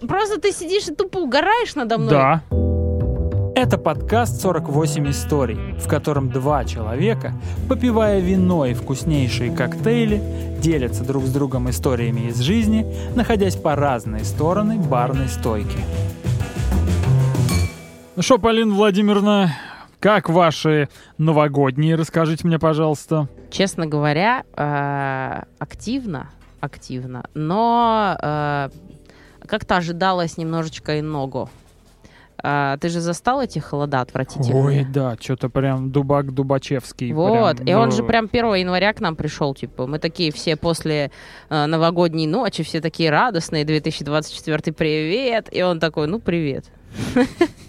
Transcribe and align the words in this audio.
Просто 0.00 0.38
ты 0.38 0.52
сидишь 0.52 0.88
и 0.88 0.94
тупо 0.94 1.18
угораешь 1.18 1.74
надо 1.74 1.96
мной. 1.96 2.10
Да. 2.10 2.42
Это 3.54 3.78
подкаст 3.78 4.44
«48 4.44 5.10
историй», 5.10 5.72
в 5.80 5.88
котором 5.88 6.28
два 6.28 6.66
человека, 6.66 7.32
попивая 7.66 8.20
вино 8.20 8.66
и 8.66 8.74
вкуснейшие 8.74 9.50
коктейли, 9.56 10.22
делятся 10.58 11.02
друг 11.02 11.24
с 11.24 11.32
другом 11.32 11.70
историями 11.70 12.28
из 12.28 12.40
жизни, 12.40 12.84
находясь 13.14 13.56
по 13.56 13.74
разные 13.74 14.24
стороны 14.24 14.78
барной 14.78 15.28
стойки. 15.28 15.78
Ну 18.16 18.20
что, 18.20 18.36
Полина 18.36 18.74
Владимировна, 18.74 19.56
как 19.98 20.28
ваши 20.28 20.90
новогодние? 21.16 21.94
Расскажите 21.94 22.46
мне, 22.46 22.58
пожалуйста. 22.58 23.28
Честно 23.50 23.86
говоря, 23.86 24.44
э, 24.54 25.42
активно, 25.58 26.28
активно, 26.60 27.24
но 27.32 28.18
э, 28.20 28.68
как-то 29.46 29.76
ожидалось 29.76 30.36
немножечко 30.36 31.00
иного. 31.00 31.48
А, 32.38 32.76
ты 32.76 32.88
же 32.90 33.00
застал 33.00 33.42
эти 33.42 33.58
холода 33.58 34.00
отвратительные? 34.00 34.62
Ой, 34.62 34.84
да, 34.84 35.16
что-то 35.18 35.48
прям 35.48 35.90
дубак 35.90 36.32
Дубачевский. 36.32 37.12
Вот, 37.12 37.56
прям, 37.56 37.68
и 37.68 37.74
он 37.74 37.88
ну, 37.88 37.96
же 37.96 38.02
прям 38.02 38.28
1 38.30 38.54
января 38.54 38.92
к 38.92 39.00
нам 39.00 39.16
пришел, 39.16 39.54
типа, 39.54 39.86
мы 39.86 39.98
такие 39.98 40.30
все 40.32 40.56
после 40.56 41.10
э, 41.48 41.66
новогодней 41.66 42.26
ночи, 42.26 42.62
все 42.62 42.80
такие 42.80 43.10
радостные, 43.10 43.64
2024 43.64 44.72
привет, 44.74 45.48
и 45.50 45.62
он 45.62 45.80
такой, 45.80 46.06
ну, 46.06 46.20
привет. 46.20 46.66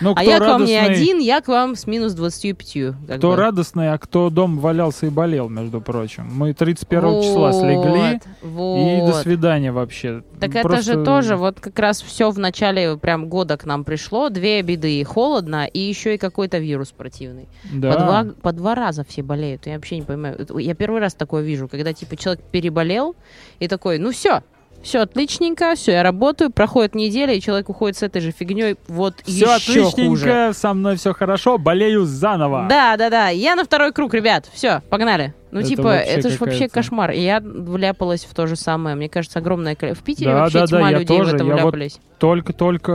Ну, 0.00 0.14
А 0.16 0.24
я 0.24 0.38
к 0.38 0.40
вам 0.40 0.64
не 0.64 0.78
радостный- 0.78 0.94
один, 1.02 1.18
я 1.18 1.40
к 1.40 1.48
вам 1.48 1.76
с 1.76 1.86
минус 1.86 2.12
25. 2.14 2.94
как 3.06 3.18
Кто 3.18 3.30
бы. 3.30 3.36
радостный, 3.36 3.92
а 3.92 3.98
кто 3.98 4.30
дом 4.30 4.58
валялся 4.58 5.06
и 5.06 5.10
болел, 5.10 5.48
между 5.48 5.80
прочим. 5.80 6.28
Мы 6.32 6.54
31 6.54 7.22
числа 7.22 7.52
слегли, 7.52 8.20
Вот, 8.42 8.78
и 8.78 8.98
до 9.00 9.12
вот. 9.12 9.16
свидания 9.16 9.72
вообще. 9.72 10.22
Так 10.40 10.50
это 10.54 10.62
Просто- 10.68 10.94
же 10.94 11.04
тоже 11.04 11.36
вот 11.36 11.60
как 11.60 11.78
раз 11.78 12.00
все 12.00 12.30
в 12.30 12.38
начале 12.38 12.96
прям 12.96 13.28
года 13.28 13.56
к 13.56 13.66
нам 13.66 13.84
пришло. 13.84 14.28
Две 14.30 14.62
беды. 14.62 15.04
Холодно 15.04 15.66
и 15.66 15.78
еще 15.80 16.14
и 16.14 16.18
какой-то 16.18 16.58
вирус 16.58 16.92
противный. 16.92 17.48
Да. 17.72 17.92
По, 17.92 17.98
два, 17.98 18.26
по 18.42 18.52
два 18.52 18.74
раза 18.74 19.04
все 19.04 19.22
болеют. 19.22 19.66
Я 19.66 19.74
вообще 19.74 19.96
не 19.96 20.02
понимаю. 20.02 20.36
Это- 20.38 20.58
Я 20.58 20.74
первый 20.74 21.00
раз 21.00 21.14
такое 21.14 21.42
вижу, 21.42 21.68
когда 21.68 21.92
типа 21.92 22.16
человек 22.16 22.42
переболел 22.50 23.14
и 23.58 23.68
такой, 23.68 23.98
ну 23.98 24.12
все, 24.12 24.42
все 24.82 25.00
отличненько, 25.00 25.74
все, 25.74 25.92
я 25.92 26.02
работаю, 26.02 26.50
проходит 26.50 26.94
неделя, 26.94 27.34
и 27.34 27.40
человек 27.40 27.68
уходит 27.68 27.96
с 27.98 28.02
этой 28.02 28.20
же 28.20 28.30
фигней, 28.32 28.76
вот 28.88 29.14
Все 29.24 29.44
еще 29.54 29.54
отличненько, 29.54 30.08
хуже. 30.10 30.50
со 30.54 30.72
мной 30.74 30.96
все 30.96 31.12
хорошо, 31.12 31.58
болею 31.58 32.04
заново. 32.04 32.66
Да, 32.68 32.96
да, 32.96 33.10
да. 33.10 33.28
Я 33.28 33.56
на 33.56 33.64
второй 33.64 33.92
круг, 33.92 34.14
ребят. 34.14 34.48
Все, 34.52 34.82
погнали. 34.88 35.34
Ну, 35.50 35.60
Это 35.60 35.68
типа, 35.68 35.88
это 35.88 36.30
же 36.30 36.38
вообще 36.38 36.68
кошмар. 36.68 37.10
И 37.10 37.20
я 37.20 37.40
вляпалась 37.40 38.24
в 38.24 38.32
то 38.34 38.46
же 38.46 38.54
самое. 38.56 38.94
Мне 38.94 39.08
кажется, 39.08 39.40
огромное 39.40 39.74
количество. 39.74 40.02
В 40.02 40.06
Питере 40.06 40.30
Да, 40.30 40.40
вообще 40.42 40.58
да, 40.60 40.66
да, 40.66 40.78
тьма 40.78 40.90
я 40.90 40.98
людей 40.98 41.18
тоже. 41.18 41.30
в 41.32 41.34
это 41.34 41.44
Я 41.44 41.50
вот 41.54 41.60
вляпались. 41.62 41.98
Только-только, 42.18 42.92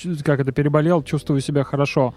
э, 0.00 0.14
как 0.24 0.40
это, 0.40 0.52
переболел, 0.52 1.02
чувствую 1.02 1.40
себя 1.40 1.64
хорошо. 1.64 2.14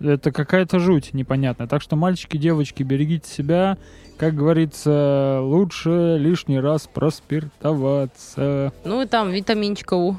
Это 0.00 0.32
какая-то 0.32 0.78
жуть 0.78 1.12
непонятная. 1.12 1.66
Так 1.66 1.82
что, 1.82 1.96
мальчики, 1.96 2.36
девочки, 2.36 2.82
берегите 2.82 3.28
себя. 3.28 3.76
Как 4.16 4.34
говорится, 4.34 5.40
лучше 5.42 6.16
лишний 6.18 6.60
раз 6.60 6.88
проспиртоваться. 6.92 8.72
Ну 8.84 9.02
и 9.02 9.06
там 9.06 9.30
витаминчика 9.30 9.94
у. 9.94 10.16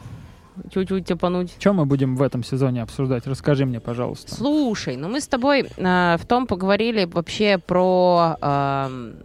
Чуть-чуть 0.72 1.06
тепануть. 1.06 1.56
Что 1.60 1.73
мы 1.73 1.86
будем 1.86 2.16
в 2.16 2.22
этом 2.22 2.44
сезоне 2.44 2.84
обсуждать? 2.84 3.26
Расскажи 3.26 3.66
мне, 3.66 3.80
пожалуйста. 3.80 4.36
Слушай, 4.36 4.98
ну 4.98 5.08
мы 5.08 5.22
с 5.22 5.28
тобой 5.28 5.62
э, 5.76 6.18
в 6.18 6.26
том 6.26 6.45
поговорили 6.45 7.06
вообще 7.06 7.58
про 7.58 8.38
эм, 8.42 9.16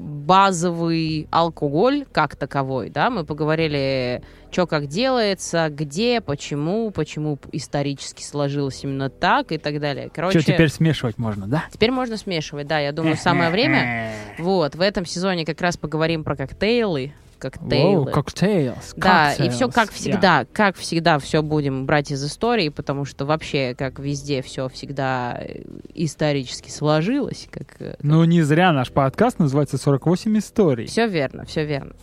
базовый 0.00 1.28
алкоголь 1.30 2.06
как 2.12 2.36
таковой, 2.36 2.90
да, 2.90 3.10
мы 3.10 3.24
поговорили, 3.24 4.22
что 4.50 4.66
как 4.66 4.86
делается, 4.86 5.68
где, 5.70 6.20
почему, 6.20 6.90
почему 6.90 7.38
исторически 7.52 8.22
сложилось 8.22 8.82
именно 8.82 9.10
так 9.10 9.52
и 9.52 9.58
так 9.58 9.78
далее. 9.80 10.10
Короче, 10.12 10.40
Что, 10.40 10.52
теперь 10.52 10.70
смешивать 10.70 11.18
можно, 11.18 11.46
да? 11.46 11.64
теперь 11.72 11.90
можно 11.90 12.16
смешивать, 12.16 12.66
да, 12.66 12.78
я 12.78 12.92
думаю, 12.92 13.16
самое 13.20 13.50
время. 13.50 14.12
Вот, 14.38 14.74
в 14.74 14.80
этом 14.80 15.04
сезоне 15.04 15.44
как 15.44 15.60
раз 15.60 15.76
поговорим 15.76 16.24
про 16.24 16.36
коктейлы, 16.36 17.12
коктейлы. 17.40 18.04
Воу, 18.04 18.12
cocktails, 18.12 18.94
Да, 18.96 19.32
и 19.32 19.42
cocktails, 19.42 19.50
все 19.50 19.68
как 19.68 19.88
yeah. 19.88 19.94
всегда, 19.94 20.46
как 20.52 20.76
всегда, 20.76 21.18
все 21.18 21.42
будем 21.42 21.86
брать 21.86 22.12
из 22.12 22.24
истории, 22.24 22.68
потому 22.68 23.04
что 23.04 23.24
вообще, 23.24 23.74
как 23.76 23.98
везде, 23.98 24.42
все 24.42 24.68
всегда 24.68 25.38
э, 25.40 25.62
исторически 25.94 26.70
сложилось, 26.70 27.48
как 27.50 27.98
Ну, 28.02 28.24
не 28.24 28.42
зря 28.42 28.72
наш 28.72 28.92
подкаст 28.92 29.38
называется 29.38 29.76
«48 29.76 30.38
историй». 30.38 30.86
все 30.86 31.08
верно, 31.08 31.44
все 31.44 31.64
верно. 31.64 31.94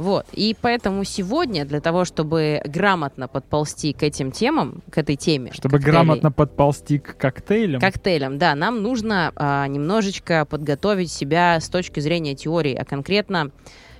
Вот, 0.00 0.24
и 0.32 0.56
поэтому 0.58 1.04
сегодня 1.04 1.66
для 1.66 1.82
того, 1.82 2.06
чтобы 2.06 2.62
грамотно 2.64 3.28
подползти 3.28 3.92
к 3.92 4.02
этим 4.02 4.32
темам, 4.32 4.82
к 4.90 4.96
этой 4.96 5.14
теме, 5.14 5.52
Чтобы 5.52 5.76
коктейлей, 5.76 5.92
грамотно 5.92 6.32
подползти 6.32 6.98
к 6.98 7.18
коктейлям. 7.18 7.82
коктейлям, 7.82 8.38
да, 8.38 8.54
нам 8.54 8.82
нужно 8.82 9.30
а, 9.36 9.66
немножечко 9.66 10.46
подготовить 10.46 11.12
себя 11.12 11.60
с 11.60 11.68
точки 11.68 12.00
зрения 12.00 12.34
теории, 12.34 12.74
а 12.74 12.86
конкретно 12.86 13.50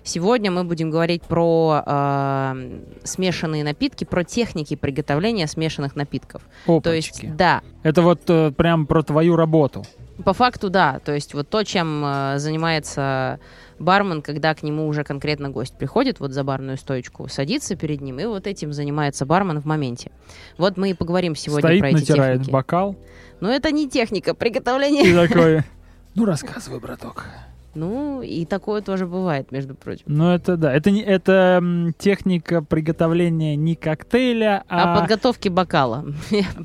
сегодня 0.04 0.50
мы 0.50 0.64
будем 0.64 0.90
говорить 0.90 1.22
про 1.22 1.82
а, 1.86 2.56
смешанные 3.04 3.64
напитки, 3.64 4.04
про 4.04 4.24
техники 4.24 4.76
приготовления 4.76 5.46
смешанных 5.46 5.96
напитков. 5.96 6.42
То 6.66 6.92
есть, 6.92 7.10
Опачки. 7.10 7.32
да, 7.36 7.62
Это 7.82 8.02
вот 8.02 8.20
э, 8.28 8.50
прям 8.52 8.86
про 8.86 9.02
твою 9.02 9.36
работу. 9.36 9.84
по 10.24 10.32
факту, 10.32 10.70
да, 10.70 10.98
то 11.04 11.12
есть 11.12 11.34
вот 11.34 11.48
то, 11.48 11.62
чем 11.64 12.02
э, 12.04 12.34
занимается 12.38 13.40
бармен, 13.78 14.20
когда 14.20 14.54
к 14.54 14.62
нему 14.62 14.86
уже 14.86 15.02
конкретно 15.04 15.48
гость 15.48 15.74
приходит 15.78 16.20
вот 16.20 16.32
за 16.32 16.44
барную 16.44 16.76
стоечку, 16.76 17.28
садится 17.28 17.76
перед 17.76 18.02
ним, 18.02 18.20
и 18.20 18.26
вот 18.26 18.46
этим 18.46 18.72
занимается 18.74 19.24
бармен 19.24 19.60
в 19.60 19.64
моменте. 19.64 20.10
Вот 20.58 20.76
мы 20.76 20.90
и 20.90 20.94
поговорим 20.94 21.34
сегодня 21.34 21.68
Стоит, 21.68 21.80
про 21.80 21.88
эти 21.88 21.94
натирает 21.94 22.38
техники. 22.40 22.52
бокал 22.52 22.96
Но 23.40 23.50
это 23.50 23.70
не 23.72 23.88
техника 23.88 24.34
приготовления. 24.34 25.02
и 25.04 25.14
такой... 25.14 25.62
Ну, 26.16 26.24
рассказывай, 26.24 26.80
браток. 26.80 27.24
Ну, 27.74 28.20
и 28.20 28.44
такое 28.44 28.82
тоже 28.82 29.06
бывает, 29.06 29.52
между 29.52 29.74
прочим. 29.74 30.02
Ну, 30.06 30.30
это 30.30 30.56
да. 30.56 30.72
Это, 30.74 30.90
не, 30.90 31.02
это 31.02 31.62
техника 31.98 32.62
приготовления 32.62 33.54
не 33.56 33.76
коктейля, 33.76 34.64
А, 34.68 34.94
а, 34.94 35.00
подготовки 35.00 35.48
бокала. 35.48 36.04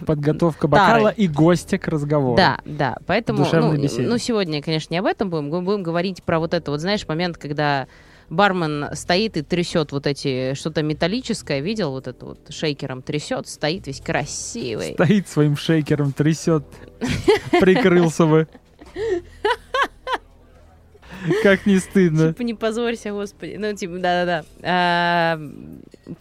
подготовка 0.06 0.68
бокала 0.68 1.10
и 1.10 1.28
гостя 1.28 1.78
к 1.78 1.88
разговору. 1.88 2.36
Да, 2.38 2.60
да. 2.66 2.98
Поэтому, 3.06 3.46
ну, 3.52 3.78
беседе. 3.78 4.08
ну, 4.08 4.18
сегодня, 4.18 4.62
конечно, 4.62 4.94
не 4.94 4.98
об 4.98 5.06
этом 5.06 5.30
будем. 5.30 5.50
Мы 5.50 5.62
будем 5.62 5.84
говорить 5.84 6.24
про 6.24 6.40
вот 6.40 6.54
это 6.54 6.72
вот, 6.72 6.82
знаешь, 6.82 7.08
момент, 7.08 7.38
когда 7.38 7.88
бармен 8.30 8.88
стоит 8.94 9.38
и 9.38 9.44
трясет 9.44 9.92
вот 9.92 10.08
эти, 10.08 10.54
что-то 10.56 10.82
металлическое, 10.82 11.60
видел 11.60 11.92
вот 11.92 12.08
это 12.08 12.26
вот, 12.26 12.40
шейкером 12.50 13.02
трясет, 13.02 13.48
стоит 13.48 13.88
весь 13.88 14.02
красивый. 14.02 14.94
Стоит 14.94 15.28
своим 15.28 15.56
шейкером, 15.56 16.12
трясет. 16.12 16.64
Прикрылся 17.52 18.26
бы. 18.26 18.48
Как 21.44 21.66
не 21.66 21.80
стыдно. 21.80 22.30
Типа 22.30 22.42
не 22.44 22.54
позорься, 22.54 23.12
господи. 23.12 23.56
Ну, 23.58 23.74
типа, 23.74 23.98
да-да-да. 23.98 25.40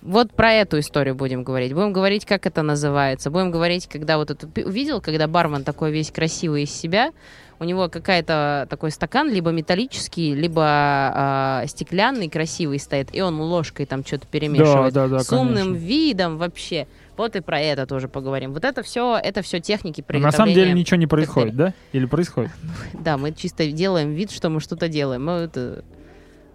Вот 0.02 0.32
про 0.32 0.52
эту 0.52 0.78
историю 0.78 1.14
будем 1.14 1.44
говорить. 1.44 1.72
Будем 1.74 1.92
говорить, 1.92 2.24
как 2.24 2.46
это 2.46 2.62
называется. 2.62 3.30
Будем 3.30 3.50
говорить, 3.50 3.86
когда 3.86 4.16
вот 4.18 4.30
это... 4.30 4.46
Ты 4.46 4.62
Видел, 4.62 5.00
когда 5.00 5.26
бармен 5.26 5.62
такой 5.62 5.92
весь 5.92 6.10
красивый 6.10 6.64
из 6.64 6.70
себя, 6.70 7.12
у 7.60 7.64
него 7.64 7.88
какая-то 7.88 8.66
такой 8.68 8.90
стакан, 8.90 9.30
либо 9.30 9.50
металлический, 9.50 10.34
либо 10.34 10.62
а, 10.64 11.64
стеклянный, 11.66 12.28
красивый 12.28 12.78
стоит, 12.78 13.08
и 13.12 13.20
он 13.20 13.40
ложкой 13.40 13.86
там 13.86 14.04
что-то 14.04 14.26
перемешивает. 14.26 14.92
Да, 14.92 15.08
да, 15.08 15.18
да, 15.18 15.24
с 15.24 15.32
умным 15.32 15.68
конечно. 15.68 15.86
видом 15.86 16.38
вообще. 16.38 16.86
Вот 17.16 17.36
и 17.36 17.40
про 17.40 17.60
это 17.60 17.86
тоже 17.86 18.08
поговорим. 18.08 18.52
Вот 18.52 18.64
это 18.64 18.82
все, 18.82 19.16
это 19.16 19.42
все 19.42 19.60
техники 19.60 20.00
приготовления. 20.00 20.26
на 20.26 20.32
самом 20.32 20.54
деле 20.54 20.72
ничего 20.72 20.96
не 20.96 21.06
происходит, 21.06 21.54
да? 21.56 21.74
Или 21.92 22.06
происходит? 22.06 22.50
Да, 22.92 23.16
мы 23.16 23.32
чисто 23.32 23.70
делаем 23.70 24.12
вид, 24.12 24.30
что 24.30 24.48
мы 24.48 24.60
что-то 24.60 24.88
делаем. 24.88 25.24
Мы, 25.24 25.32
это... 25.32 25.84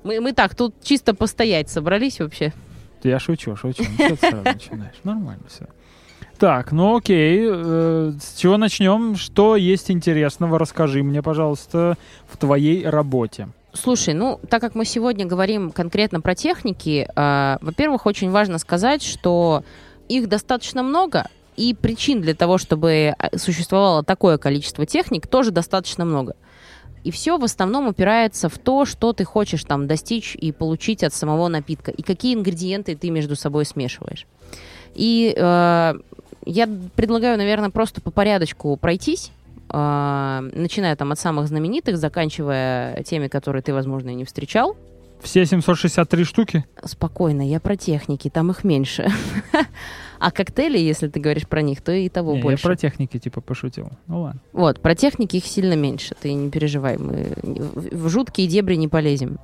мы, 0.03 0.19
мы 0.19 0.33
так, 0.33 0.55
тут 0.55 0.75
чисто 0.83 1.13
постоять 1.13 1.69
собрались 1.69 2.19
вообще. 2.19 2.53
Я 3.03 3.19
шучу, 3.19 3.55
шучу. 3.55 3.83
Ну, 3.97 4.05
что 4.05 4.17
ты 4.17 4.29
сразу 4.29 4.43
начинаешь? 4.43 4.95
Нормально 5.03 5.43
все. 5.47 5.67
Так, 6.37 6.71
ну 6.71 6.97
окей. 6.97 7.45
э, 7.49 8.13
С 8.19 8.37
чего 8.37 8.57
начнем? 8.57 9.15
Что 9.15 9.55
есть 9.55 9.91
интересного? 9.91 10.57
Расскажи 10.57 11.03
мне, 11.03 11.21
пожалуйста, 11.21 11.97
в 12.27 12.37
твоей 12.37 12.87
работе. 12.87 13.49
Слушай, 13.73 14.13
ну, 14.13 14.39
так 14.49 14.61
как 14.61 14.73
мы 14.73 14.83
сегодня 14.85 15.25
говорим 15.25 15.69
конкретно 15.71 16.21
про 16.21 16.35
техники, 16.35 17.07
э, 17.13 17.57
во-первых, 17.61 18.05
очень 18.05 18.31
важно 18.31 18.57
сказать, 18.57 19.03
что 19.03 19.63
их 20.09 20.27
достаточно 20.27 20.83
много, 20.83 21.27
и 21.55 21.73
причин 21.73 22.21
для 22.21 22.33
того, 22.33 22.57
чтобы 22.57 22.91
э, 23.17 23.37
существовало 23.37 24.03
такое 24.03 24.37
количество 24.37 24.85
техник, 24.85 25.27
тоже 25.27 25.51
достаточно 25.51 26.05
много. 26.05 26.35
И 27.03 27.11
все 27.11 27.37
в 27.37 27.43
основном 27.43 27.87
упирается 27.87 28.49
в 28.49 28.57
то, 28.57 28.85
что 28.85 29.13
ты 29.13 29.23
хочешь 29.23 29.63
там 29.63 29.87
достичь 29.87 30.35
и 30.35 30.51
получить 30.51 31.03
от 31.03 31.13
самого 31.13 31.47
напитка, 31.47 31.91
и 31.91 32.01
какие 32.01 32.33
ингредиенты 32.33 32.95
ты 32.95 33.09
между 33.09 33.35
собой 33.35 33.65
смешиваешь. 33.65 34.25
И 34.95 35.33
э, 35.35 35.93
я 36.45 36.69
предлагаю, 36.95 37.37
наверное, 37.37 37.69
просто 37.69 38.01
по 38.01 38.11
порядочку 38.11 38.75
пройтись, 38.77 39.31
э, 39.69 40.49
начиная 40.53 40.95
там 40.95 41.11
от 41.11 41.19
самых 41.19 41.47
знаменитых, 41.47 41.97
заканчивая 41.97 43.03
теми, 43.03 43.27
которые 43.27 43.61
ты, 43.61 43.73
возможно, 43.73 44.09
и 44.09 44.15
не 44.15 44.25
встречал. 44.25 44.75
Все 45.21 45.45
763 45.45 46.23
штуки? 46.23 46.65
Спокойно, 46.83 47.47
я 47.47 47.59
про 47.59 47.75
техники, 47.75 48.29
там 48.29 48.51
их 48.51 48.63
меньше. 48.63 49.09
А 50.21 50.31
коктейли, 50.31 50.77
если 50.77 51.07
ты 51.07 51.21
говоришь 51.21 51.47
про 51.47 51.61
них, 51.61 51.81
то 51.81 51.93
и 51.93 52.09
того 52.09 52.35
Не, 52.35 52.41
больше. 52.41 52.61
Я 52.61 52.67
про 52.67 52.75
техники 52.75 53.17
типа 53.17 53.39
пошутил. 53.39 53.89
Ну 54.07 54.23
ладно. 54.23 54.41
Вот, 54.51 54.81
про 54.81 54.93
техники 54.93 55.37
их 55.37 55.45
сильно 55.45 55.75
меньше, 55.75 56.13
ты 56.21 56.33
не 56.33 56.51
переживай, 56.51 56.97
мы 56.97 57.31
в 57.41 58.09
жуткие 58.09 58.49
дебри 58.49 58.75
не 58.75 58.89
полезем. 58.89 59.39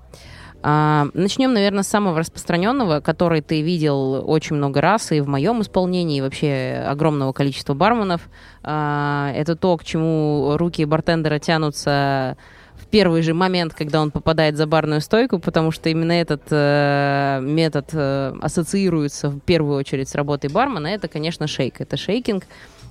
А, 0.68 1.08
начнем, 1.14 1.54
наверное, 1.54 1.84
с 1.84 1.88
самого 1.88 2.18
распространенного, 2.18 3.00
который 3.00 3.42
ты 3.42 3.62
видел 3.62 4.28
очень 4.28 4.56
много 4.56 4.82
раз 4.82 5.12
и 5.12 5.22
в 5.22 5.28
моем 5.28 5.62
исполнении, 5.62 6.18
и 6.18 6.22
вообще 6.22 6.84
огромного 6.88 7.34
количества 7.34 7.76
барменов. 7.76 8.28
А, 8.64 9.32
это 9.36 9.56
то, 9.56 9.78
к 9.78 9.84
чему 9.84 10.58
руки 10.58 10.84
бартендера 10.84 11.38
тянутся 11.38 12.36
в 12.86 12.90
первый 12.92 13.22
же 13.24 13.34
момент, 13.34 13.74
когда 13.74 14.02
он 14.02 14.12
попадает 14.12 14.56
за 14.58 14.68
барную 14.68 15.02
стойку, 15.02 15.40
потому 15.40 15.72
что 15.72 15.90
именно 15.90 16.12
этот 16.14 16.44
э, 16.52 17.40
метод 17.42 17.90
э, 17.94 18.34
ассоциируется 18.42 19.30
в 19.30 19.40
первую 19.40 19.78
очередь 19.78 20.08
с 20.10 20.16
работой 20.16 20.50
бармена. 20.50 20.88
Это, 20.88 21.08
конечно, 21.08 21.48
шейк. 21.48 21.82
Это 21.82 21.98
шейкинг, 21.98 22.44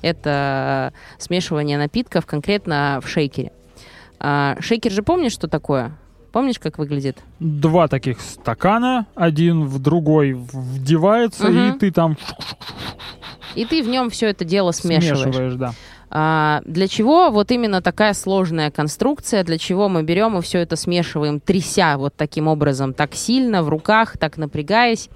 это 0.02 0.92
смешивание 1.18 1.78
напитков 1.78 2.26
конкретно 2.26 3.00
в 3.02 3.08
шейкере. 3.08 3.52
А, 4.20 4.56
шейкер 4.60 4.90
же 4.92 5.02
помнишь, 5.02 5.32
что 5.32 5.48
такое? 5.48 5.92
Помнишь, 6.32 6.58
как 6.58 6.78
выглядит? 6.78 7.18
Два 7.38 7.86
таких 7.88 8.20
стакана, 8.20 9.06
один 9.14 9.64
в 9.64 9.78
другой 9.80 10.32
вдевается, 10.32 11.44
Мгм. 11.48 11.76
и 11.76 11.78
ты 11.78 11.90
там 11.92 12.16
И 13.54 13.64
ты 13.64 13.82
в 13.84 13.88
нем 13.88 14.10
все 14.10 14.30
это 14.30 14.44
дело 14.44 14.72
смешиваешь. 14.72 15.22
смешиваешь, 15.22 15.54
да. 15.54 15.74
А, 16.16 16.62
для 16.64 16.86
чего 16.86 17.30
вот 17.30 17.50
именно 17.50 17.82
такая 17.82 18.14
сложная 18.14 18.70
конструкция, 18.70 19.42
для 19.42 19.58
чего 19.58 19.88
мы 19.88 20.04
берем 20.04 20.38
и 20.38 20.42
все 20.42 20.60
это 20.60 20.76
смешиваем, 20.76 21.40
тряся 21.40 21.98
вот 21.98 22.14
таким 22.16 22.46
образом, 22.46 22.94
так 22.94 23.16
сильно, 23.16 23.64
в 23.64 23.68
руках, 23.68 24.16
так 24.16 24.36
напрягаясь. 24.36 25.10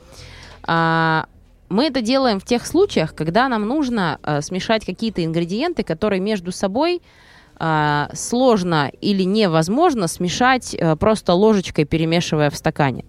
А, 0.64 1.26
мы 1.68 1.84
это 1.86 2.00
делаем 2.00 2.40
в 2.40 2.44
тех 2.44 2.66
случаях, 2.66 3.14
когда 3.14 3.48
нам 3.48 3.68
нужно 3.68 4.18
а, 4.24 4.42
смешать 4.42 4.84
какие-то 4.84 5.24
ингредиенты, 5.24 5.84
которые 5.84 6.20
между 6.20 6.50
собой 6.50 7.00
а, 7.60 8.10
сложно 8.14 8.90
или 9.00 9.24
невозможно 9.24 10.06
смешать 10.06 10.74
а, 10.74 10.96
просто 10.96 11.34
ложечкой, 11.34 11.84
перемешивая 11.84 12.50
в 12.50 12.56
стакане. 12.56 13.04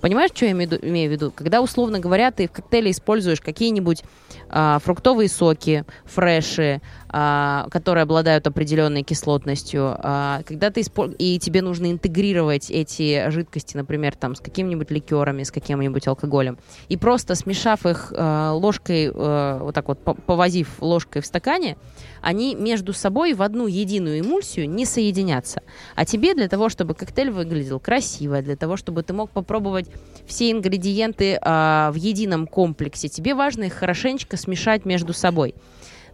Понимаешь, 0.00 0.30
что 0.34 0.44
я 0.46 0.52
имею 0.52 1.08
в 1.08 1.12
виду? 1.12 1.32
Когда, 1.34 1.60
условно 1.60 2.00
говоря, 2.00 2.32
ты 2.32 2.48
в 2.48 2.52
коктейле 2.52 2.90
используешь 2.90 3.40
какие-нибудь 3.40 4.02
а, 4.52 4.78
фруктовые 4.80 5.28
соки, 5.30 5.84
фреши, 6.04 6.82
а, 7.08 7.66
которые 7.70 8.02
обладают 8.02 8.46
определенной 8.46 9.02
кислотностью, 9.02 9.96
а, 9.98 10.42
когда 10.46 10.70
ты 10.70 10.80
испо- 10.80 11.14
и 11.18 11.38
тебе 11.38 11.62
нужно 11.62 11.90
интегрировать 11.90 12.70
эти 12.70 13.30
жидкости, 13.30 13.76
например, 13.76 14.14
там 14.14 14.34
с 14.34 14.40
какими-нибудь 14.40 14.90
ликерами, 14.90 15.42
с 15.42 15.50
каким-нибудь 15.50 16.06
алкоголем, 16.06 16.58
и 16.88 16.98
просто 16.98 17.34
смешав 17.34 17.86
их 17.86 18.12
ложкой, 18.12 19.10
вот 19.10 19.74
так 19.74 19.88
вот 19.88 19.98
по- 19.98 20.14
повозив 20.14 20.68
ложкой 20.80 21.22
в 21.22 21.26
стакане, 21.26 21.76
они 22.20 22.54
между 22.54 22.92
собой 22.92 23.32
в 23.32 23.42
одну 23.42 23.66
единую 23.66 24.20
эмульсию 24.20 24.68
не 24.68 24.84
соединятся. 24.84 25.62
А 25.96 26.04
тебе 26.04 26.34
для 26.34 26.48
того, 26.48 26.68
чтобы 26.68 26.94
коктейль 26.94 27.30
выглядел 27.30 27.80
красиво, 27.80 28.42
для 28.42 28.56
того, 28.56 28.76
чтобы 28.76 29.02
ты 29.02 29.12
мог 29.12 29.30
попробовать 29.30 29.86
все 30.26 30.50
ингредиенты 30.50 31.38
в 31.42 31.94
едином 31.96 32.46
комплексе, 32.46 33.08
тебе 33.08 33.34
важно 33.34 33.64
их 33.64 33.72
хорошенечко 33.74 34.36
смешать 34.42 34.84
между 34.84 35.12
собой. 35.12 35.54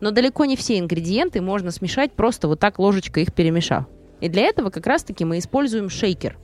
Но 0.01 0.11
далеко 0.13 0.45
не 0.45 0.57
все 0.57 0.79
ингредиенты 0.79 1.41
можно 1.41 1.71
смешать 1.71 2.13
просто 2.13 2.47
вот 2.47 2.61
так 2.61 2.79
ложечкой 2.79 3.25
их 3.25 3.33
перемешав. 3.33 3.85
И 4.21 4.29
для 4.29 4.43
этого 4.43 4.71
как 4.71 4.87
раз-таки 4.87 5.25
мы 5.25 5.39
используем 5.39 5.91
шейкер. 5.91 6.39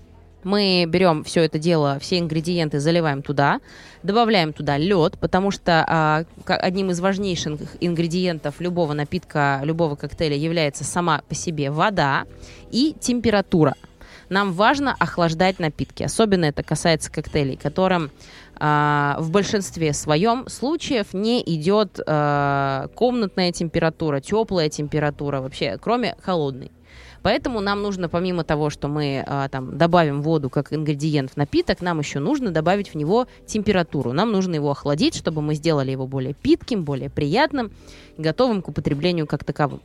Мы 0.45 0.85
берем 0.87 1.25
все 1.25 1.43
это 1.43 1.59
дело, 1.59 1.99
все 1.99 2.19
ингредиенты 2.19 2.79
заливаем 2.79 3.23
туда, 3.23 3.61
добавляем 4.03 4.53
туда 4.53 4.77
лед, 4.77 5.17
потому 5.19 5.51
что 5.51 5.85
а, 5.89 6.25
одним 6.47 6.91
из 6.91 7.01
важнейших 7.01 7.59
ингредиентов 7.81 8.61
любого 8.61 8.93
напитка, 8.93 9.61
любого 9.65 9.97
коктейля 9.97 10.37
является 10.37 10.85
сама 10.85 11.23
по 11.29 11.35
себе 11.35 11.71
вода 11.71 12.25
и 12.71 12.95
температура. 13.01 13.75
Нам 14.29 14.53
важно 14.53 14.95
охлаждать 14.99 15.59
напитки, 15.59 16.03
особенно 16.03 16.47
это 16.47 16.63
касается 16.63 17.11
коктейлей, 17.11 17.57
которым 17.57 18.11
а, 18.57 19.17
в 19.19 19.31
большинстве 19.31 19.93
своем 19.93 20.49
случаев 20.49 21.13
не 21.13 21.43
идет 21.43 22.01
а, 22.07 22.89
комнатная 22.95 23.53
температура, 23.53 24.21
теплая 24.21 24.69
температура 24.69 25.41
вообще, 25.41 25.79
кроме 25.81 26.17
холодной. 26.23 26.71
Поэтому 27.25 27.61
нам 27.61 27.81
нужно, 27.81 28.11
помимо 28.11 28.45
того, 28.45 28.69
что 28.69 28.87
мы 28.87 29.25
а, 29.27 29.49
там 29.49 29.79
добавим 29.79 30.21
воду 30.21 30.51
как 30.51 30.75
ингредиент 30.75 31.31
в 31.31 31.39
напиток, 31.39 31.81
нам 31.81 31.99
еще 31.99 32.19
нужно 32.19 32.51
добавить 32.51 32.91
в 32.91 32.97
него 32.97 33.27
температуру. 33.47 34.13
Нам 34.13 34.31
нужно 34.31 34.57
его 34.57 34.71
охладить, 34.71 35.15
чтобы 35.15 35.41
мы 35.41 35.55
сделали 35.55 35.91
его 35.91 36.07
более 36.07 36.35
питким, 36.35 36.85
более 36.85 37.09
приятным, 37.09 37.73
готовым 38.19 38.61
к 38.61 38.69
употреблению 38.69 39.27
как 39.27 39.43
таковым. 39.43 39.81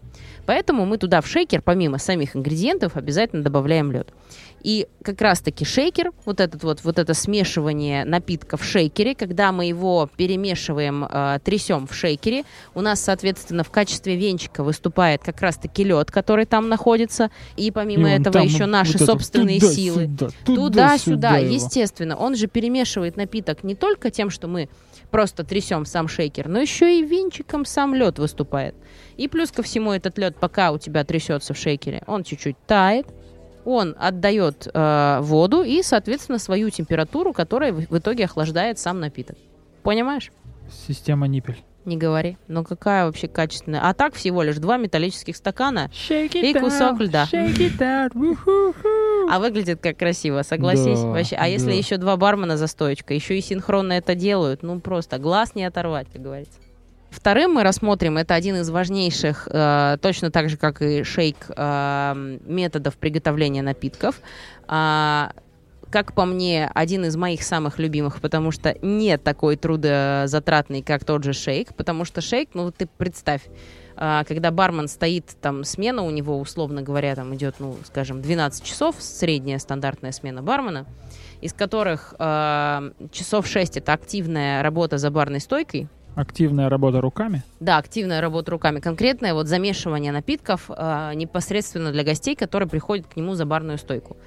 Поэтому 0.45 0.85
мы 0.85 0.97
туда 0.97 1.21
в 1.21 1.27
шейкер, 1.27 1.61
помимо 1.61 1.97
самих 1.97 2.35
ингредиентов, 2.35 2.97
обязательно 2.97 3.41
добавляем 3.41 3.89
лед. 3.93 4.09
И 4.61 4.87
как 5.03 5.21
раз-таки 5.21 5.65
шейкер, 5.65 6.11
вот, 6.25 6.39
этот 6.39 6.63
вот, 6.63 6.83
вот 6.83 6.99
это 6.99 7.13
смешивание 7.13 8.03
напитка 8.05 8.57
в 8.57 8.63
шейкере, 8.63 9.15
когда 9.15 9.51
мы 9.51 9.65
его 9.65 10.09
перемешиваем, 10.17 11.05
э, 11.05 11.39
трясем 11.43 11.87
в 11.87 11.93
шейкере, 11.93 12.43
у 12.75 12.81
нас, 12.81 12.99
соответственно, 12.99 13.63
в 13.63 13.69
качестве 13.69 14.15
венчика 14.15 14.63
выступает 14.63 15.23
как 15.23 15.41
раз-таки 15.41 15.83
лед, 15.83 16.11
который 16.11 16.45
там 16.45 16.67
находится, 16.67 17.31
и 17.55 17.71
помимо 17.71 18.09
И 18.09 18.13
этого 18.13 18.33
там 18.33 18.43
еще 18.43 18.65
наши 18.65 18.97
вот 18.97 19.05
собственные 19.07 19.59
туда-сюда, 19.59 19.75
силы. 19.75 20.09
Туда-сюда 20.45 21.37
его. 21.37 21.53
естественно. 21.53 22.17
Он 22.17 22.35
же 22.35 22.47
перемешивает 22.47 23.15
напиток 23.17 23.63
не 23.63 23.75
только 23.75 24.11
тем, 24.11 24.29
что 24.29 24.47
мы 24.47 24.69
просто 25.11 25.43
трясем 25.43 25.85
сам 25.85 26.07
шейкер, 26.07 26.47
но 26.47 26.59
еще 26.59 26.99
и 26.99 27.03
венчиком 27.03 27.65
сам 27.65 27.95
лед 27.95 28.19
выступает. 28.19 28.75
И 29.17 29.27
плюс 29.27 29.51
ко 29.51 29.63
всему 29.63 29.91
этот 29.91 30.17
лед, 30.17 30.37
пока 30.39 30.71
у 30.71 30.77
тебя 30.77 31.03
трясется 31.03 31.53
в 31.53 31.57
шейкере, 31.57 32.03
он 32.07 32.23
чуть-чуть 32.23 32.55
тает, 32.67 33.07
он 33.65 33.95
отдает 33.99 34.67
э, 34.73 35.19
воду 35.21 35.63
и, 35.63 35.83
соответственно, 35.83 36.39
свою 36.39 36.69
температуру, 36.69 37.33
которая 37.33 37.73
в 37.73 37.89
в 37.89 37.97
итоге 37.97 38.25
охлаждает 38.25 38.79
сам 38.79 38.99
напиток. 38.99 39.35
Понимаешь? 39.83 40.31
Система 40.87 41.27
ниппель. 41.27 41.57
Не 41.85 41.97
говори. 41.97 42.37
Ну 42.47 42.63
какая 42.63 43.05
вообще 43.05 43.27
качественная. 43.27 43.81
А 43.81 43.93
так 43.93 44.13
всего 44.13 44.43
лишь 44.43 44.57
два 44.57 44.77
металлических 44.77 45.35
стакана, 45.35 45.89
И 46.09 46.53
кусок 46.53 46.99
льда. 46.99 47.27
Out. 47.31 48.11
Уху-ху. 48.15 49.29
а 49.31 49.39
выглядит 49.39 49.79
как 49.81 49.97
красиво, 49.97 50.43
согласись. 50.43 50.99
Да, 50.99 51.07
вообще. 51.07 51.35
А 51.35 51.47
если 51.47 51.71
да. 51.71 51.73
еще 51.73 51.97
два 51.97 52.15
бармена 52.17 52.57
за 52.57 52.67
стоечкой, 52.67 53.17
еще 53.17 53.37
и 53.37 53.41
синхронно 53.41 53.93
это 53.93 54.13
делают, 54.13 54.61
ну 54.61 54.79
просто 54.79 55.17
глаз 55.17 55.55
не 55.55 55.63
оторвать, 55.63 56.07
как 56.11 56.21
говорится. 56.21 56.59
Вторым 57.09 57.53
мы 57.53 57.63
рассмотрим, 57.63 58.17
это 58.17 58.35
один 58.35 58.57
из 58.57 58.69
важнейших, 58.69 59.47
э, 59.51 59.97
точно 60.01 60.31
так 60.31 60.49
же, 60.49 60.57
как 60.57 60.81
и 60.81 61.03
шейк, 61.03 61.37
э, 61.49 62.37
методов 62.45 62.97
приготовления 62.97 63.61
напитков. 63.61 64.21
А, 64.67 65.31
как 65.89 66.13
по 66.13 66.25
мне, 66.25 66.69
один 66.73 67.05
из 67.05 67.15
моих 67.15 67.43
самых 67.43 67.79
любимых, 67.79 68.21
потому 68.21 68.51
что 68.51 68.75
не 68.81 69.17
такой 69.17 69.55
трудозатратный, 69.55 70.83
как 70.83 71.03
тот 71.03 71.23
же 71.23 71.33
шейк, 71.33 71.73
потому 71.75 72.05
что 72.05 72.21
шейк, 72.21 72.49
ну 72.53 72.71
ты 72.71 72.85
представь, 72.85 73.41
а, 73.95 74.23
когда 74.23 74.51
бармен 74.51 74.87
стоит, 74.87 75.35
там 75.41 75.63
смена 75.63 76.03
у 76.03 76.11
него, 76.11 76.39
условно 76.39 76.81
говоря, 76.81 77.15
там 77.15 77.33
идет, 77.35 77.55
ну, 77.59 77.75
скажем, 77.85 78.21
12 78.21 78.63
часов, 78.63 78.95
средняя 78.99 79.57
стандартная 79.57 80.11
смена 80.11 80.43
бармена, 80.43 80.85
из 81.41 81.53
которых 81.53 82.13
а, 82.19 82.91
часов 83.11 83.47
6 83.47 83.77
это 83.77 83.93
активная 83.93 84.61
работа 84.61 84.97
за 84.97 85.09
барной 85.09 85.39
стойкой, 85.39 85.89
Активная 86.15 86.69
работа 86.69 86.99
руками. 87.01 87.43
да, 87.59 87.77
активная 87.77 88.19
работа 88.21 88.51
руками. 88.51 88.79
Конкретное 88.79 89.33
вот 89.33 89.47
замешивание 89.47 90.11
напитков 90.11 90.69
э, 90.69 91.11
непосредственно 91.15 91.91
для 91.91 92.03
гостей, 92.03 92.35
которые 92.35 92.67
приходят 92.67 93.07
к 93.07 93.15
нему 93.15 93.35
за 93.35 93.45
барную 93.45 93.77
стойку. 93.77 94.17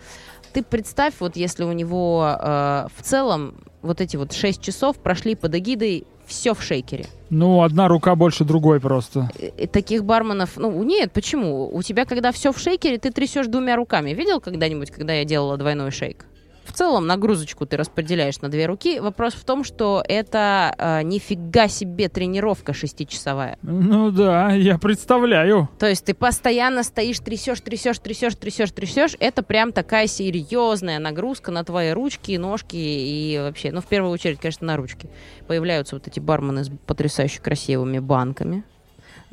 Ты 0.54 0.62
представь, 0.62 1.14
вот 1.20 1.36
если 1.36 1.64
у 1.64 1.72
него 1.72 2.26
э, 2.38 2.86
в 2.96 3.02
целом 3.02 3.54
вот 3.82 4.00
эти 4.00 4.16
вот 4.16 4.32
6 4.32 4.60
часов 4.62 4.96
прошли 4.98 5.34
под 5.34 5.54
эгидой 5.54 6.06
все 6.26 6.54
в 6.54 6.62
шейкере. 6.62 7.06
Ну, 7.30 7.62
одна 7.62 7.88
рука 7.88 8.14
больше 8.14 8.44
другой 8.44 8.80
просто. 8.80 9.28
И- 9.38 9.52
и 9.64 9.66
таких 9.66 10.04
барменов, 10.04 10.56
ну 10.56 10.82
нет, 10.84 11.12
почему? 11.12 11.68
У 11.74 11.82
тебя, 11.82 12.04
когда 12.06 12.32
все 12.32 12.52
в 12.52 12.58
шейкере, 12.58 12.98
ты 12.98 13.10
трясешь 13.10 13.48
двумя 13.48 13.76
руками. 13.76 14.10
Видел 14.12 14.40
когда-нибудь, 14.40 14.90
когда 14.90 15.12
я 15.14 15.24
делала 15.24 15.56
двойной 15.58 15.90
шейк? 15.90 16.24
В 16.64 16.72
целом 16.72 17.06
нагрузочку 17.06 17.66
ты 17.66 17.76
распределяешь 17.76 18.40
на 18.40 18.48
две 18.48 18.66
руки. 18.66 19.00
Вопрос 19.00 19.34
в 19.34 19.44
том, 19.44 19.64
что 19.64 20.02
это 20.06 20.74
э, 20.78 21.02
нифига 21.02 21.68
себе 21.68 22.08
тренировка 22.08 22.72
шестичасовая. 22.72 23.58
Ну 23.62 24.10
да, 24.10 24.52
я 24.52 24.78
представляю. 24.78 25.68
То 25.78 25.88
есть 25.88 26.04
ты 26.04 26.14
постоянно 26.14 26.82
стоишь, 26.82 27.18
трясешь, 27.18 27.60
трясешь, 27.60 27.98
трясешь, 27.98 28.34
трясешь, 28.36 28.70
трясешь. 28.70 29.16
Это 29.18 29.42
прям 29.42 29.72
такая 29.72 30.06
серьезная 30.06 30.98
нагрузка 30.98 31.50
на 31.50 31.64
твои 31.64 31.90
ручки, 31.90 32.36
ножки 32.36 32.76
и 32.76 33.38
вообще, 33.38 33.72
ну, 33.72 33.80
в 33.80 33.86
первую 33.86 34.12
очередь, 34.12 34.38
конечно, 34.38 34.66
на 34.66 34.76
ручки. 34.76 35.08
Появляются 35.46 35.96
вот 35.96 36.06
эти 36.06 36.20
бармены 36.20 36.64
с 36.64 36.70
потрясающе 36.86 37.40
красивыми 37.40 37.98
банками, 37.98 38.64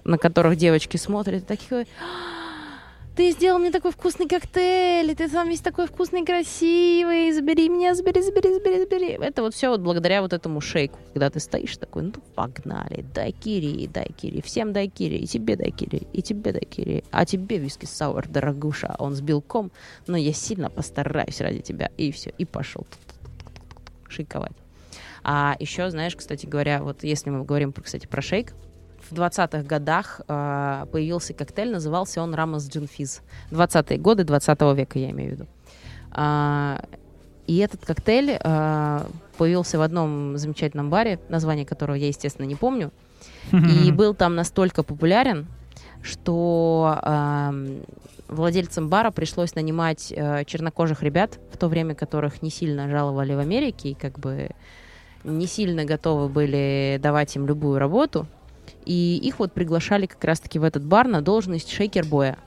на 0.04 0.18
которых 0.18 0.56
девочки 0.56 0.98
смотрят 0.98 1.44
и 1.44 1.46
такие, 1.46 1.86
«А, 2.02 2.39
ты 3.20 3.32
сделал 3.32 3.60
мне 3.60 3.70
такой 3.70 3.92
вкусный 3.92 4.30
коктейль, 4.30 5.12
и 5.12 5.14
ты 5.14 5.28
сам 5.28 5.50
весь 5.50 5.60
такой 5.60 5.88
вкусный, 5.88 6.26
красивый, 6.26 7.34
забери 7.34 7.68
меня, 7.68 7.94
забери, 7.94 8.22
забери, 8.22 8.54
забери, 8.54 8.80
забери. 8.80 9.08
Это 9.20 9.42
вот 9.42 9.54
все 9.54 9.68
вот 9.68 9.82
благодаря 9.82 10.22
вот 10.22 10.32
этому 10.32 10.62
шейку, 10.62 10.98
когда 11.12 11.30
ты 11.30 11.42
стоишь 11.42 11.76
такой, 11.76 12.04
ну 12.04 12.14
погнали, 12.34 13.04
дай 13.14 13.34
кири, 13.34 13.88
дай 13.88 14.08
кири, 14.16 14.42
всем 14.42 14.72
дай 14.72 14.88
кири, 14.88 15.18
и 15.18 15.28
тебе 15.28 15.58
дай 15.58 15.72
кири, 15.72 16.08
и 16.14 16.22
тебе 16.22 16.54
дай 16.54 16.64
кири, 16.64 17.04
а 17.12 17.26
тебе 17.26 17.58
виски 17.58 17.84
сауэр, 17.84 18.30
дорогуша, 18.30 18.96
он 19.00 19.16
с 19.16 19.20
белком, 19.20 19.70
но 20.08 20.16
я 20.16 20.32
сильно 20.32 20.70
постараюсь 20.70 21.42
ради 21.42 21.60
тебя, 21.60 21.92
и 21.98 22.14
все, 22.14 22.32
и 22.38 22.46
пошел 22.46 22.88
шейковать. 24.08 24.56
А 25.26 25.58
еще, 25.60 25.90
знаешь, 25.90 26.16
кстати 26.16 26.46
говоря, 26.46 26.82
вот 26.82 27.04
если 27.04 27.32
мы 27.32 27.44
говорим, 27.44 27.74
кстати, 27.74 28.08
про 28.08 28.22
шейк, 28.22 28.54
в 29.10 29.14
20-х 29.14 29.64
годах 29.64 30.22
э, 30.28 30.86
появился 30.92 31.34
коктейль, 31.34 31.72
назывался 31.72 32.22
он 32.22 32.34
Рамос 32.34 32.70
Джинфиз. 32.70 33.22
20-е 33.52 33.98
годы 33.98 34.24
20 34.24 34.62
века, 34.76 35.00
я 35.00 35.10
имею 35.12 35.30
в 35.30 35.34
виду. 35.34 35.48
А, 36.12 36.82
и 37.48 37.58
этот 37.58 37.86
коктейль 37.86 38.38
э, 38.40 39.00
появился 39.38 39.80
в 39.80 39.82
одном 39.82 40.38
замечательном 40.38 40.90
баре, 40.90 41.20
название 41.30 41.66
которого 41.66 41.96
я, 41.96 42.08
естественно, 42.08 42.46
не 42.46 42.56
помню. 42.56 42.92
И 43.52 43.92
был 43.92 44.14
там 44.14 44.36
настолько 44.36 44.84
популярен, 44.84 45.48
что 46.04 47.00
э, 47.02 47.82
владельцам 48.28 48.90
бара 48.90 49.12
пришлось 49.12 49.56
нанимать 49.56 50.14
э, 50.16 50.46
чернокожих 50.46 51.02
ребят, 51.02 51.40
в 51.52 51.58
то 51.58 51.68
время 51.68 51.96
которых 51.96 52.42
не 52.42 52.52
сильно 52.52 52.90
жаловали 52.90 53.34
в 53.34 53.40
Америке 53.40 53.90
и 53.90 53.94
как 53.96 54.20
бы 54.20 54.52
не 55.24 55.48
сильно 55.48 55.86
готовы 55.86 56.30
были 56.30 57.00
давать 57.02 57.36
им 57.36 57.48
любую 57.48 57.80
работу. 57.80 58.28
И 58.86 59.20
их 59.22 59.40
вот 59.40 59.54
приглашали 59.54 60.06
как 60.06 60.24
раз-таки 60.24 60.60
в 60.60 60.64
этот 60.64 60.84
бар 60.84 61.08
на 61.08 61.22
должность 61.22 61.72
шейкер-боя 61.72 62.38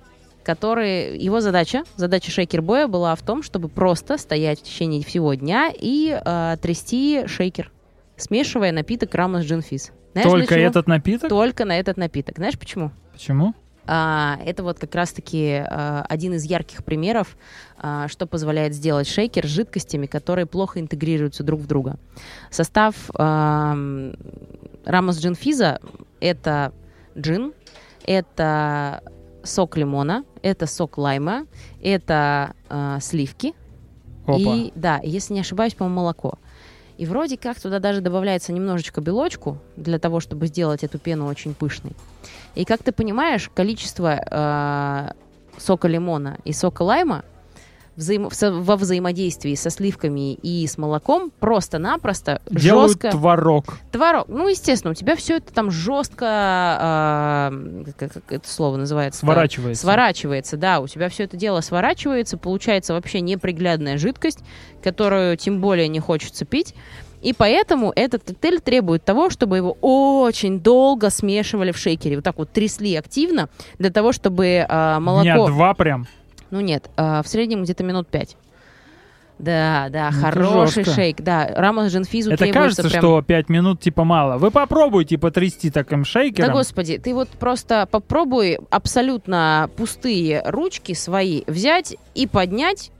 который 0.42 1.18
его 1.18 1.40
задача, 1.40 1.84
задача 1.96 2.30
шейкер-боя 2.30 2.88
была 2.88 3.14
в 3.14 3.22
том, 3.22 3.42
чтобы 3.42 3.68
просто 3.68 4.18
стоять 4.18 4.60
в 4.60 4.62
течение 4.64 5.04
всего 5.04 5.34
дня 5.34 5.72
и 5.72 6.20
э, 6.24 6.56
трясти 6.60 7.26
шейкер, 7.26 7.70
смешивая 8.16 8.72
напиток 8.72 9.14
Рамос 9.14 9.44
Джинфиз. 9.44 9.92
Знаешь, 10.12 10.28
Только 10.28 10.54
этот 10.56 10.86
напиток? 10.86 11.28
Только 11.28 11.64
на 11.64 11.78
этот 11.78 11.96
напиток. 11.96 12.36
Знаешь 12.36 12.58
почему? 12.58 12.90
Почему? 13.12 13.54
А, 13.86 14.38
это 14.44 14.62
вот 14.62 14.78
как 14.78 14.94
раз-таки 14.94 15.64
а, 15.64 16.04
один 16.08 16.34
из 16.34 16.44
ярких 16.44 16.84
примеров, 16.84 17.36
а, 17.78 18.06
что 18.08 18.26
позволяет 18.26 18.74
сделать 18.74 19.08
шейкер 19.08 19.46
с 19.46 19.50
жидкостями, 19.50 20.06
которые 20.06 20.46
плохо 20.46 20.80
интегрируются 20.80 21.42
друг 21.42 21.60
в 21.60 21.66
друга. 21.66 21.96
Состав 22.50 22.94
а, 23.14 23.76
Рамос 24.84 25.18
Джинфиза— 25.18 25.80
это 26.22 26.72
джин, 27.18 27.52
это 28.04 29.02
сок 29.42 29.76
лимона, 29.76 30.24
это 30.40 30.66
сок 30.66 30.96
лайма, 30.96 31.46
это 31.82 32.54
э, 32.70 32.98
сливки. 33.00 33.54
Опа. 34.24 34.36
И, 34.38 34.72
да, 34.76 35.00
если 35.02 35.34
не 35.34 35.40
ошибаюсь, 35.40 35.74
по-моему, 35.74 36.00
молоко. 36.00 36.38
И 36.96 37.06
вроде 37.06 37.36
как 37.36 37.60
туда 37.60 37.80
даже 37.80 38.00
добавляется 38.00 38.52
немножечко 38.52 39.00
белочку 39.00 39.58
для 39.76 39.98
того, 39.98 40.20
чтобы 40.20 40.46
сделать 40.46 40.84
эту 40.84 40.98
пену 40.98 41.26
очень 41.26 41.54
пышной. 41.54 41.92
И 42.54 42.64
как 42.64 42.84
ты 42.84 42.92
понимаешь, 42.92 43.50
количество 43.52 44.20
э, 44.30 45.12
сока 45.58 45.88
лимона 45.88 46.38
и 46.44 46.52
сока 46.52 46.82
лайма 46.82 47.24
взаим... 47.96 48.28
во 48.30 48.76
взаимодействии 48.76 49.54
со 49.54 49.70
сливками 49.70 50.34
и 50.34 50.66
с 50.66 50.78
молоком 50.78 51.30
просто-напросто 51.38 52.40
Делают 52.50 52.92
жестко... 52.92 53.10
творог. 53.10 53.78
Творог. 53.90 54.28
Ну, 54.28 54.48
естественно, 54.48 54.92
у 54.92 54.94
тебя 54.94 55.16
все 55.16 55.36
это 55.36 55.52
там 55.52 55.70
жестко, 55.70 57.50
э, 57.52 57.92
как, 57.98 58.12
как 58.12 58.32
это 58.32 58.48
слово 58.48 58.76
называется? 58.76 59.20
Сворачивается. 59.20 59.82
Сворачивается, 59.82 60.56
да. 60.56 60.80
У 60.80 60.88
тебя 60.88 61.08
все 61.08 61.24
это 61.24 61.36
дело 61.36 61.60
сворачивается, 61.60 62.38
получается 62.38 62.94
вообще 62.94 63.20
неприглядная 63.20 63.98
жидкость, 63.98 64.40
которую 64.82 65.36
тем 65.36 65.60
более 65.60 65.88
не 65.88 66.00
хочется 66.00 66.44
пить. 66.44 66.74
И 67.22 67.32
поэтому 67.32 67.92
этот 67.94 68.24
коктейль 68.24 68.60
требует 68.60 69.04
того, 69.04 69.30
чтобы 69.30 69.56
его 69.56 69.76
очень 69.80 70.58
долго 70.58 71.08
смешивали 71.08 71.70
в 71.70 71.78
шейкере. 71.78 72.16
Вот 72.16 72.24
так 72.24 72.36
вот 72.36 72.50
трясли 72.50 72.96
активно, 72.96 73.48
для 73.78 73.90
того, 73.90 74.12
чтобы 74.12 74.66
э, 74.68 74.98
молоко... 74.98 75.22
Дня 75.22 75.46
два 75.46 75.74
прям? 75.74 76.08
Ну 76.52 76.60
нет, 76.60 76.90
э, 76.98 77.22
в 77.24 77.28
среднем 77.28 77.64
где-то 77.64 77.82
минут 77.82 78.08
пять. 78.08 78.36
Да, 79.38 79.88
да, 79.90 80.10
ну, 80.12 80.20
хороший 80.20 80.84
шейк. 80.84 81.22
Да, 81.22 81.48
Рамос 81.48 81.90
Джинфизу 81.90 82.30
Это 82.30 82.46
кажется, 82.52 82.88
прям... 82.88 83.00
что 83.00 83.22
5 83.22 83.48
минут 83.48 83.80
типа 83.80 84.04
мало. 84.04 84.36
Вы 84.36 84.50
попробуйте 84.50 85.16
потрясти 85.16 85.70
таким 85.70 86.04
шейкером. 86.04 86.48
Да, 86.48 86.52
господи, 86.52 86.98
ты 86.98 87.14
вот 87.14 87.28
просто 87.30 87.88
попробуй 87.90 88.58
абсолютно 88.70 89.70
пустые 89.76 90.42
ручки 90.44 90.92
свои 90.92 91.42
взять 91.46 91.96
и 92.14 92.26
поднять, 92.26 92.92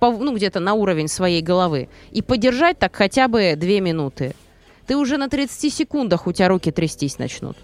по, 0.00 0.10
ну, 0.10 0.34
где-то 0.34 0.58
на 0.58 0.74
уровень 0.74 1.08
своей 1.08 1.42
головы, 1.42 1.88
и 2.10 2.22
подержать 2.22 2.78
так 2.78 2.94
хотя 2.94 3.28
бы 3.28 3.54
2 3.56 3.68
минуты. 3.80 4.34
Ты 4.86 4.96
уже 4.96 5.16
на 5.16 5.28
30 5.28 5.72
секундах 5.72 6.26
у 6.26 6.32
тебя 6.32 6.48
руки 6.48 6.72
трястись 6.72 7.18
начнут. 7.18 7.56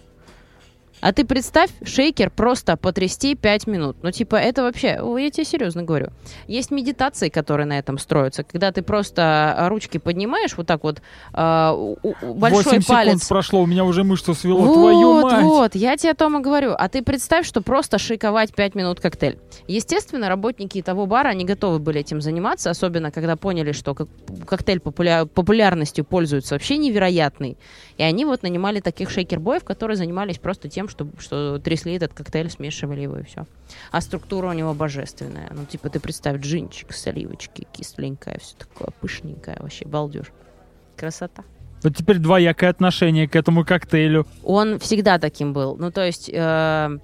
А 1.03 1.13
ты 1.13 1.25
представь, 1.25 1.71
шейкер 1.85 2.31
просто 2.31 2.77
потрясти 2.77 3.35
5 3.35 3.67
минут. 3.67 3.97
Ну, 4.03 4.13
типа, 4.13 4.37
это 4.37 4.63
вообще, 4.63 5.01
я 5.19 5.31
тебе 5.31 5.45
серьезно 5.45 5.83
говорю. 5.83 6.11
Есть 6.47 6.71
медитации, 6.71 7.29
которые 7.29 7.67
на 7.67 7.77
этом 7.77 7.99
строятся, 7.99 8.45
когда 8.45 8.71
ты 8.71 8.83
просто 8.83 9.23
а, 9.57 9.69
ручки 9.69 9.99
поднимаешь 9.99 10.57
вот 10.57 10.69
так 10.69 10.85
вот, 10.85 11.03
э, 11.35 11.95
большой 12.23 12.63
8 12.63 12.83
палец. 12.87 13.15
секунд 13.15 13.29
прошло, 13.29 13.63
у 13.63 13.67
меня 13.67 13.85
уже 13.85 14.05
мышцу 14.05 14.33
свело, 14.33 14.61
вот, 14.61 14.75
твою 14.75 15.23
мать! 15.23 15.43
Вот, 15.43 15.75
я 15.75 15.97
тебе 15.97 16.13
о 16.13 16.15
том 16.15 16.39
и 16.39 16.41
говорю. 16.41 16.73
А 16.79 16.89
ты 16.89 17.03
представь, 17.03 17.49
что 17.49 17.63
просто 17.63 17.99
шейковать 17.99 18.55
5 18.55 18.77
минут 18.77 19.01
коктейль. 19.01 19.41
Естественно, 19.67 20.29
работники 20.29 20.81
того 20.83 21.07
бара, 21.07 21.31
они 21.31 21.45
готовы 21.45 21.81
были 21.81 21.99
этим 21.99 22.21
заниматься, 22.21 22.71
особенно 22.71 23.11
когда 23.11 23.35
поняли, 23.35 23.73
что 23.73 23.97
коктейль 24.47 24.79
популя 24.79 25.27
популярностью 25.27 26.05
пользуется 26.05 26.55
вообще 26.55 26.77
невероятный. 26.77 27.59
И 27.99 28.05
они 28.05 28.25
вот 28.25 28.45
нанимали 28.45 28.79
таких 28.79 29.11
шейкер-боев, 29.11 29.65
которые 29.65 29.97
занимались 29.97 30.39
просто 30.39 30.69
тем, 30.69 30.89
что, 30.93 31.09
что 31.19 31.59
трясли 31.59 31.95
этот 31.95 32.15
коктейль, 32.15 32.49
смешивали 32.51 33.01
его 33.01 33.19
и 33.19 33.25
все. 33.25 33.47
А 33.91 34.01
структура 34.01 34.49
у 34.49 34.53
него 34.53 34.75
божественная. 34.75 35.51
Ну, 35.51 35.65
типа, 35.65 35.91
ты 35.91 35.99
представь, 35.99 36.41
джинчик, 36.41 36.93
сливочки, 36.93 37.67
кисленькая, 37.73 38.39
все 38.39 38.55
такое 38.57 38.89
пышненькое, 39.01 39.57
вообще 39.59 39.87
балдеж. 39.87 40.27
Красота. 40.97 41.43
Вот 41.83 41.97
теперь 41.97 42.19
двоякое 42.19 42.71
отношение 42.71 43.27
к 43.27 43.35
этому 43.35 43.65
коктейлю. 43.65 44.27
Он 44.45 44.79
всегда 44.79 45.19
таким 45.19 45.53
был. 45.53 45.77
Ну, 45.77 45.91
то 45.91 46.07
есть... 46.07 46.31
Э, 46.33 46.99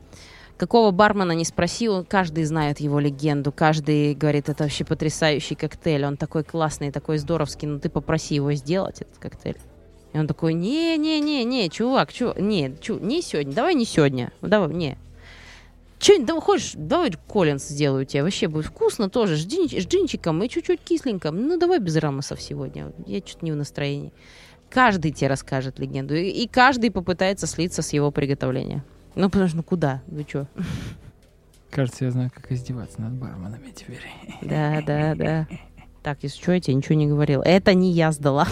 какого 0.57 0.91
бармена 0.91 1.33
не 1.33 1.45
спросил, 1.45 2.05
каждый 2.05 2.45
знает 2.45 2.81
его 2.81 2.99
легенду, 2.99 3.53
каждый 3.53 4.15
говорит, 4.15 4.49
это 4.49 4.65
вообще 4.65 4.85
потрясающий 4.85 5.55
коктейль, 5.55 6.05
он 6.05 6.17
такой 6.17 6.43
классный, 6.43 6.91
такой 6.91 7.19
здоровский, 7.19 7.69
но 7.69 7.79
ты 7.79 7.89
попроси 7.89 8.35
его 8.35 8.53
сделать 8.53 9.01
этот 9.01 9.19
коктейль. 9.19 9.57
И 10.13 10.19
он 10.19 10.27
такой, 10.27 10.55
не-не-не-не, 10.55 11.69
чувак, 11.69 12.13
чу, 12.13 12.33
не, 12.39 12.75
чу, 12.81 12.99
не 12.99 13.21
сегодня, 13.23 13.53
давай 13.53 13.75
не 13.75 13.85
сегодня, 13.85 14.33
давай, 14.41 14.75
не. 14.75 14.99
Че, 15.99 16.21
да 16.21 16.41
хочешь, 16.41 16.73
давай 16.77 17.13
Коллинс 17.27 17.67
сделаю 17.67 18.07
тебе, 18.07 18.23
вообще 18.23 18.49
будет 18.49 18.67
вкусно 18.67 19.11
тоже, 19.11 19.37
с, 19.37 19.45
джин, 19.45 19.69
с 19.69 19.87
джинчиком 19.87 20.43
и 20.43 20.49
чуть-чуть 20.49 20.81
кисленько. 20.81 21.31
Ну, 21.33 21.59
давай 21.59 21.81
без 21.81 21.97
рамосов 21.97 22.41
сегодня, 22.41 22.93
я 23.07 23.19
что-то 23.19 23.45
не 23.45 23.53
в 23.53 23.57
настроении. 23.57 24.13
Каждый 24.71 25.13
тебе 25.13 25.29
расскажет 25.29 25.79
легенду, 25.79 26.15
и, 26.15 26.29
и 26.29 26.47
каждый 26.47 26.91
попытается 26.91 27.47
слиться 27.47 27.83
с 27.83 27.93
его 27.93 28.11
приготовления. 28.11 28.85
Ну, 29.15 29.29
потому 29.29 29.49
что, 29.49 29.57
ну 29.59 29.63
куда, 29.63 30.03
вы 30.07 30.25
что? 30.29 30.47
Кажется, 31.71 32.05
я 32.05 32.11
знаю, 32.11 32.31
как 32.33 32.51
издеваться 32.51 33.01
над 33.01 33.15
барменами 33.15 33.71
теперь. 33.71 34.03
Да, 34.41 34.81
да, 34.87 35.15
да. 35.15 35.49
Так, 36.03 36.19
если 36.23 36.41
что, 36.41 36.53
я 36.53 36.61
тебе 36.61 36.75
ничего 36.75 36.95
не 36.95 37.07
говорил. 37.07 37.43
Это 37.43 37.75
не 37.75 37.93
я 37.93 38.13
сдала. 38.13 38.47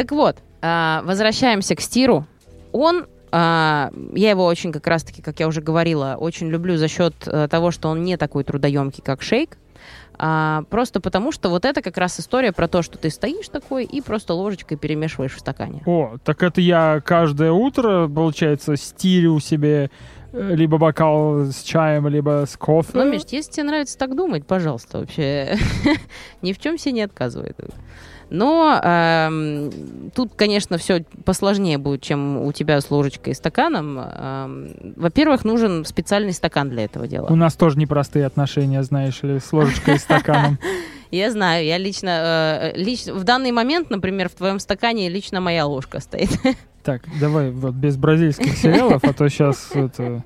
Так 0.00 0.12
вот, 0.12 0.38
а, 0.62 1.02
возвращаемся 1.04 1.76
к 1.76 1.80
Стиру. 1.82 2.26
Он 2.72 3.04
а, 3.32 3.90
я 4.14 4.30
его 4.30 4.46
очень, 4.46 4.72
как 4.72 4.86
раз-таки, 4.86 5.20
как 5.20 5.40
я 5.40 5.46
уже 5.46 5.60
говорила, 5.60 6.16
очень 6.18 6.48
люблю 6.48 6.78
за 6.78 6.88
счет 6.88 7.12
э, 7.26 7.48
того, 7.48 7.70
что 7.70 7.90
он 7.90 8.02
не 8.02 8.16
такой 8.16 8.44
трудоемкий, 8.44 9.02
как 9.02 9.20
шейк. 9.20 9.58
А, 10.16 10.62
просто 10.70 11.02
потому, 11.02 11.32
что 11.32 11.50
вот 11.50 11.66
это 11.66 11.82
как 11.82 11.98
раз 11.98 12.18
история 12.18 12.50
про 12.52 12.66
то, 12.66 12.80
что 12.80 12.96
ты 12.96 13.10
стоишь 13.10 13.50
такой 13.50 13.84
и 13.84 14.00
просто 14.00 14.32
ложечкой 14.32 14.78
перемешиваешь 14.78 15.34
в 15.34 15.40
стакане. 15.40 15.82
О, 15.84 16.16
так 16.24 16.42
это 16.42 16.62
я 16.62 17.02
каждое 17.04 17.52
утро, 17.52 18.08
получается, 18.08 18.76
стирю 18.76 19.38
себе 19.38 19.90
либо 20.32 20.78
бокал 20.78 21.46
с 21.46 21.62
чаем, 21.62 22.08
либо 22.08 22.44
с 22.46 22.56
кофе. 22.56 22.90
Ну, 22.94 23.10
Миш, 23.10 23.22
если 23.30 23.52
тебе 23.52 23.64
нравится 23.64 23.98
так 23.98 24.14
думать, 24.14 24.46
пожалуйста, 24.46 24.98
вообще 24.98 25.56
ни 26.42 26.52
в 26.52 26.58
чем 26.58 26.78
себе 26.78 26.92
не 26.92 27.02
отказывай. 27.02 27.54
Но 28.30 28.80
э, 28.82 29.70
тут, 30.14 30.34
конечно, 30.36 30.78
все 30.78 31.04
посложнее 31.24 31.78
будет, 31.78 32.02
чем 32.02 32.38
у 32.38 32.52
тебя 32.52 32.80
с 32.80 32.88
ложечкой 32.88 33.32
и 33.32 33.36
стаканом. 33.36 33.98
Э, 34.00 34.92
во-первых, 34.96 35.44
нужен 35.44 35.84
специальный 35.84 36.32
стакан 36.32 36.70
для 36.70 36.84
этого 36.84 37.08
дела. 37.08 37.26
У 37.28 37.34
нас 37.34 37.56
тоже 37.56 37.76
непростые 37.76 38.24
отношения, 38.24 38.84
знаешь 38.84 39.20
ли, 39.22 39.40
с 39.40 39.52
ложечкой 39.52 39.96
и 39.96 39.98
стаканом. 39.98 40.60
Я 41.10 41.32
знаю, 41.32 41.66
я 41.66 41.76
лично, 41.76 42.70
э, 42.72 42.76
лично... 42.76 43.14
В 43.14 43.24
данный 43.24 43.50
момент, 43.50 43.90
например, 43.90 44.28
в 44.28 44.34
твоем 44.34 44.60
стакане 44.60 45.08
лично 45.08 45.40
моя 45.40 45.66
ложка 45.66 45.98
стоит. 45.98 46.30
Так, 46.82 47.02
давай 47.20 47.50
вот 47.50 47.74
без 47.74 47.96
бразильских 47.96 48.56
сериалов, 48.56 49.04
а 49.04 49.12
то 49.12 49.28
сейчас 49.28 49.70
это... 49.74 50.24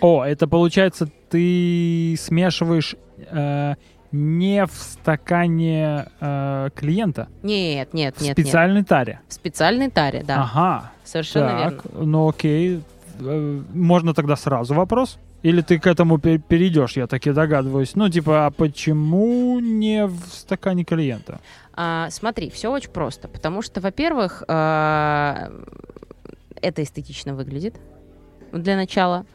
О, 0.00 0.24
это 0.24 0.46
получается, 0.46 1.08
ты 1.28 2.14
смешиваешь 2.18 2.94
э, 3.30 3.74
не 4.12 4.64
в 4.64 4.70
стакане 4.72 6.06
э, 6.20 6.70
клиента, 6.74 7.28
Нет, 7.42 7.92
нет, 7.94 8.16
в 8.16 8.20
нет, 8.20 8.36
нет. 8.38 8.46
специальной 8.46 8.84
таре. 8.84 9.20
В 9.28 9.32
специальной 9.34 9.90
таре, 9.90 10.22
да. 10.26 10.42
Ага, 10.42 10.92
Совершенно 11.04 11.48
так, 11.48 11.84
верно. 11.84 12.06
ну 12.06 12.28
окей. 12.28 12.80
Э, 13.20 13.60
Можно 13.74 14.14
тогда 14.14 14.36
сразу 14.36 14.74
вопрос? 14.74 15.18
Или 15.42 15.60
ты 15.60 15.78
к 15.78 15.86
этому 15.86 16.18
пе- 16.18 16.38
перейдешь, 16.38 16.96
я 16.96 17.06
таки 17.06 17.30
догадываюсь. 17.32 17.94
Ну, 17.94 18.08
типа, 18.08 18.46
а 18.46 18.50
почему 18.50 19.60
не 19.60 20.06
в 20.06 20.18
стакане 20.32 20.84
клиента? 20.84 21.40
А, 21.74 22.08
смотри, 22.10 22.50
все 22.50 22.70
очень 22.72 22.90
просто. 22.90 23.28
Потому 23.28 23.62
что, 23.62 23.80
во-первых, 23.80 24.42
а, 24.48 25.52
это 26.60 26.82
эстетично 26.82 27.34
выглядит 27.34 27.76
для 28.52 28.74
начала. 28.76 29.26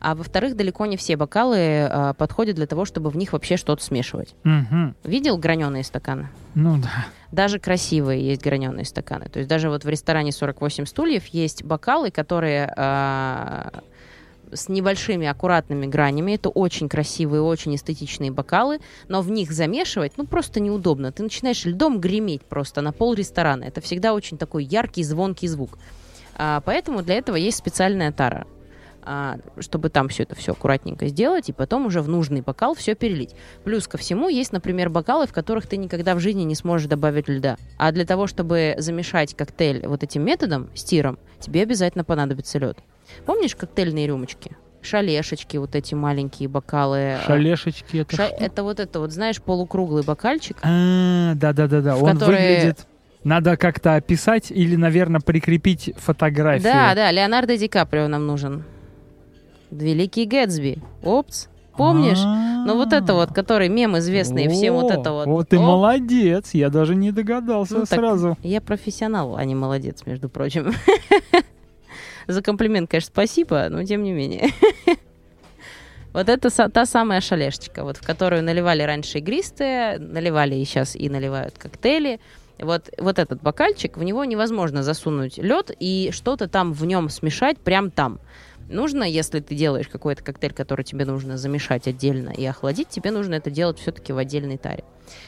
А 0.00 0.14
во-вторых, 0.14 0.54
далеко 0.54 0.86
не 0.86 0.96
все 0.96 1.16
бокалы 1.16 1.58
а, 1.82 2.12
подходят 2.14 2.54
для 2.54 2.68
того, 2.68 2.84
чтобы 2.84 3.10
в 3.10 3.16
них 3.16 3.32
вообще 3.32 3.56
что-то 3.56 3.82
смешивать. 3.82 4.36
Мгм. 4.44 4.94
Видел 5.02 5.38
граненые 5.38 5.82
стаканы? 5.82 6.28
Ну 6.54 6.78
да. 6.78 7.06
Даже 7.32 7.58
красивые 7.58 8.24
есть 8.24 8.42
граненые 8.42 8.84
стаканы. 8.84 9.28
То 9.28 9.40
есть 9.40 9.48
даже 9.50 9.68
вот 9.68 9.82
в 9.84 9.88
ресторане 9.88 10.30
48 10.30 10.86
стульев 10.86 11.26
есть 11.26 11.64
бокалы, 11.64 12.12
которые 12.12 12.72
а, 12.76 13.80
с 14.52 14.68
небольшими 14.68 15.26
аккуратными 15.26 15.86
гранями. 15.86 16.32
Это 16.32 16.48
очень 16.48 16.88
красивые, 16.88 17.42
очень 17.42 17.74
эстетичные 17.74 18.30
бокалы, 18.30 18.80
но 19.08 19.22
в 19.22 19.30
них 19.30 19.52
замешивать, 19.52 20.12
ну, 20.16 20.26
просто 20.26 20.60
неудобно. 20.60 21.12
Ты 21.12 21.22
начинаешь 21.22 21.64
льдом 21.64 22.00
греметь 22.00 22.42
просто 22.42 22.80
на 22.80 22.92
пол 22.92 23.14
ресторана. 23.14 23.64
Это 23.64 23.80
всегда 23.80 24.14
очень 24.14 24.38
такой 24.38 24.64
яркий, 24.64 25.04
звонкий 25.04 25.48
звук. 25.48 25.78
А, 26.34 26.62
поэтому 26.64 27.02
для 27.02 27.16
этого 27.16 27.36
есть 27.36 27.58
специальная 27.58 28.12
тара 28.12 28.46
а, 29.10 29.38
чтобы 29.58 29.88
там 29.88 30.08
все 30.08 30.24
это 30.24 30.34
все 30.34 30.52
аккуратненько 30.52 31.06
сделать, 31.06 31.48
и 31.48 31.52
потом 31.52 31.86
уже 31.86 32.02
в 32.02 32.08
нужный 32.08 32.42
бокал 32.42 32.74
все 32.74 32.94
перелить. 32.94 33.34
Плюс 33.64 33.88
ко 33.88 33.96
всему 33.96 34.28
есть, 34.28 34.52
например, 34.52 34.90
бокалы, 34.90 35.26
в 35.26 35.32
которых 35.32 35.66
ты 35.66 35.78
никогда 35.78 36.14
в 36.14 36.20
жизни 36.20 36.42
не 36.42 36.54
сможешь 36.54 36.88
добавить 36.88 37.26
льда. 37.26 37.56
А 37.78 37.90
для 37.90 38.04
того, 38.04 38.26
чтобы 38.26 38.74
замешать 38.76 39.34
коктейль 39.34 39.86
вот 39.86 40.02
этим 40.02 40.24
методом, 40.24 40.68
стиром, 40.74 41.18
тебе 41.40 41.62
обязательно 41.62 42.04
понадобится 42.04 42.58
лед. 42.58 42.78
Помнишь 43.26 43.54
коктейльные 43.56 44.06
рюмочки? 44.06 44.52
Шалешечки, 44.80 45.56
вот 45.56 45.74
эти 45.74 45.94
маленькие 45.94 46.48
бокалы. 46.48 47.14
а, 47.14 47.20
Шалешечки 47.26 47.98
это 47.98 48.16
ша- 48.16 48.26
что? 48.28 48.36
Это 48.36 48.62
вот 48.62 48.78
это 48.80 49.00
вот, 49.00 49.12
знаешь, 49.12 49.42
полукруглый 49.42 50.02
бокальчик. 50.04 50.56
А, 50.62 51.34
да-да-да-да. 51.34 51.96
Он 51.96 52.16
которые- 52.16 52.56
выглядит... 52.58 52.86
Надо 53.24 53.56
как-то 53.56 53.96
описать 53.96 54.52
или, 54.52 54.76
наверное, 54.76 55.20
прикрепить 55.20 55.92
фотографию. 55.98 56.62
Да, 56.72 56.94
да, 56.94 57.10
Леонардо 57.10 57.56
Ди 57.58 57.66
Каприо 57.66 58.06
нам 58.06 58.26
нужен. 58.26 58.62
Великий 59.72 60.24
Гэтсби. 60.24 60.78
Опс. 61.02 61.48
Помнишь? 61.76 62.18
Ну 62.22 62.76
вот 62.76 62.92
это 62.92 63.14
вот, 63.14 63.32
который 63.32 63.68
мем 63.68 63.98
известный 63.98 64.48
всем, 64.48 64.74
вот 64.74 64.90
это 64.90 65.12
вот. 65.12 65.26
Вот 65.26 65.48
ты 65.48 65.58
Оп. 65.58 65.64
молодец, 65.64 66.54
я 66.54 66.70
даже 66.70 66.94
не 66.94 67.10
догадался 67.12 67.78
Ну, 67.78 67.86
сразу. 67.86 68.36
Я 68.42 68.60
профессионал, 68.60 69.36
а 69.36 69.44
не 69.44 69.54
молодец, 69.54 70.02
между 70.06 70.28
прочим. 70.28 70.72
За 72.28 72.42
комплимент, 72.42 72.90
конечно, 72.90 73.10
спасибо, 73.10 73.68
но 73.70 73.82
тем 73.84 74.02
не 74.02 74.12
менее. 74.12 74.50
Вот 76.14 76.30
это 76.30 76.48
та 76.70 76.86
самая 76.86 77.20
шалешечка, 77.20 77.84
вот 77.84 77.98
в 77.98 78.04
которую 78.04 78.42
наливали 78.42 78.82
раньше 78.82 79.18
игристые, 79.18 79.98
наливали 79.98 80.54
и 80.56 80.64
сейчас 80.64 80.96
и 80.96 81.08
наливают 81.10 81.58
коктейли. 81.58 82.18
Вот, 82.58 82.88
вот 82.98 83.18
этот 83.18 83.42
бокальчик, 83.42 83.98
в 83.98 84.02
него 84.02 84.24
невозможно 84.24 84.82
засунуть 84.82 85.36
лед 85.36 85.70
и 85.78 86.08
что-то 86.12 86.48
там 86.48 86.72
в 86.72 86.84
нем 86.86 87.10
смешать 87.10 87.58
прям 87.58 87.90
там. 87.90 88.20
Нужно, 88.68 89.04
если 89.04 89.40
ты 89.40 89.54
делаешь 89.54 89.88
какой-то 89.88 90.22
коктейль, 90.22 90.52
который 90.52 90.84
тебе 90.84 91.04
нужно 91.04 91.38
замешать 91.38 91.86
отдельно 91.86 92.30
и 92.30 92.44
охладить, 92.44 92.88
тебе 92.88 93.10
нужно 93.10 93.34
это 93.34 93.50
делать 93.50 93.78
все-таки 93.78 94.12
в 94.12 94.18
отдельной 94.18 94.58
таре. 94.58 94.84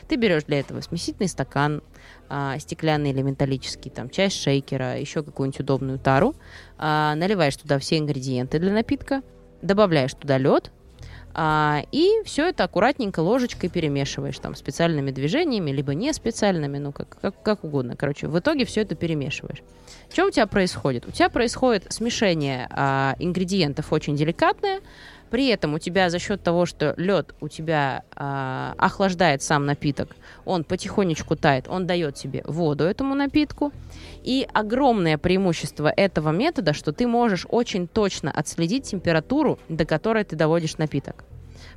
Ты 0.09 0.16
берешь 0.16 0.45
для 0.45 0.61
этого 0.61 0.83
смесительный 0.83 1.28
стакан, 1.28 1.83
а, 2.28 2.59
стеклянный 2.59 3.11
или 3.11 3.23
металлический, 3.23 3.88
там, 3.88 4.11
часть 4.11 4.40
шейкера, 4.42 4.99
еще 4.99 5.23
какую-нибудь 5.23 5.61
удобную 5.61 5.99
тару, 5.99 6.35
а, 6.83 7.15
наливаешь 7.15 7.57
туда 7.57 7.79
все 7.79 7.99
ингредиенты 7.99 8.59
для 8.59 8.73
напитка, 8.73 9.23
добавляешь 9.61 10.15
туда 10.15 10.39
лед, 10.39 10.73
а, 11.35 11.83
и 11.93 12.23
все 12.25 12.49
это 12.49 12.65
аккуратненько 12.65 13.21
ложечкой 13.21 13.69
перемешиваешь 13.69 14.39
там 14.39 14.54
специальными 14.54 15.11
движениями, 15.11 15.71
либо 15.73 15.95
не 15.95 16.11
специальными, 16.15 16.78
ну 16.78 16.91
как, 16.93 17.19
как, 17.21 17.43
как 17.43 17.65
угодно. 17.65 17.97
Короче, 17.97 18.28
в 18.28 18.39
итоге 18.39 18.65
все 18.65 18.81
это 18.81 18.95
перемешиваешь. 18.95 19.63
Что 20.11 20.26
у 20.26 20.31
тебя 20.31 20.47
происходит? 20.47 21.07
У 21.07 21.11
тебя 21.11 21.28
происходит 21.28 21.85
смешение 21.93 22.67
а, 22.71 23.15
ингредиентов 23.19 23.93
очень 23.93 24.17
деликатное, 24.17 24.81
при 25.30 25.49
этом 25.49 25.75
у 25.75 25.78
тебя 25.78 26.10
за 26.10 26.19
счет 26.19 26.43
того, 26.43 26.66
что 26.66 26.95
лед 26.97 27.34
у 27.40 27.49
тебя 27.49 28.02
а, 28.14 28.75
охлаждает 28.78 29.43
сам 29.43 29.64
напиток, 29.64 30.10
он 30.45 30.64
потихонечку 30.64 31.36
тает, 31.36 31.69
он 31.69 31.86
дает 31.86 32.16
тебе 32.16 32.43
воду 32.47 32.84
этому 32.84 33.14
напитку. 33.14 33.73
И 34.23 34.47
огромное 34.52 35.16
преимущество 35.19 35.88
этого 35.88 36.30
метода, 36.30 36.73
что 36.73 36.93
ты 36.93 37.06
можешь 37.06 37.47
очень 37.49 37.88
точно 37.88 38.30
отследить 38.30 38.84
температуру, 38.84 39.58
до 39.69 39.84
которой 39.84 40.25
ты 40.25 40.36
доводишь 40.36 40.76
напиток. 40.78 41.25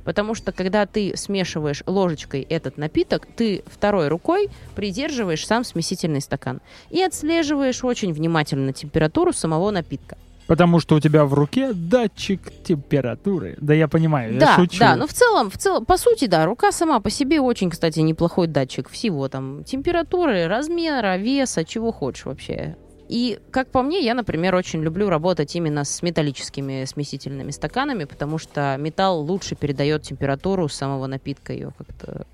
Потому 0.04 0.34
что 0.34 0.52
когда 0.52 0.84
ты 0.86 1.16
смешиваешь 1.16 1.82
ложечкой 1.86 2.42
этот 2.42 2.76
напиток, 2.76 3.26
ты 3.36 3.62
второй 3.66 4.08
рукой 4.08 4.50
придерживаешь 4.74 5.46
сам 5.46 5.64
смесительный 5.64 6.20
стакан 6.20 6.60
и 6.90 7.02
отслеживаешь 7.02 7.82
очень 7.84 8.12
внимательно 8.12 8.72
температуру 8.72 9.32
самого 9.32 9.70
напитка. 9.70 10.18
Потому 10.46 10.78
что 10.78 10.96
у 10.96 11.00
тебя 11.00 11.24
в 11.24 11.34
руке 11.34 11.72
датчик 11.72 12.40
температуры. 12.62 13.56
Да 13.60 13.72
я 13.72 13.88
понимаю, 13.88 14.34
я 14.34 14.40
да, 14.40 14.54
шучу. 14.56 14.78
да, 14.78 14.94
но 14.96 15.06
в 15.06 15.12
целом, 15.12 15.50
в 15.50 15.56
целом, 15.56 15.86
по 15.86 15.96
сути, 15.96 16.26
да, 16.26 16.44
рука 16.44 16.70
сама 16.70 17.00
по 17.00 17.10
себе 17.10 17.40
очень, 17.40 17.70
кстати, 17.70 18.00
неплохой 18.00 18.46
датчик 18.46 18.88
всего 18.90 19.28
там 19.28 19.64
температуры, 19.64 20.46
размера, 20.46 21.16
веса, 21.16 21.64
чего 21.64 21.92
хочешь 21.92 22.26
вообще. 22.26 22.76
И, 23.08 23.38
как 23.50 23.68
по 23.68 23.82
мне, 23.82 24.00
я, 24.00 24.14
например, 24.14 24.54
очень 24.54 24.82
люблю 24.82 25.08
работать 25.08 25.54
именно 25.56 25.84
с 25.84 26.02
металлическими 26.02 26.84
смесительными 26.84 27.50
стаканами, 27.50 28.04
потому 28.04 28.38
что 28.38 28.76
металл 28.78 29.20
лучше 29.20 29.54
передает 29.56 30.02
температуру 30.02 30.68
самого 30.68 31.06
напитка, 31.06 31.52
ее 31.52 31.72
как-то... 31.76 32.26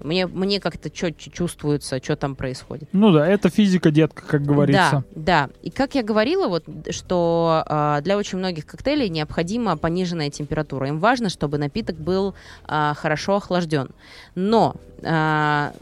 Мне, 0.00 0.26
мне 0.26 0.60
как-то 0.60 0.90
четче 0.90 1.30
чувствуется, 1.30 2.02
что 2.02 2.16
там 2.16 2.36
происходит. 2.36 2.88
Ну 2.92 3.10
да, 3.12 3.26
это 3.26 3.50
физика, 3.50 3.90
детка, 3.90 4.22
как 4.26 4.42
говорится. 4.42 5.04
Да, 5.14 5.46
да. 5.46 5.50
И 5.62 5.70
как 5.70 5.94
я 5.94 6.02
говорила, 6.02 6.48
вот, 6.48 6.64
что 6.90 7.62
а, 7.66 8.00
для 8.00 8.16
очень 8.16 8.38
многих 8.38 8.66
коктейлей 8.66 9.08
необходима 9.08 9.76
пониженная 9.76 10.30
температура. 10.30 10.88
Им 10.88 10.98
важно, 10.98 11.28
чтобы 11.28 11.58
напиток 11.58 11.96
был 11.96 12.34
а, 12.64 12.94
хорошо 12.94 13.36
охлажден. 13.36 13.90
Но 14.34 14.76
а, 15.02 15.72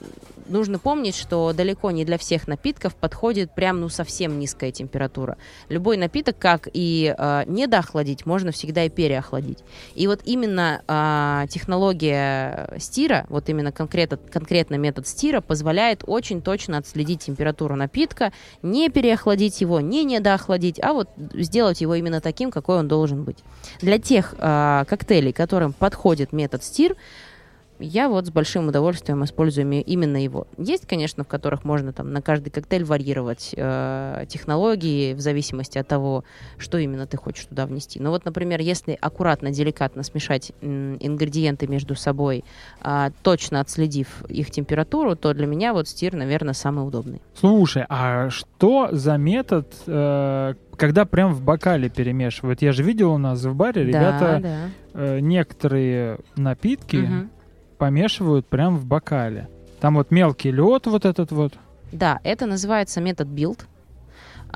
нужно 0.48 0.78
помнить, 0.78 1.16
что 1.16 1.52
далеко 1.52 1.90
не 1.90 2.04
для 2.04 2.18
всех 2.18 2.48
напитков 2.48 2.94
подходит 2.94 3.54
прям 3.54 3.80
ну 3.80 3.88
совсем 3.88 4.38
низкая 4.38 4.72
температура. 4.72 5.36
Любой 5.68 5.96
напиток, 5.96 6.38
как 6.38 6.68
и 6.72 7.14
а, 7.16 7.44
недоохладить, 7.46 8.26
можно 8.26 8.52
всегда 8.52 8.84
и 8.84 8.88
переохладить. 8.88 9.58
И 9.94 10.06
вот 10.06 10.20
именно 10.24 10.82
а, 10.86 11.46
технология 11.48 12.76
стира, 12.78 13.26
вот 13.28 13.48
именно 13.48 13.72
конкретно, 13.72 14.16
конкретно 14.16 14.76
метод 14.76 15.06
стира 15.06 15.40
позволяет 15.40 16.02
очень 16.06 16.42
точно 16.42 16.78
отследить 16.78 17.24
температуру 17.24 17.76
напитка, 17.76 18.32
не 18.62 18.88
переохладить 18.88 19.60
его, 19.60 19.80
не 19.80 20.04
недоохладить, 20.04 20.80
а 20.82 20.92
вот 20.92 21.08
сделать 21.34 21.80
его 21.80 21.94
именно 21.94 22.20
таким, 22.20 22.50
какой 22.50 22.78
он 22.78 22.88
должен 22.88 23.24
быть. 23.24 23.38
Для 23.80 23.98
тех 23.98 24.34
а, 24.38 24.84
коктейлей, 24.84 25.32
которым 25.32 25.72
подходит 25.72 26.32
метод 26.32 26.62
стир, 26.62 26.96
я 27.78 28.08
вот 28.08 28.26
с 28.26 28.30
большим 28.30 28.68
удовольствием 28.68 29.24
использую 29.24 29.82
именно 29.82 30.22
его. 30.22 30.46
Есть, 30.58 30.86
конечно, 30.86 31.24
в 31.24 31.28
которых 31.28 31.64
можно 31.64 31.92
там 31.92 32.12
на 32.12 32.22
каждый 32.22 32.50
коктейль 32.50 32.84
варьировать 32.84 33.54
э, 33.56 34.24
технологии 34.28 35.14
в 35.14 35.20
зависимости 35.20 35.78
от 35.78 35.88
того, 35.88 36.24
что 36.58 36.78
именно 36.78 37.06
ты 37.06 37.16
хочешь 37.16 37.46
туда 37.46 37.66
внести. 37.66 38.00
Но 38.00 38.10
вот, 38.10 38.24
например, 38.24 38.60
если 38.60 38.96
аккуратно, 39.00 39.50
деликатно 39.50 40.02
смешать 40.02 40.52
м, 40.62 40.96
ингредиенты 41.00 41.66
между 41.66 41.94
собой, 41.94 42.44
а, 42.80 43.10
точно 43.22 43.60
отследив 43.60 44.24
их 44.28 44.50
температуру, 44.50 45.16
то 45.16 45.32
для 45.34 45.46
меня 45.46 45.72
вот 45.72 45.88
стир, 45.88 46.14
наверное, 46.14 46.54
самый 46.54 46.86
удобный. 46.86 47.20
Слушай, 47.34 47.84
а 47.88 48.30
что 48.30 48.88
за 48.92 49.16
метод, 49.16 49.72
э, 49.86 50.54
когда 50.76 51.04
прям 51.04 51.32
в 51.34 51.42
бокале 51.42 51.88
перемешивают? 51.88 52.62
Я 52.62 52.72
же 52.72 52.82
видел 52.82 53.12
у 53.12 53.18
нас 53.18 53.44
в 53.44 53.54
баре, 53.54 53.84
ребята 53.84 54.40
да, 54.42 54.48
да. 54.48 54.70
э, 54.94 55.20
некоторые 55.20 56.18
напитки 56.36 56.96
Мгм. 56.96 57.30
Помешивают 57.76 58.46
прям 58.46 58.76
в 58.76 58.86
бокале. 58.86 59.48
Там 59.80 59.94
вот 59.96 60.10
мелкий 60.10 60.50
лед 60.50 60.86
вот 60.86 61.04
этот 61.04 61.32
вот. 61.32 61.54
Да, 61.92 62.20
это 62.24 62.46
называется 62.46 63.00
метод 63.00 63.28
build. 63.28 63.66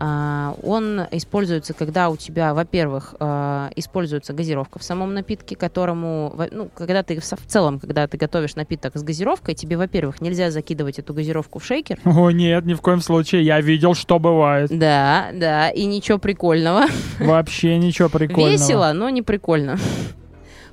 А, 0.02 0.54
он 0.62 1.02
используется, 1.10 1.74
когда 1.74 2.08
у 2.08 2.16
тебя, 2.16 2.54
во-первых, 2.54 3.14
а, 3.20 3.70
используется 3.76 4.32
газировка 4.32 4.78
в 4.78 4.82
самом 4.82 5.12
напитке, 5.12 5.56
которому, 5.56 6.34
ну, 6.50 6.70
когда 6.74 7.02
ты 7.02 7.20
в 7.20 7.46
целом, 7.46 7.78
когда 7.78 8.06
ты 8.06 8.16
готовишь 8.16 8.54
напиток 8.54 8.96
с 8.96 9.02
газировкой, 9.02 9.54
тебе, 9.54 9.76
во-первых, 9.76 10.22
нельзя 10.22 10.50
закидывать 10.50 10.98
эту 10.98 11.12
газировку 11.12 11.58
в 11.58 11.64
шейкер. 11.64 11.98
О, 12.04 12.30
нет, 12.30 12.64
ни 12.64 12.72
в 12.72 12.80
коем 12.80 13.02
случае. 13.02 13.42
Я 13.42 13.60
видел, 13.60 13.94
что 13.94 14.18
бывает. 14.18 14.70
Да, 14.70 15.30
да, 15.34 15.68
и 15.68 15.84
ничего 15.84 16.18
прикольного. 16.18 16.86
Вообще 17.18 17.76
ничего 17.76 18.08
прикольного. 18.08 18.52
Весело, 18.52 18.92
но 18.94 19.10
не 19.10 19.20
прикольно. 19.20 19.78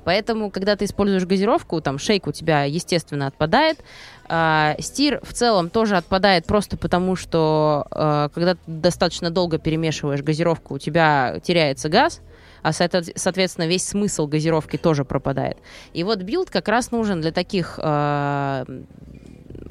Поэтому, 0.08 0.50
когда 0.50 0.74
ты 0.74 0.86
используешь 0.86 1.26
газировку, 1.26 1.82
там 1.82 1.98
shake 1.98 2.28
у 2.28 2.32
тебя, 2.32 2.64
естественно, 2.64 3.26
отпадает. 3.26 3.76
А, 4.26 4.74
stir 4.78 5.20
в 5.22 5.34
целом 5.34 5.68
тоже 5.68 5.98
отпадает 5.98 6.46
просто 6.46 6.78
потому, 6.78 7.14
что 7.14 7.86
а, 7.90 8.30
когда 8.30 8.54
ты 8.54 8.60
достаточно 8.66 9.28
долго 9.28 9.58
перемешиваешь 9.58 10.22
газировку, 10.22 10.76
у 10.76 10.78
тебя 10.78 11.40
теряется 11.44 11.90
газ, 11.90 12.22
а 12.62 12.72
соответственно 12.72 13.66
весь 13.66 13.86
смысл 13.86 14.26
газировки 14.26 14.78
тоже 14.78 15.04
пропадает. 15.04 15.58
И 15.92 16.04
вот 16.04 16.22
build 16.22 16.48
как 16.48 16.68
раз 16.68 16.90
нужен 16.90 17.20
для 17.20 17.30
таких 17.30 17.78
а, 17.82 18.64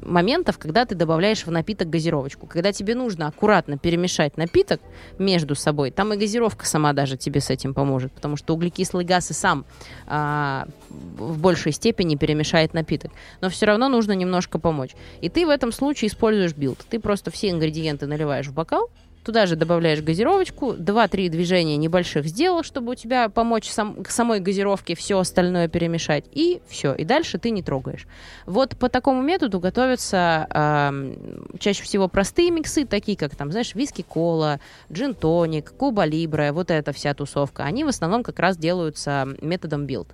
моментов, 0.01 0.57
когда 0.57 0.85
ты 0.85 0.95
добавляешь 0.95 1.45
в 1.45 1.51
напиток 1.51 1.89
газировочку. 1.89 2.47
Когда 2.47 2.71
тебе 2.71 2.95
нужно 2.95 3.27
аккуратно 3.27 3.77
перемешать 3.77 4.37
напиток 4.37 4.81
между 5.17 5.55
собой, 5.55 5.91
там 5.91 6.13
и 6.13 6.17
газировка 6.17 6.65
сама 6.65 6.93
даже 6.93 7.17
тебе 7.17 7.41
с 7.41 7.49
этим 7.49 7.73
поможет, 7.73 8.11
потому 8.11 8.35
что 8.35 8.53
углекислый 8.53 9.05
газ 9.05 9.31
и 9.31 9.33
сам 9.33 9.65
а, 10.07 10.67
в 10.89 11.39
большей 11.39 11.71
степени 11.71 12.15
перемешает 12.15 12.73
напиток. 12.73 13.11
Но 13.41 13.49
все 13.49 13.65
равно 13.65 13.89
нужно 13.89 14.13
немножко 14.13 14.59
помочь. 14.59 14.91
И 15.21 15.29
ты 15.29 15.45
в 15.45 15.49
этом 15.49 15.71
случае 15.71 16.09
используешь 16.09 16.53
build. 16.53 16.79
Ты 16.89 16.99
просто 16.99 17.31
все 17.31 17.49
ингредиенты 17.49 18.07
наливаешь 18.07 18.47
в 18.47 18.53
бокал, 18.53 18.89
Туда 19.27 19.45
же 19.45 19.57
добавляешь 19.57 20.01
газировочку, 20.01 20.71
2-3 20.71 21.27
движения 21.27 21.75
небольших 21.75 22.25
сделал, 22.27 22.63
чтобы 22.63 22.93
у 22.93 22.95
тебя 22.95 23.27
помочь 23.27 23.67
сам, 23.67 24.01
к 24.01 24.09
самой 24.09 24.39
газировке 24.39 24.95
все 24.95 25.19
остальное 25.19 25.67
перемешать, 25.67 26.23
и 26.31 26.61
все, 26.69 26.93
и 26.93 27.03
дальше 27.03 27.37
ты 27.37 27.49
не 27.49 27.61
трогаешь. 27.61 28.07
Вот 28.45 28.77
по 28.77 28.87
такому 28.87 29.21
методу 29.21 29.59
готовятся 29.59 30.47
э, 30.49 31.57
чаще 31.59 31.83
всего 31.83 32.07
простые 32.07 32.51
миксы, 32.51 32.85
такие 32.85 33.17
как, 33.17 33.35
там, 33.35 33.51
знаешь, 33.51 33.75
виски-кола, 33.75 34.61
джин-тоник, 34.89 35.73
куба-либра, 35.73 36.53
вот 36.53 36.71
эта 36.71 36.93
вся 36.93 37.13
тусовка. 37.13 37.63
Они 37.63 37.83
в 37.83 37.89
основном 37.89 38.23
как 38.23 38.39
раз 38.39 38.55
делаются 38.55 39.27
методом 39.41 39.87
build. 39.87 40.07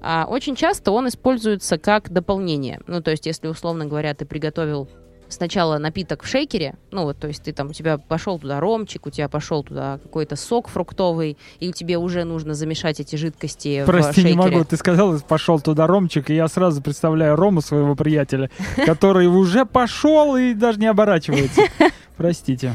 А, 0.00 0.24
очень 0.26 0.56
часто 0.56 0.92
он 0.92 1.08
используется 1.08 1.76
как 1.76 2.10
дополнение. 2.10 2.80
Ну, 2.86 3.02
то 3.02 3.10
есть, 3.10 3.26
если, 3.26 3.48
условно 3.48 3.84
говоря, 3.84 4.14
ты 4.14 4.24
приготовил 4.24 4.88
сначала 5.28 5.78
напиток 5.78 6.22
в 6.22 6.26
шейкере, 6.26 6.74
ну 6.90 7.04
вот, 7.04 7.18
то 7.18 7.28
есть 7.28 7.42
ты 7.42 7.52
там, 7.52 7.68
у 7.68 7.72
тебя 7.72 7.98
пошел 7.98 8.38
туда 8.38 8.60
ромчик, 8.60 9.06
у 9.06 9.10
тебя 9.10 9.28
пошел 9.28 9.62
туда 9.62 9.98
какой-то 10.02 10.36
сок 10.36 10.68
фруктовый, 10.68 11.36
и 11.60 11.72
тебе 11.72 11.98
уже 11.98 12.24
нужно 12.24 12.54
замешать 12.54 13.00
эти 13.00 13.16
жидкости 13.16 13.84
Прости, 13.84 14.10
в 14.10 14.14
шейкере. 14.14 14.34
не 14.34 14.36
могу, 14.36 14.64
ты 14.64 14.76
сказал, 14.76 15.18
пошел 15.20 15.60
туда 15.60 15.86
ромчик, 15.86 16.30
и 16.30 16.34
я 16.34 16.48
сразу 16.48 16.82
представляю 16.82 17.36
Рому, 17.36 17.60
своего 17.60 17.94
приятеля, 17.94 18.50
который 18.86 19.26
уже 19.26 19.64
пошел 19.64 20.36
и 20.36 20.54
даже 20.54 20.78
не 20.78 20.86
оборачивается. 20.86 21.62
Простите. 22.16 22.74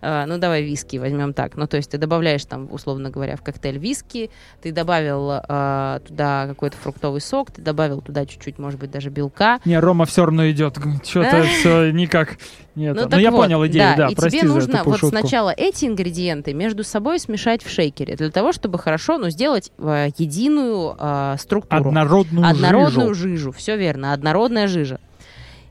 Ну, 0.00 0.08
а, 0.08 0.26
ну 0.26 0.38
давай 0.38 0.62
виски 0.62 0.96
возьмем 0.96 1.32
так. 1.32 1.56
Ну 1.56 1.66
то 1.66 1.76
есть 1.76 1.90
ты 1.90 1.98
добавляешь 1.98 2.44
там, 2.44 2.68
условно 2.70 3.10
говоря, 3.10 3.36
в 3.36 3.42
коктейль 3.42 3.78
виски, 3.78 4.30
ты 4.62 4.72
добавил 4.72 5.32
э, 5.32 6.00
туда 6.06 6.46
какой-то 6.48 6.76
фруктовый 6.76 7.20
сок, 7.20 7.50
ты 7.50 7.62
добавил 7.62 8.00
туда 8.00 8.26
чуть-чуть, 8.26 8.58
может 8.58 8.78
быть, 8.78 8.90
даже 8.90 9.10
белка. 9.10 9.60
Не, 9.64 9.78
Рома 9.78 10.04
все 10.04 10.24
равно 10.24 10.48
идет. 10.50 10.78
Что-то 11.04 11.42
все 11.60 11.90
никак. 11.90 12.38
Нет, 12.74 12.94
ну, 12.94 13.08
ну 13.10 13.18
я 13.18 13.32
вот, 13.32 13.38
понял 13.38 13.66
идею, 13.66 13.96
да. 13.96 14.06
да 14.06 14.08
и 14.08 14.14
тебе 14.14 14.44
нужно 14.44 14.84
вот 14.84 15.00
шутку. 15.00 15.18
сначала 15.18 15.50
эти 15.50 15.86
ингредиенты 15.86 16.54
между 16.54 16.84
собой 16.84 17.18
смешать 17.18 17.64
в 17.64 17.68
шейкере 17.68 18.14
для 18.14 18.30
того, 18.30 18.52
чтобы 18.52 18.78
хорошо, 18.78 19.18
ну, 19.18 19.30
сделать 19.30 19.72
э, 19.78 20.10
единую 20.16 20.96
э, 20.96 21.36
структуру. 21.40 21.88
Однородную, 21.88 22.46
Однородную 22.46 23.14
жижу. 23.14 23.28
жижу. 23.30 23.52
Все 23.52 23.76
верно, 23.76 24.12
однородная 24.12 24.68
жижа. 24.68 25.00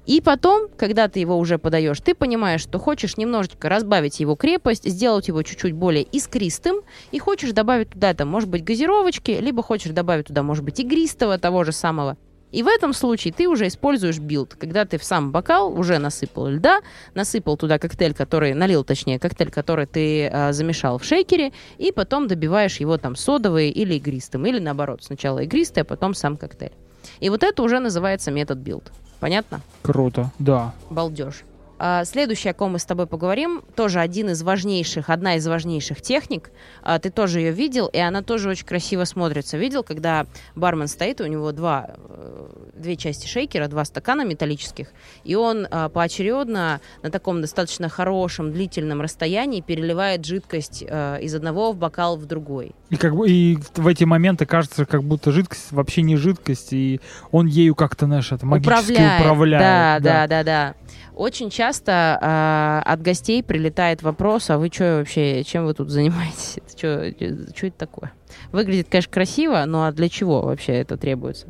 И 0.07 0.21
потом, 0.21 0.69
когда 0.77 1.09
ты 1.09 1.19
его 1.19 1.37
уже 1.37 1.59
подаешь, 1.59 1.99
ты 1.99 2.15
понимаешь, 2.15 2.61
что 2.61 2.79
хочешь 2.79 3.17
немножечко 3.17 3.67
разбавить 3.67 4.21
его 4.21 4.35
крепость, 4.35 4.89
сделать 4.89 5.27
его 5.27 5.43
чуть-чуть 5.43 5.73
более 5.73 6.03
искристым, 6.03 6.77
и 7.11 7.19
хочешь 7.19 7.51
добавить 7.51 7.89
туда, 7.89 8.13
там, 8.13 8.29
может 8.29 8.49
быть, 8.49 8.63
газировочки, 8.63 9.31
либо 9.31 9.61
хочешь 9.61 9.91
добавить 9.91 10.27
туда, 10.27 10.43
может 10.43 10.63
быть, 10.63 10.79
игристого, 10.79 11.37
того 11.37 11.65
же 11.65 11.73
самого. 11.73 12.15
И 12.53 12.63
в 12.63 12.67
этом 12.67 12.93
случае 12.93 13.33
ты 13.33 13.49
уже 13.49 13.67
используешь 13.67 14.19
build, 14.19 14.55
когда 14.55 14.85
ты 14.85 14.97
в 14.97 15.03
сам 15.03 15.33
бокал 15.33 15.77
уже 15.77 15.97
насыпал 15.97 16.47
льда, 16.47 16.79
насыпал 17.13 17.57
туда 17.57 17.77
коктейль, 17.77 18.13
который 18.13 18.53
налил, 18.53 18.85
точнее, 18.85 19.19
коктейль, 19.19 19.51
который 19.51 19.87
ты 19.87 20.27
э, 20.27 20.53
замешал 20.53 20.97
в 20.97 21.03
шейкере, 21.03 21.51
и 21.77 21.91
потом 21.91 22.29
добиваешь 22.29 22.77
его 22.77 22.97
там 22.97 23.17
содовой 23.17 23.69
или 23.69 23.95
игристым, 23.95 24.45
или 24.45 24.59
наоборот, 24.59 25.03
сначала 25.03 25.39
игристый, 25.39 25.83
а 25.83 25.85
потом 25.85 26.13
сам 26.13 26.37
коктейль. 26.37 26.71
И 27.19 27.29
вот 27.29 27.43
это 27.43 27.61
уже 27.61 27.79
называется 27.79 28.31
метод 28.31 28.59
build. 28.59 28.93
Понятно? 29.19 29.61
Круто, 29.81 30.31
да. 30.39 30.73
Балдеж. 30.89 31.43
А, 31.79 32.05
следующее, 32.05 32.51
о 32.51 32.53
ком 32.53 32.73
мы 32.73 32.79
с 32.79 32.85
тобой 32.85 33.07
поговорим, 33.07 33.63
тоже 33.75 33.99
один 33.99 34.29
из 34.29 34.41
важнейших, 34.41 35.09
одна 35.09 35.35
из 35.35 35.47
важнейших 35.47 36.01
техник. 36.01 36.51
А, 36.81 36.99
ты 36.99 37.09
тоже 37.09 37.39
ее 37.39 37.51
видел, 37.51 37.87
и 37.87 37.99
она 37.99 38.21
тоже 38.23 38.49
очень 38.49 38.65
красиво 38.65 39.03
смотрится. 39.03 39.57
Видел, 39.57 39.83
когда 39.83 40.25
бармен 40.55 40.87
стоит, 40.87 41.21
у 41.21 41.25
него 41.25 41.51
два, 41.51 41.95
э, 41.97 42.47
две 42.75 42.95
части 42.95 43.27
шейкера, 43.27 43.67
два 43.67 43.85
стакана 43.85 44.25
металлических, 44.25 44.91
и 45.23 45.35
он 45.35 45.67
а, 45.69 45.89
поочередно 45.89 46.81
на 47.03 47.11
таком 47.11 47.41
достаточно 47.41 47.89
хорошем, 47.89 48.51
длительном 48.51 49.01
расстоянии 49.01 49.61
переливает 49.61 50.25
жидкость 50.25 50.81
из 50.81 51.35
одного 51.35 51.71
в 51.71 51.77
бокал 51.77 52.17
в 52.17 52.25
другой. 52.25 52.73
И, 52.89 52.95
как 52.95 53.15
бы, 53.15 53.29
и 53.29 53.57
в 53.75 53.87
эти 53.87 54.03
моменты 54.03 54.45
кажется, 54.45 54.85
как 54.85 55.03
будто 55.03 55.31
жидкость 55.31 55.71
вообще 55.71 56.01
не 56.01 56.15
жидкость, 56.15 56.73
и 56.73 56.99
он 57.31 57.47
ею 57.47 57.75
как-то, 57.75 58.05
знаешь, 58.05 58.31
это 58.31 58.45
магически 58.45 58.91
управляет. 58.91 59.21
управляет 59.21 59.63
да, 59.63 59.99
да, 59.99 60.27
да, 60.27 60.27
да. 60.27 60.43
да. 60.43 60.75
Очень 61.17 61.49
часто 61.49 62.19
э, 62.21 62.89
от 62.91 63.01
гостей 63.01 63.41
прилетает 63.41 64.03
вопрос, 64.03 64.51
а 64.51 64.59
вы 64.59 64.69
что 64.71 64.99
вообще, 64.99 65.43
чем 65.43 65.65
вы 65.65 65.73
тут 65.73 65.89
занимаетесь? 65.89 66.59
Что 66.75 66.87
это 67.07 67.71
такое? 67.71 68.11
Выглядит, 68.51 68.87
конечно, 68.87 69.11
красиво, 69.11 69.63
но 69.65 69.85
а 69.85 69.91
для 69.91 70.09
чего 70.09 70.43
вообще 70.43 70.73
это 70.73 70.95
требуется? 70.95 71.47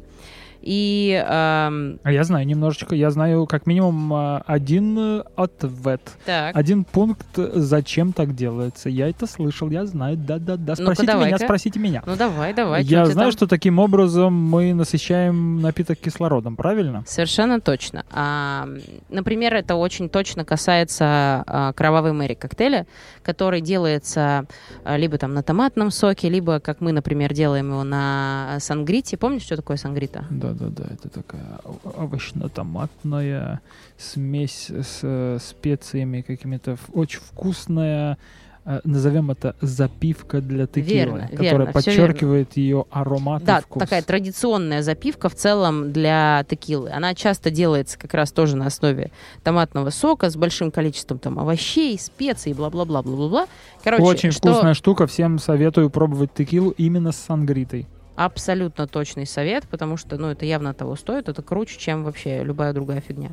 И, 0.69 1.13
эм... 1.25 1.97
А 2.03 2.11
я 2.11 2.25
знаю 2.25 2.45
немножечко, 2.45 2.93
я 2.93 3.09
знаю 3.09 3.45
как 3.45 3.67
минимум 3.67 4.13
а, 4.13 4.43
один 4.45 4.99
э, 4.99 5.23
ответ. 5.37 6.01
Так. 6.25 6.57
Один 6.57 6.83
пункт, 6.83 7.25
зачем 7.37 8.11
так 8.11 8.35
делается. 8.35 8.89
Я 8.89 9.07
это 9.07 9.27
слышал, 9.27 9.69
я 9.69 9.85
знаю, 9.85 10.17
да-да-да. 10.17 10.75
Спросите 10.75 11.13
ну 11.13 11.25
меня, 11.25 11.37
спросите 11.37 11.79
меня. 11.79 12.03
Ну 12.05 12.17
давай, 12.17 12.53
давай. 12.53 12.83
Я 12.83 13.05
знаю, 13.05 13.29
там? 13.29 13.31
что 13.31 13.47
таким 13.47 13.79
образом 13.79 14.33
мы 14.33 14.73
насыщаем 14.73 15.61
напиток 15.61 15.99
кислородом, 15.99 16.57
правильно? 16.57 17.05
Совершенно 17.07 17.61
точно. 17.61 18.03
А, 18.11 18.67
например, 19.07 19.55
это 19.55 19.75
очень 19.75 20.09
точно 20.09 20.43
касается 20.43 21.45
а, 21.47 21.71
кровавой 21.77 22.11
мэри 22.11 22.33
коктейля, 22.33 22.87
который 23.23 23.61
делается 23.61 24.47
а, 24.83 24.97
либо 24.97 25.17
там 25.17 25.33
на 25.33 25.43
томатном 25.43 25.91
соке, 25.91 26.27
либо, 26.27 26.59
как 26.59 26.81
мы, 26.81 26.91
например, 26.91 27.33
делаем 27.33 27.69
его 27.69 27.85
на 27.85 28.57
сангрите. 28.59 29.15
Помнишь, 29.15 29.43
что 29.43 29.55
такое 29.55 29.77
сангрита? 29.77 30.25
Да 30.29 30.56
да-да-да, 30.57 30.93
это 30.93 31.09
такая 31.09 31.59
овощно-томатная 31.83 33.61
смесь 33.97 34.69
с 34.69 34.99
э, 35.03 35.37
специями 35.41 36.21
какими-то, 36.21 36.77
очень 36.93 37.19
вкусная, 37.19 38.17
э, 38.65 38.79
назовем 38.83 39.31
это 39.31 39.55
запивка 39.61 40.41
для 40.41 40.67
текилы, 40.67 40.93
верно, 40.93 41.27
которая 41.29 41.51
верно, 41.51 41.71
подчеркивает 41.71 42.57
ее 42.57 42.85
аромат 42.91 43.43
да, 43.43 43.59
и 43.59 43.61
вкус. 43.61 43.81
такая 43.81 44.01
традиционная 44.01 44.81
запивка 44.81 45.29
в 45.29 45.35
целом 45.35 45.91
для 45.91 46.45
текилы. 46.49 46.89
Она 46.91 47.13
часто 47.13 47.51
делается 47.51 47.97
как 47.97 48.13
раз 48.13 48.31
тоже 48.31 48.55
на 48.55 48.65
основе 48.67 49.11
томатного 49.43 49.89
сока 49.89 50.29
с 50.29 50.35
большим 50.35 50.71
количеством 50.71 51.19
там 51.19 51.39
овощей, 51.39 51.97
специй, 51.99 52.53
бла-бла-бла, 52.53 53.01
бла-бла-бла. 53.03 53.47
Короче, 53.83 54.03
Очень 54.03 54.31
что... 54.31 54.51
вкусная 54.51 54.73
штука, 54.73 55.07
всем 55.07 55.39
советую 55.39 55.89
пробовать 55.89 56.33
текилу 56.33 56.71
именно 56.71 57.11
с 57.11 57.17
сангритой 57.17 57.87
абсолютно 58.17 58.87
точный 58.87 59.27
совет, 59.27 59.67
потому 59.69 59.95
что, 59.95 60.17
ну, 60.17 60.27
это 60.27 60.43
явно 60.43 60.73
того 60.73 60.95
стоит, 60.95 61.29
это 61.29 61.41
круче, 61.43 61.77
чем 61.79 62.03
вообще 62.03 62.43
любая 62.43 62.73
другая 62.73 62.99
фигня. 62.99 63.29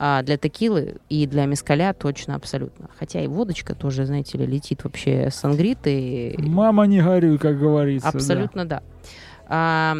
А 0.00 0.22
для 0.22 0.36
текилы 0.36 0.96
и 1.08 1.26
для 1.26 1.46
мескаля 1.46 1.92
точно 1.92 2.34
абсолютно. 2.34 2.88
Хотя 2.98 3.20
и 3.20 3.28
водочка 3.28 3.74
тоже, 3.74 4.06
знаете 4.06 4.36
ли, 4.36 4.46
летит 4.46 4.84
вообще 4.84 5.30
с 5.30 5.44
ангриты. 5.44 6.34
Мама, 6.38 6.86
не 6.86 7.00
горюй, 7.00 7.38
как 7.38 7.58
говорится. 7.58 8.08
Абсолютно 8.08 8.64
да. 8.64 8.76
да. 8.76 8.82
А, 9.46 9.96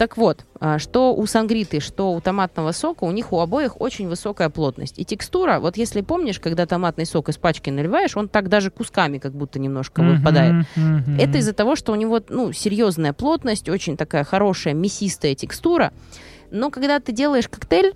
так 0.00 0.16
вот, 0.16 0.46
а, 0.58 0.78
что 0.78 1.14
у 1.14 1.26
сангриты, 1.26 1.78
что 1.78 2.14
у 2.14 2.22
томатного 2.22 2.72
сока, 2.72 3.04
у 3.04 3.10
них 3.10 3.34
у 3.34 3.40
обоих 3.40 3.78
очень 3.82 4.08
высокая 4.08 4.48
плотность. 4.48 4.98
И 4.98 5.04
текстура, 5.04 5.60
вот 5.60 5.76
если 5.76 6.00
помнишь, 6.00 6.40
когда 6.40 6.64
томатный 6.64 7.04
сок 7.04 7.28
из 7.28 7.36
пачки 7.36 7.68
наливаешь, 7.68 8.16
он 8.16 8.30
так 8.30 8.48
даже 8.48 8.70
кусками 8.70 9.18
как 9.18 9.34
будто 9.34 9.58
немножко 9.58 10.00
mm-hmm, 10.00 10.16
выпадает. 10.16 10.66
Mm-hmm. 10.74 11.20
Это 11.20 11.36
из-за 11.36 11.52
того, 11.52 11.76
что 11.76 11.92
у 11.92 11.96
него, 11.96 12.18
ну, 12.30 12.50
серьезная 12.50 13.12
плотность, 13.12 13.68
очень 13.68 13.98
такая 13.98 14.24
хорошая 14.24 14.72
мясистая 14.72 15.34
текстура. 15.34 15.92
Но 16.50 16.70
когда 16.70 16.98
ты 16.98 17.12
делаешь 17.12 17.46
коктейль, 17.46 17.92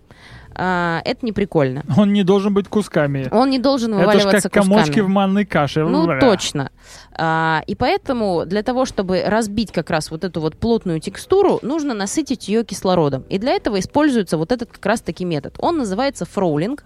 а, 0.55 1.01
это 1.05 1.25
не 1.25 1.33
прикольно. 1.33 1.85
Он 1.97 2.13
не 2.13 2.23
должен 2.25 2.55
быть 2.55 2.69
кусками. 2.69 3.29
Он 3.31 3.51
не 3.51 3.59
должен 3.59 3.93
Это 3.95 4.01
вываливаться 4.01 4.49
как 4.49 4.63
комочки 4.63 4.87
кусками. 4.89 5.05
в 5.05 5.09
манной 5.09 5.45
каше. 5.45 5.85
Ну, 5.85 6.07
Бля. 6.07 6.21
точно. 6.21 6.71
А, 7.13 7.63
и 7.67 7.75
поэтому 7.75 8.45
для 8.47 8.63
того, 8.63 8.85
чтобы 8.85 9.23
разбить 9.27 9.73
как 9.73 9.91
раз 9.91 10.11
вот 10.11 10.25
эту 10.25 10.41
вот 10.41 10.57
плотную 10.57 11.01
текстуру, 11.01 11.59
нужно 11.63 11.95
насытить 11.95 12.49
ее 12.49 12.65
кислородом. 12.65 13.23
И 13.29 13.39
для 13.39 13.53
этого 13.53 13.79
используется 13.79 14.37
вот 14.37 14.53
этот 14.53 14.71
как 14.73 14.85
раз-таки 14.87 15.25
метод. 15.25 15.55
Он 15.59 15.79
называется 15.79 16.25
фроулинг. 16.25 16.85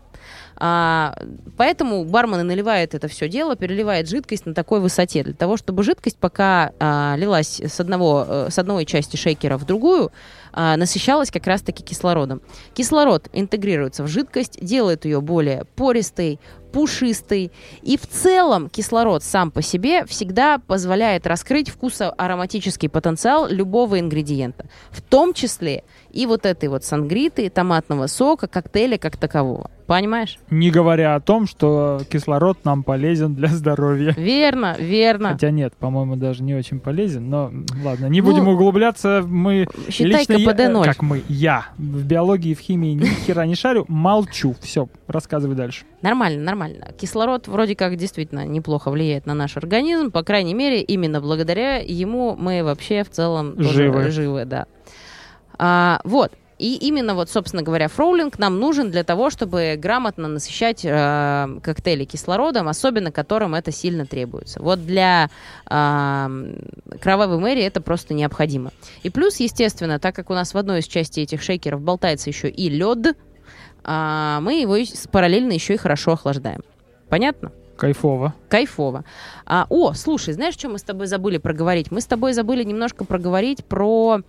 А, 0.61 1.15
поэтому 1.57 2.05
бармен 2.05 2.41
и 2.41 2.43
наливает 2.43 2.95
это 2.95 3.07
все 3.07 3.29
дело, 3.29 3.55
переливает 3.55 4.09
жидкость 4.09 4.45
на 4.45 4.55
такой 4.55 4.81
высоте, 4.81 5.23
для 5.23 5.33
того, 5.35 5.57
чтобы 5.57 5.85
жидкость, 5.85 6.19
пока 6.19 6.73
а, 6.81 7.15
лилась 7.17 7.61
с, 7.61 7.79
одного, 7.79 8.27
э, 8.29 8.49
с 8.51 8.59
одной 8.59 8.85
части 8.85 9.17
шейкера 9.17 9.57
в 9.57 9.65
другую, 9.65 10.11
а, 10.61 10.77
насыщалась 10.77 11.31
как 11.31 11.47
раз-таки 11.47 11.85
кислородом. 11.85 12.43
Кислород 12.75 13.29
интегрируется 13.33 14.03
в 14.03 14.09
жидкость, 14.09 14.59
делает 14.61 15.05
ее 15.05 15.21
более 15.21 15.67
пористой, 15.77 16.41
пушистой. 16.73 17.53
И 17.83 17.97
в 17.97 18.09
целом 18.09 18.69
кислород 18.69 19.23
сам 19.23 19.53
по 19.53 19.63
себе 19.63 20.05
всегда 20.07 20.59
позволяет 20.59 21.29
раскрыть 21.29 21.71
вкусоароматический 21.71 22.89
потенциал 22.89 23.47
любого 23.47 24.01
ингредиента. 24.01 24.67
В 24.91 25.01
том 25.01 25.33
числе 25.33 25.85
и 26.19 26.27
вот 26.27 26.47
этой 26.47 26.69
вот 26.69 26.85
сангриты, 26.85 27.49
томатного 27.49 28.09
сока, 28.09 28.49
коктейля 28.49 28.99
как 28.99 29.17
такового. 29.17 29.71
Понимаешь? 29.87 30.39
Не 30.51 30.71
говоря 30.71 31.15
о 31.15 31.21
том, 31.21 31.47
что 31.47 32.01
кислород 32.11 32.59
нам 32.65 32.83
полезен 32.83 33.35
для 33.35 33.49
здоровья. 33.49 34.13
Верно, 34.19 34.77
верно. 34.79 35.31
Хотя 35.31 35.51
нет, 35.51 35.73
по-моему, 35.79 36.17
даже 36.17 36.43
не 36.43 36.55
очень 36.55 36.79
полезен. 36.79 37.31
Но 37.31 37.51
ладно, 37.83 38.07
не 38.07 38.21
Ну, 38.21 38.27
будем 38.27 38.49
углубляться. 38.49 39.23
Мы 39.27 39.67
Считай 39.89 40.21
лично 40.21 40.33
я- 40.35 40.51
КПД 40.53 40.69
0. 40.73 40.85
как 40.85 41.01
мы, 41.03 41.23
я 41.29 41.69
в 41.79 42.05
биологии 42.05 42.53
в 42.53 42.59
химии 42.61 42.93
ни 42.95 43.05
хера 43.05 43.47
не 43.47 43.55
шарю, 43.55 43.87
молчу. 43.89 44.55
Все, 44.61 44.89
рассказывай 45.07 45.55
дальше. 45.57 45.85
Нормально, 46.03 46.43
нормально. 46.43 46.89
Кислород 47.01 47.49
вроде 47.49 47.75
как 47.75 47.97
действительно 47.97 48.45
неплохо 48.45 48.91
влияет 48.91 49.25
на 49.25 49.33
наш 49.35 49.57
организм. 49.57 50.11
По 50.11 50.23
крайней 50.23 50.53
мере, 50.55 50.83
именно 50.83 51.21
благодаря 51.23 51.77
ему 51.77 52.37
мы 52.39 52.63
вообще 52.63 53.05
в 53.05 53.11
целом 53.11 53.55
Живы. 53.57 54.11
живы 54.11 54.45
да. 54.45 54.67
А, 55.59 56.01
вот. 56.05 56.33
И 56.59 56.75
именно 56.77 57.15
вот, 57.15 57.31
собственно 57.31 57.63
говоря, 57.63 57.87
фроулинг 57.87 58.39
нам 58.39 58.59
нужен 58.59 58.91
для 58.91 59.05
того, 59.05 59.31
чтобы 59.31 59.77
грамотно 59.79 60.27
насыщать 60.27 60.85
э, 60.85 61.59
коктейли 61.63 62.05
кислородом, 62.05 62.67
особенно 62.69 63.13
которым 63.13 63.55
это 63.55 63.71
сильно 63.71 64.07
требуется. 64.07 64.61
Вот 64.61 64.85
для 64.85 65.31
э, 65.71 66.55
кровавой 67.01 67.39
мэри 67.39 67.63
это 67.63 67.81
просто 67.81 68.13
необходимо. 68.13 68.73
И 69.05 69.11
плюс, 69.11 69.39
естественно, 69.39 70.01
так 70.01 70.17
как 70.17 70.31
у 70.31 70.35
нас 70.35 70.53
в 70.53 70.59
одной 70.59 70.81
из 70.81 70.87
частей 70.87 71.23
этих 71.23 71.43
шейкеров 71.43 71.81
болтается 71.81 72.29
еще 72.29 72.49
и 72.49 72.69
лед, 72.69 73.17
а, 73.85 74.41
мы 74.41 74.61
его 74.61 74.77
параллельно 75.11 75.53
еще 75.53 75.75
и 75.75 75.79
хорошо 75.79 76.13
охлаждаем. 76.13 76.61
Понятно? 77.09 77.53
Кайфово. 77.79 78.35
Кайфово. 78.49 79.05
А, 79.47 79.67
о, 79.71 79.93
слушай, 79.95 80.35
знаешь, 80.35 80.55
что 80.55 80.69
мы 80.69 80.79
с 80.79 80.83
тобой 80.83 81.07
забыли 81.07 81.39
проговорить? 81.39 81.91
Мы 81.91 82.01
с 82.01 82.07
тобой 82.07 82.33
забыли 82.33 82.65
немножко 82.65 83.05
проговорить 83.05 83.65
про 83.65 84.21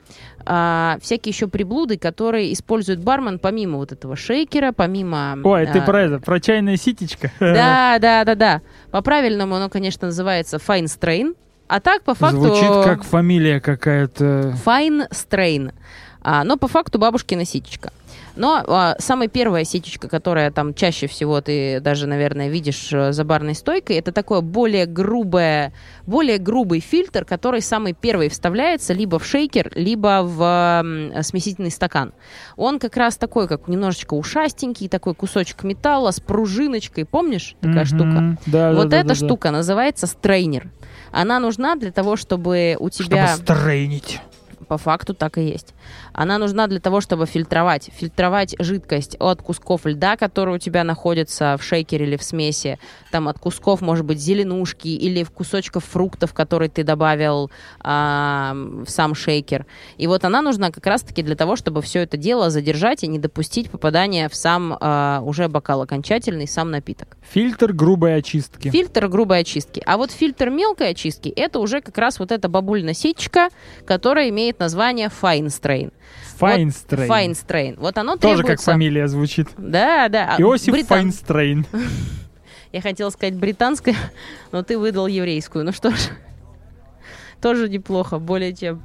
а, 0.45 0.97
всякие 1.01 1.31
еще 1.31 1.47
приблуды, 1.47 1.97
которые 1.97 2.53
использует 2.53 3.03
бармен 3.03 3.39
помимо 3.39 3.77
вот 3.77 3.91
этого 3.91 4.15
шейкера, 4.15 4.71
помимо... 4.71 5.39
Ой, 5.43 5.65
ты 5.65 5.79
а, 5.79 5.81
про 5.81 6.01
это, 6.03 6.19
про 6.19 6.39
чайное 6.39 6.77
ситечко? 6.77 7.31
Да, 7.39 7.97
да, 7.99 8.23
да, 8.23 8.35
да. 8.35 8.61
По-правильному 8.91 9.55
оно, 9.55 9.69
конечно, 9.69 10.07
называется 10.07 10.57
fine 10.57 10.85
strain. 10.85 11.35
А 11.67 11.79
так, 11.79 12.03
по 12.03 12.13
факту... 12.13 12.41
Звучит 12.41 12.69
как 12.83 13.03
фамилия 13.03 13.59
какая-то. 13.59 14.55
Fine 14.65 15.09
strain. 15.11 15.73
А, 16.21 16.43
но 16.43 16.57
по 16.57 16.67
факту 16.67 16.99
бабушкина 16.99 17.45
ситечка. 17.45 17.91
Но 18.39 18.63
а, 18.65 18.95
самая 18.99 19.27
первая 19.27 19.65
ситечка, 19.65 20.07
которая 20.07 20.49
там 20.49 20.73
чаще 20.73 21.07
всего 21.07 21.41
ты 21.41 21.81
даже, 21.81 22.07
наверное, 22.07 22.47
видишь 22.47 22.87
э, 22.93 23.11
за 23.11 23.25
барной 23.25 23.53
стойкой, 23.53 23.97
это 23.97 24.13
такое 24.13 24.39
более 24.39 24.85
грубое, 24.85 25.73
более 26.07 26.37
грубый 26.37 26.79
фильтр, 26.79 27.25
который 27.25 27.61
самый 27.61 27.91
первый 27.91 28.29
вставляется 28.29 28.93
либо 28.93 29.19
в 29.19 29.25
шейкер, 29.25 29.73
либо 29.75 30.21
в 30.23 30.41
м, 30.41 31.21
смесительный 31.21 31.69
стакан. 31.69 32.13
Он 32.55 32.79
как 32.79 32.95
раз 32.95 33.17
такой, 33.17 33.45
как 33.49 33.67
немножечко 33.67 34.13
ушастенький, 34.13 34.87
такой 34.87 35.15
кусочек 35.15 35.63
металла 35.63 36.11
с 36.11 36.21
пружиночкой, 36.21 37.03
помнишь, 37.03 37.57
такая 37.59 37.83
Мгм. 37.83 37.85
штука? 37.85 38.37
Да, 38.45 38.71
вот 38.71 38.83
да, 38.83 38.89
да, 38.89 38.97
эта 38.99 39.09
да, 39.09 39.15
да. 39.15 39.25
штука 39.25 39.51
называется 39.51 40.07
стрейнер. 40.07 40.69
Она 41.11 41.41
нужна 41.41 41.75
для 41.75 41.91
того, 41.91 42.15
чтобы 42.15 42.77
у 42.79 42.89
тебя... 42.89 43.35
Чтобы 43.35 43.43
стрейнить. 43.43 44.21
По 44.69 44.77
факту 44.77 45.13
так 45.15 45.37
и 45.39 45.41
есть. 45.41 45.73
Она 46.19 46.37
нужна 46.37 46.67
для 46.67 46.81
того, 46.81 46.99
чтобы 46.99 47.25
фильтровать. 47.27 47.91
Фильтровать 47.93 48.53
жидкость 48.59 49.15
от 49.21 49.41
кусков 49.41 49.85
льда, 49.85 50.17
которые 50.17 50.55
у 50.55 50.59
тебя 50.59 50.83
находятся 50.83 51.55
в 51.57 51.63
шейкере 51.63 52.05
или 52.05 52.17
в 52.17 52.23
смеси. 52.23 52.77
Там 53.09 53.29
от 53.29 53.39
кусков, 53.39 53.79
может 53.79 54.05
быть, 54.05 54.19
зеленушки 54.19 54.89
или 54.89 55.23
кусочков 55.23 55.85
фруктов, 55.85 56.33
которые 56.33 56.67
ты 56.67 56.83
добавил 56.83 57.49
а, 57.79 58.53
в 58.53 58.89
сам 58.89 59.15
шейкер. 59.15 59.65
И 59.97 60.07
вот 60.07 60.25
она 60.25 60.41
нужна 60.41 60.71
как 60.71 60.85
раз-таки 60.87 61.23
для 61.23 61.37
того, 61.37 61.55
чтобы 61.55 61.81
все 61.81 62.01
это 62.01 62.17
дело 62.17 62.49
задержать 62.49 63.05
и 63.05 63.07
не 63.07 63.17
допустить 63.17 63.71
попадания 63.71 64.27
в 64.27 64.35
сам 64.35 64.77
а, 64.77 65.21
уже 65.23 65.47
бокал 65.47 65.83
окончательный, 65.83 66.49
сам 66.49 66.69
напиток. 66.69 67.15
Фильтр 67.31 67.71
грубой 67.71 68.17
очистки. 68.17 68.69
Фильтр 68.69 69.07
грубой 69.07 69.39
очистки. 69.39 69.81
А 69.85 69.95
вот 69.95 70.11
фильтр 70.11 70.49
мелкой 70.49 70.89
очистки 70.89 71.29
это 71.29 71.59
уже 71.59 71.79
как 71.79 71.97
раз 71.97 72.19
вот 72.19 72.33
эта 72.33 72.49
бабульна 72.49 72.93
ситечка, 72.93 73.47
которая 73.85 74.27
имеет 74.27 74.59
название 74.59 75.07
Fine 75.07 75.45
Strain. 75.45 77.09
Fine 77.11 77.31
Strain. 77.31 77.48
Fine 77.48 77.58
Strain. 77.58 77.75
Вот 77.79 77.97
оно 77.97 78.15
Тоже 78.17 78.43
как 78.43 78.61
фамилия 78.61 79.07
звучит. 79.07 79.49
Да, 79.57 80.07
да. 80.09 80.35
А, 80.37 80.41
Иосиф 80.41 80.73
британ- 80.73 80.87
Файнстрейн. 80.87 81.65
Я 82.71 82.81
хотела 82.81 83.09
сказать 83.09 83.35
британская, 83.35 83.95
но 84.51 84.63
ты 84.63 84.77
выдал 84.77 85.07
еврейскую. 85.07 85.65
Ну 85.65 85.71
что 85.71 85.91
ж, 85.91 85.95
тоже 87.41 87.67
неплохо, 87.69 88.19
более 88.19 88.55
чем. 88.55 88.81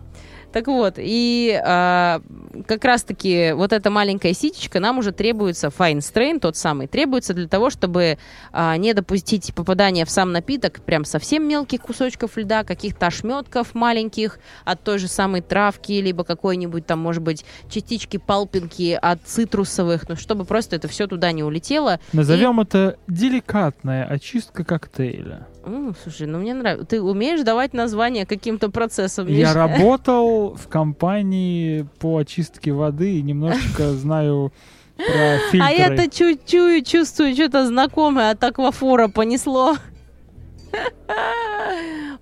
Так 0.54 0.68
вот, 0.68 0.94
и 0.98 1.60
а, 1.64 2.22
как 2.68 2.84
раз-таки 2.84 3.50
вот 3.54 3.72
эта 3.72 3.90
маленькая 3.90 4.34
ситечка 4.34 4.78
нам 4.78 4.98
уже 4.98 5.10
требуется, 5.10 5.66
fine 5.66 5.98
strain, 5.98 6.38
тот 6.38 6.56
самый, 6.56 6.86
требуется 6.86 7.34
для 7.34 7.48
того, 7.48 7.70
чтобы 7.70 8.18
а, 8.52 8.76
не 8.76 8.94
допустить 8.94 9.52
попадания 9.52 10.04
в 10.04 10.10
сам 10.10 10.30
напиток 10.30 10.80
прям 10.84 11.04
совсем 11.04 11.48
мелких 11.48 11.80
кусочков 11.80 12.36
льда, 12.36 12.62
каких-то 12.62 13.08
ошметков 13.08 13.74
маленьких 13.74 14.38
от 14.64 14.80
той 14.84 14.98
же 15.00 15.08
самой 15.08 15.40
травки, 15.40 15.90
либо 15.94 16.22
какой-нибудь 16.22 16.86
там, 16.86 17.00
может 17.00 17.24
быть, 17.24 17.44
частички 17.68 18.18
палпинки 18.18 18.96
от 19.02 19.22
цитрусовых, 19.24 20.08
ну, 20.08 20.14
чтобы 20.14 20.44
просто 20.44 20.76
это 20.76 20.86
все 20.86 21.08
туда 21.08 21.32
не 21.32 21.42
улетело. 21.42 21.98
Назовем 22.12 22.60
это 22.60 22.96
деликатная 23.08 24.04
очистка 24.04 24.62
коктейля. 24.62 25.48
М, 25.66 25.94
слушай, 26.02 26.26
ну 26.26 26.38
мне 26.38 26.54
нравится. 26.54 26.86
Ты 26.86 27.02
умеешь 27.02 27.42
давать 27.42 27.72
название 27.72 28.26
каким-то 28.26 28.70
процессам? 28.70 29.26
Я 29.28 29.54
работал 29.54 30.54
в 30.54 30.68
компании 30.68 31.86
по 31.98 32.18
очистке 32.18 32.72
воды 32.72 33.18
и 33.18 33.22
немножечко 33.22 33.92
знаю 33.92 34.52
про 34.96 35.38
фильтры. 35.50 35.60
А 35.62 35.70
я-то 35.70 36.10
чуть-чуть 36.10 36.86
чувствую 36.86 37.34
что-то 37.34 37.66
знакомое 37.66 38.30
от 38.30 38.44
аквафора 38.44 39.08
понесло. 39.08 39.76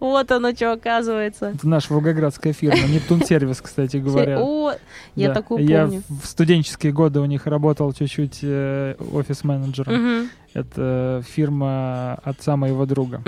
Вот 0.01 0.31
оно 0.33 0.53
что 0.55 0.73
оказывается. 0.73 1.51
Это 1.55 1.69
наша 1.69 1.93
волгоградская 1.93 2.53
фирма. 2.53 2.89
Нептун 2.89 3.23
сервис, 3.25 3.61
кстати 3.61 3.99
говоря. 3.99 4.41
О, 4.41 4.73
я 5.15 5.29
Да. 5.29 5.35
такую 5.35 5.65
Я 5.65 5.85
помню. 5.87 6.03
в 6.09 6.27
студенческие 6.27 6.93
годы 6.93 7.21
у 7.21 7.25
них 7.25 7.47
работал 7.47 7.93
чуть-чуть 7.93 8.41
э, 8.43 8.95
офис-менеджером. 9.13 10.29
Это 10.55 11.23
фирма 11.27 12.15
отца 12.25 12.57
моего 12.57 12.85
друга. 12.85 13.23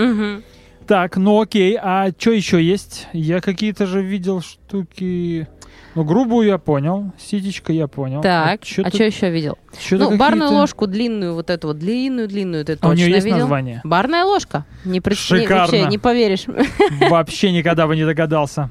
Так, 0.87 1.17
ну 1.17 1.41
окей, 1.41 1.79
а 1.81 2.11
что 2.19 2.31
еще 2.33 2.63
есть? 2.63 3.07
Я 3.15 3.41
какие-то 3.41 3.87
же 3.87 4.03
видел 4.03 4.43
штуки... 4.43 5.49
Ну, 5.95 6.05
грубую 6.05 6.47
я 6.49 6.59
понял, 6.59 7.13
ситечка 7.19 7.73
я 7.73 7.87
понял. 7.87 8.21
Так, 8.21 8.61
а 8.61 8.91
ты- 8.91 8.91
что 8.97 9.05
еще 9.05 9.31
видел? 9.31 9.57
Ну, 9.93 10.17
барную 10.17 10.51
ложку 10.51 10.87
длинную, 10.87 11.35
вот 11.35 11.51
эту 11.51 11.69
вот 11.69 11.79
длинную-длинную, 11.79 12.65
ты 12.65 12.73
А 12.73 12.75
у 12.75 12.79
точно 12.91 12.95
нее 13.05 13.11
есть 13.13 13.25
видел? 13.25 13.39
название? 13.41 13.81
Барная 13.85 14.25
ложка. 14.25 14.65
Не 14.85 15.01
пред- 15.01 15.17
не- 15.17 15.41
Шикарно. 15.41 15.61
вообще 15.63 15.87
не 15.87 15.99
поверишь. 15.99 16.47
Вообще 17.11 17.53
никогда 17.53 17.87
бы 17.87 17.95
не 17.97 18.05
догадался. 18.05 18.71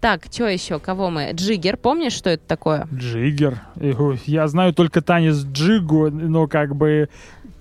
Так, 0.00 0.26
что 0.30 0.46
еще? 0.46 0.78
Кого 0.78 1.10
мы? 1.10 1.30
Джиггер. 1.32 1.76
Помнишь, 1.76 2.12
что 2.12 2.30
это 2.30 2.44
такое? 2.46 2.86
Джиггер. 2.94 3.60
Я 4.26 4.46
знаю 4.46 4.72
только 4.72 5.02
танец 5.02 5.36
джигу, 5.44 6.08
но 6.10 6.46
как 6.46 6.76
бы 6.76 7.08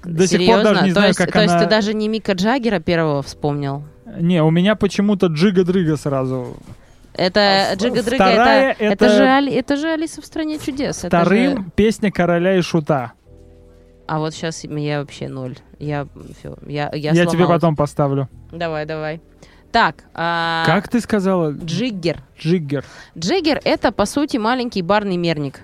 до 0.04 0.28
сих 0.28 0.38
Серьезно? 0.40 0.64
пор 0.64 0.74
даже 0.76 0.84
не 0.84 0.90
то 0.90 0.94
знаю, 0.94 1.08
есть, 1.08 1.18
как 1.20 1.32
то 1.32 1.42
есть 1.42 1.54
она... 1.56 1.64
ты 1.64 1.70
даже 1.70 1.94
не 1.96 2.08
Мика 2.08 2.34
Джаггера 2.34 2.80
первого 2.80 3.24
вспомнил? 3.24 3.84
Не, 4.20 4.44
у 4.44 4.52
меня 4.52 4.76
почему-то 4.76 5.28
джига-дрыга 5.28 5.98
сразу. 5.98 6.56
Это 7.18 7.70
А 7.72 7.76
Джига 7.76 8.04
Дрыга, 8.04 8.26
это, 8.26 8.84
это... 8.84 9.06
это- 9.06 9.10
же 9.10 9.24
Али- 9.26 9.54
это 9.54 9.76
же 9.76 9.90
Алиса 9.92 10.22
в 10.22 10.26
стране 10.26 10.60
чудес. 10.60 11.00
это 11.04 11.08
Вторым 11.08 11.58
же- 11.58 11.72
песня 11.76 12.12
короля 12.12 12.56
и 12.58 12.62
шута. 12.62 13.14
А 14.08 14.20
вот 14.20 14.34
сейчас 14.34 14.64
я 14.64 15.00
вообще 15.00 15.28
ноль. 15.28 15.58
Я 15.80 16.08
все, 16.40 16.56
я, 16.66 16.90
я, 16.94 17.12
Я, 17.12 17.26
тебе 17.26 17.46
потом 17.48 17.76
поставлю. 17.76 18.30
Давай, 18.52 18.86
давай. 18.86 19.20
Так, 19.72 20.06
а, 20.14 20.64
Как 20.66 20.88
ты 20.88 21.02
сказала? 21.02 21.52
Джиггер. 21.52 22.24
Джиггер. 22.40 22.86
Джиггер 23.18 23.60
это, 23.66 23.92
по 23.92 24.06
сути, 24.06 24.38
маленький 24.38 24.82
барный 24.82 25.18
мерник. 25.18 25.60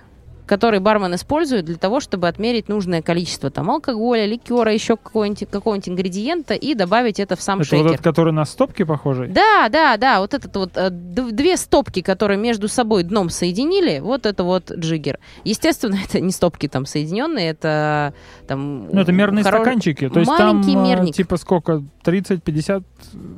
Который 0.46 0.80
бармен 0.80 1.16
использует 1.16 1.66
для 1.66 1.76
того, 1.78 2.00
чтобы 2.00 2.28
отмерить 2.28 2.68
нужное 2.70 3.02
количество 3.02 3.50
там 3.50 3.72
алкоголя, 3.72 4.26
ликера, 4.26 4.72
еще 4.74 4.98
какого-нибудь, 4.98 5.48
какого-нибудь 5.50 5.90
ингредиента 5.90 6.54
и 6.54 6.74
добавить 6.74 7.20
это 7.20 7.36
в 7.36 7.42
сам 7.42 7.60
Это 7.62 7.70
шейкер. 7.70 7.84
вот 7.86 7.94
этот, 7.94 8.04
который 8.04 8.34
на 8.34 8.46
стопке 8.46 8.86
похожий? 8.86 9.28
Да, 9.30 9.70
да, 9.70 9.98
да, 9.98 10.20
вот 10.20 10.34
этот 10.34 10.56
вот 10.56 10.72
э, 10.76 10.90
две 10.90 11.58
стопки, 11.58 12.02
которые 12.02 12.38
между 12.38 12.68
собой 12.68 13.04
дном 13.04 13.30
соединили, 13.30 14.00
вот 14.00 14.26
это 14.26 14.44
вот 14.44 14.72
джиггер. 14.72 15.20
Естественно, 15.44 15.98
это 16.10 16.20
не 16.20 16.32
стопки 16.32 16.68
там 16.68 16.86
соединенные, 16.86 17.50
это 17.52 18.14
там... 18.48 18.88
Ну, 18.92 19.02
это 19.02 19.12
мерные 19.12 19.44
хоро- 19.44 19.62
стаканчики. 19.62 20.10
То 20.10 20.20
есть 20.20 20.32
там 20.38 20.58
маленький 20.58 20.76
э, 20.78 20.82
мерник. 20.82 21.16
типа 21.16 21.38
сколько? 21.38 21.84
30-50 22.04 22.84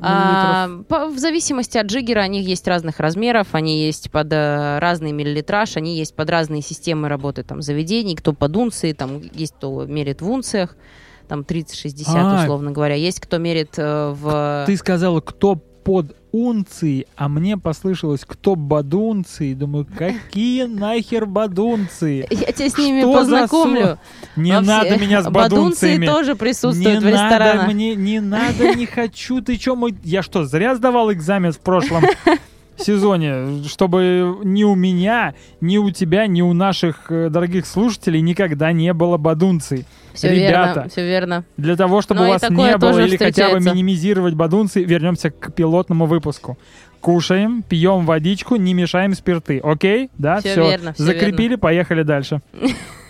А, 0.01 0.69
по- 0.89 1.05
в 1.07 1.19
зависимости 1.19 1.77
от 1.77 1.85
джиггера 1.87 2.21
они 2.21 2.41
есть 2.41 2.67
разных 2.67 2.99
размеров, 2.99 3.49
они 3.51 3.85
есть 3.85 4.09
под 4.09 4.31
э, 4.31 4.79
разный 4.79 5.11
миллилитраж, 5.11 5.77
они 5.77 5.97
есть 5.97 6.15
под 6.15 6.29
разные 6.29 6.61
системы 6.63 6.94
работы 7.03 7.43
там 7.43 7.61
заведений, 7.61 8.15
кто 8.15 8.31
под 8.31 8.55
унции, 8.55 8.93
там 8.93 9.21
есть 9.33 9.55
кто 9.57 9.85
мерит 9.85 10.21
в 10.21 10.29
унциях, 10.29 10.77
там 11.27 11.41
30-60 11.41 12.03
А. 12.15 12.43
условно 12.43 12.71
говоря, 12.71 12.95
есть 12.95 13.19
кто 13.19 13.37
мерит 13.39 13.73
э, 13.77 14.13
в... 14.15 14.63
Ты 14.67 14.77
сказала, 14.77 15.19
кто 15.21 15.55
под 15.55 16.15
унции, 16.31 17.05
а 17.15 17.29
мне 17.29 17.57
послышалось, 17.57 18.21
кто 18.25 18.55
бадунции. 18.55 19.53
Думаю, 19.53 19.85
какие 19.97 20.63
нахер 20.67 21.25
бадунции? 21.25 22.27
Я 22.29 22.51
тебя 22.51 22.69
с 22.69 22.77
ними 22.77 23.01
Что 23.01 23.11
за 23.11 23.19
познакомлю. 23.19 23.99
Не 24.35 24.51
Во 24.53 24.61
все- 24.61 24.67
надо 24.71 24.97
меня 24.97 25.21
с 25.21 25.25
Бадунции 25.25 25.95
бадунциями. 25.95 26.05
тоже 26.07 26.35
присутствуют 26.35 26.99
не 27.03 27.05
в 27.05 27.07
ресторанах. 27.07 27.55
надо 27.63 27.73
мне, 27.73 27.95
не 27.95 28.19
надо, 28.19 28.75
не 28.75 28.85
хочу. 28.87 29.41
Ты 29.41 29.57
чё, 29.57 29.75
мой... 29.75 29.95
Я 30.03 30.21
что, 30.23 30.43
зря 30.45 30.75
сдавал 30.75 31.11
экзамен 31.13 31.51
в 31.51 31.59
прошлом 31.59 32.03
сезоне, 32.77 33.63
чтобы 33.67 34.37
ни 34.43 34.63
у 34.63 34.75
меня, 34.75 35.33
ни 35.61 35.77
у 35.77 35.91
тебя, 35.91 36.27
ни 36.27 36.41
у 36.41 36.53
наших 36.53 37.09
э, 37.11 37.29
дорогих 37.29 37.65
слушателей 37.65 38.21
никогда 38.21 38.71
не 38.71 38.93
было 38.93 39.17
бадунций. 39.17 39.85
Все 40.13 40.29
Ребята, 40.33 40.73
верно, 40.75 40.89
все 40.89 41.05
верно. 41.05 41.45
Для 41.57 41.75
того, 41.75 42.01
чтобы 42.01 42.21
Но 42.21 42.25
у 42.25 42.29
и 42.29 42.31
вас 42.31 42.49
не 42.49 42.77
было 42.77 42.99
или 42.99 43.17
хотя 43.17 43.25
бы 43.25 43.31
встречается. 43.31 43.73
минимизировать 43.73 44.33
бадунцы, 44.33 44.83
вернемся 44.83 45.29
к 45.29 45.53
пилотному 45.53 46.05
выпуску. 46.05 46.57
Кушаем, 47.01 47.63
пьем 47.63 48.05
водичку, 48.05 48.55
не 48.55 48.73
мешаем 48.73 49.13
спирты. 49.13 49.59
Окей? 49.63 50.09
Да, 50.17 50.39
Всё 50.39 50.49
все. 50.51 50.69
верно, 50.69 50.93
всё 50.93 51.03
Закрепили, 51.03 51.55
поехали 51.55 52.03
дальше. 52.03 52.41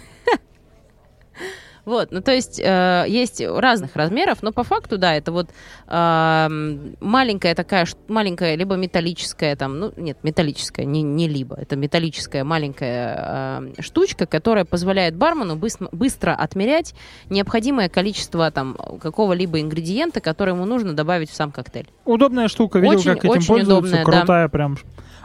Вот, 1.86 2.12
ну 2.12 2.22
то 2.22 2.32
есть 2.32 2.60
э, 2.64 3.06
есть 3.08 3.42
разных 3.42 3.96
размеров, 3.96 4.42
но 4.42 4.52
по 4.52 4.64
факту, 4.64 4.98
да, 4.98 5.14
это 5.16 5.32
вот 5.32 5.50
эм, 5.88 6.96
маленькая 7.00 7.54
такая, 7.54 7.86
маленькая, 8.08 8.56
либо 8.56 8.76
металлическая, 8.76 9.56
там, 9.56 9.80
ну 9.80 9.94
нет, 9.96 10.18
металлическая, 10.24 10.86
не, 10.86 11.04
не 11.04 11.28
либо, 11.28 11.56
это 11.56 11.76
металлическая 11.76 12.44
маленькая 12.44 13.72
э, 13.78 13.82
штучка, 13.82 14.26
которая 14.26 14.66
позволяет 14.66 15.16
бармену 15.16 15.56
быстро, 15.56 15.90
быстро 15.92 16.32
отмерять 16.34 16.96
необходимое 17.30 17.88
количество 17.88 18.50
там 18.50 18.76
какого-либо 19.02 19.62
ингредиента, 19.62 20.22
который 20.22 20.54
ему 20.54 20.66
нужно 20.66 20.94
добавить 20.94 21.30
в 21.30 21.36
сам 21.36 21.52
коктейль. 21.52 21.88
Удобная 22.06 22.48
штука, 22.48 22.80
видел, 22.80 23.00
Очень- 23.00 23.14
как 23.14 23.20
этим 23.20 23.30
очень 23.30 23.48
пользуются. 23.48 23.78
удобная, 23.78 24.06
да. 24.06 24.12
Крутая 24.20 24.48
прям. 24.50 24.78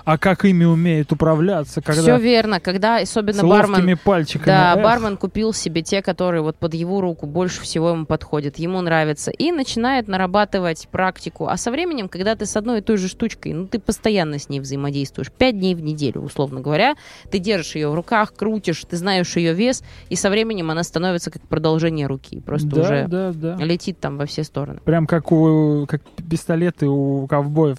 А 0.04 0.18
как 0.18 0.44
ими 0.44 0.64
умеют 0.64 1.12
управляться, 1.12 1.80
когда 1.80 2.02
Все 2.02 2.18
верно, 2.18 2.60
когда 2.60 2.96
особенно 2.96 3.42
бармен... 3.42 3.98
пальчиками. 3.98 4.46
Да, 4.46 4.74
Эх. 4.76 4.82
бармен 4.82 5.16
купил 5.16 5.52
себе 5.52 5.82
те, 5.82 6.02
которые 6.02 6.42
вот 6.42 6.56
под 6.56 6.74
его 6.74 7.00
руку 7.00 7.26
больше 7.26 7.60
всего 7.62 7.90
ему 7.90 8.06
подходят, 8.06 8.58
ему 8.58 8.80
нравится, 8.80 9.30
и 9.30 9.52
начинает 9.52 10.08
нарабатывать 10.08 10.88
практику. 10.90 11.48
А 11.48 11.56
со 11.56 11.70
временем, 11.70 12.08
когда 12.08 12.34
ты 12.34 12.46
с 12.46 12.56
одной 12.56 12.78
и 12.78 12.82
той 12.82 12.96
же 12.96 13.08
штучкой, 13.08 13.52
ну, 13.52 13.66
ты 13.66 13.78
постоянно 13.78 14.38
с 14.38 14.48
ней 14.48 14.60
взаимодействуешь, 14.60 15.30
пять 15.30 15.58
дней 15.58 15.74
в 15.74 15.80
неделю, 15.80 16.22
условно 16.22 16.60
говоря, 16.60 16.94
ты 17.30 17.38
держишь 17.38 17.74
ее 17.74 17.88
в 17.88 17.94
руках, 17.94 18.34
крутишь, 18.34 18.84
ты 18.88 18.96
знаешь 18.96 19.36
ее 19.36 19.52
вес, 19.52 19.82
и 20.08 20.16
со 20.16 20.30
временем 20.30 20.70
она 20.70 20.82
становится 20.82 21.30
как 21.30 21.42
продолжение 21.42 22.06
руки, 22.06 22.40
просто 22.40 22.68
да, 22.68 22.80
уже 22.80 23.06
да, 23.08 23.32
да. 23.32 23.56
летит 23.56 24.00
там 24.00 24.16
во 24.16 24.26
все 24.26 24.44
стороны. 24.44 24.80
Прям 24.84 25.06
как 25.06 25.30
у 25.32 25.86
как 25.88 26.02
пистолеты 26.28 26.86
у 26.86 27.26
ковбоев 27.26 27.78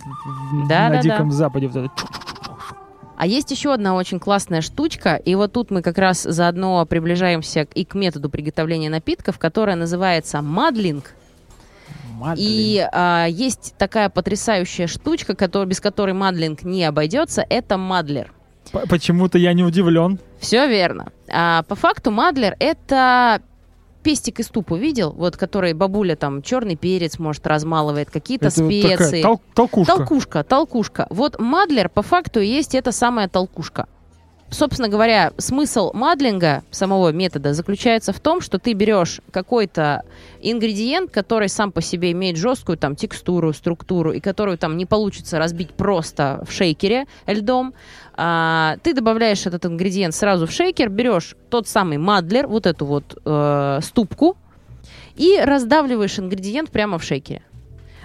Да, 0.69 0.89
на 0.89 0.95
да, 0.95 1.01
Диком 1.01 1.29
да. 1.29 1.35
Западе. 1.35 1.67
Вот 1.67 1.85
это. 1.85 2.20
А 3.21 3.27
есть 3.27 3.51
еще 3.51 3.71
одна 3.71 3.93
очень 3.93 4.19
классная 4.19 4.61
штучка, 4.61 5.13
и 5.13 5.35
вот 5.35 5.53
тут 5.53 5.69
мы 5.69 5.83
как 5.83 5.99
раз 5.99 6.23
заодно 6.23 6.83
приближаемся 6.87 7.67
и 7.75 7.85
к 7.85 7.93
методу 7.93 8.31
приготовления 8.31 8.89
напитков, 8.89 9.37
которая 9.37 9.75
называется 9.75 10.41
мадлинг. 10.41 11.11
Мадлин. 12.17 12.47
И 12.49 12.89
а, 12.91 13.27
есть 13.29 13.75
такая 13.77 14.09
потрясающая 14.09 14.87
штучка, 14.87 15.35
которая, 15.35 15.67
без 15.67 15.79
которой 15.79 16.13
мадлинг 16.13 16.63
не 16.63 16.83
обойдется, 16.83 17.45
это 17.47 17.77
мадлер. 17.77 18.33
Почему-то 18.89 19.37
я 19.37 19.53
не 19.53 19.63
удивлен. 19.63 20.17
Все 20.39 20.67
верно. 20.67 21.11
А, 21.31 21.61
по 21.67 21.75
факту 21.75 22.09
мадлер 22.09 22.55
это 22.57 23.43
пестик 24.01 24.39
из 24.39 24.47
тупу 24.47 24.75
видел, 24.75 25.11
вот 25.11 25.37
который 25.37 25.73
бабуля 25.73 26.15
там 26.15 26.41
черный 26.41 26.75
перец 26.75 27.19
может 27.19 27.45
размалывает, 27.47 28.09
какие-то 28.11 28.47
Это 28.47 28.63
вот 28.63 28.81
такая 28.81 28.97
специи. 28.97 29.23
тол- 29.23 29.41
толкушка. 29.53 29.95
Толкушка, 29.97 30.43
толкушка. 30.43 31.07
Вот 31.09 31.39
мадлер 31.39 31.89
по 31.89 32.01
факту 32.01 32.39
есть 32.39 32.75
эта 32.75 32.91
самая 32.91 33.27
толкушка. 33.29 33.87
Собственно 34.51 34.89
говоря, 34.89 35.31
смысл 35.37 35.91
мадлинга, 35.93 36.63
самого 36.71 37.13
метода, 37.13 37.53
заключается 37.53 38.11
в 38.11 38.19
том, 38.19 38.41
что 38.41 38.59
ты 38.59 38.73
берешь 38.73 39.21
какой-то 39.31 40.03
ингредиент, 40.41 41.09
который 41.09 41.47
сам 41.47 41.71
по 41.71 41.81
себе 41.81 42.11
имеет 42.11 42.35
жесткую 42.35 42.77
там 42.77 42.97
текстуру, 42.97 43.53
структуру, 43.53 44.11
и 44.11 44.19
которую 44.19 44.57
там 44.57 44.75
не 44.75 44.85
получится 44.85 45.39
разбить 45.39 45.69
просто 45.71 46.43
в 46.45 46.51
шейкере 46.51 47.05
льдом. 47.27 47.73
А, 48.15 48.75
ты 48.83 48.93
добавляешь 48.93 49.45
этот 49.45 49.65
ингредиент 49.65 50.13
сразу 50.13 50.47
в 50.47 50.51
шейкер, 50.51 50.89
берешь 50.89 51.37
тот 51.49 51.69
самый 51.69 51.97
мадлер, 51.97 52.45
вот 52.45 52.65
эту 52.65 52.85
вот 52.85 53.17
э, 53.23 53.79
ступку, 53.81 54.35
и 55.15 55.39
раздавливаешь 55.41 56.19
ингредиент 56.19 56.71
прямо 56.71 56.97
в 56.97 57.05
шейкере 57.05 57.41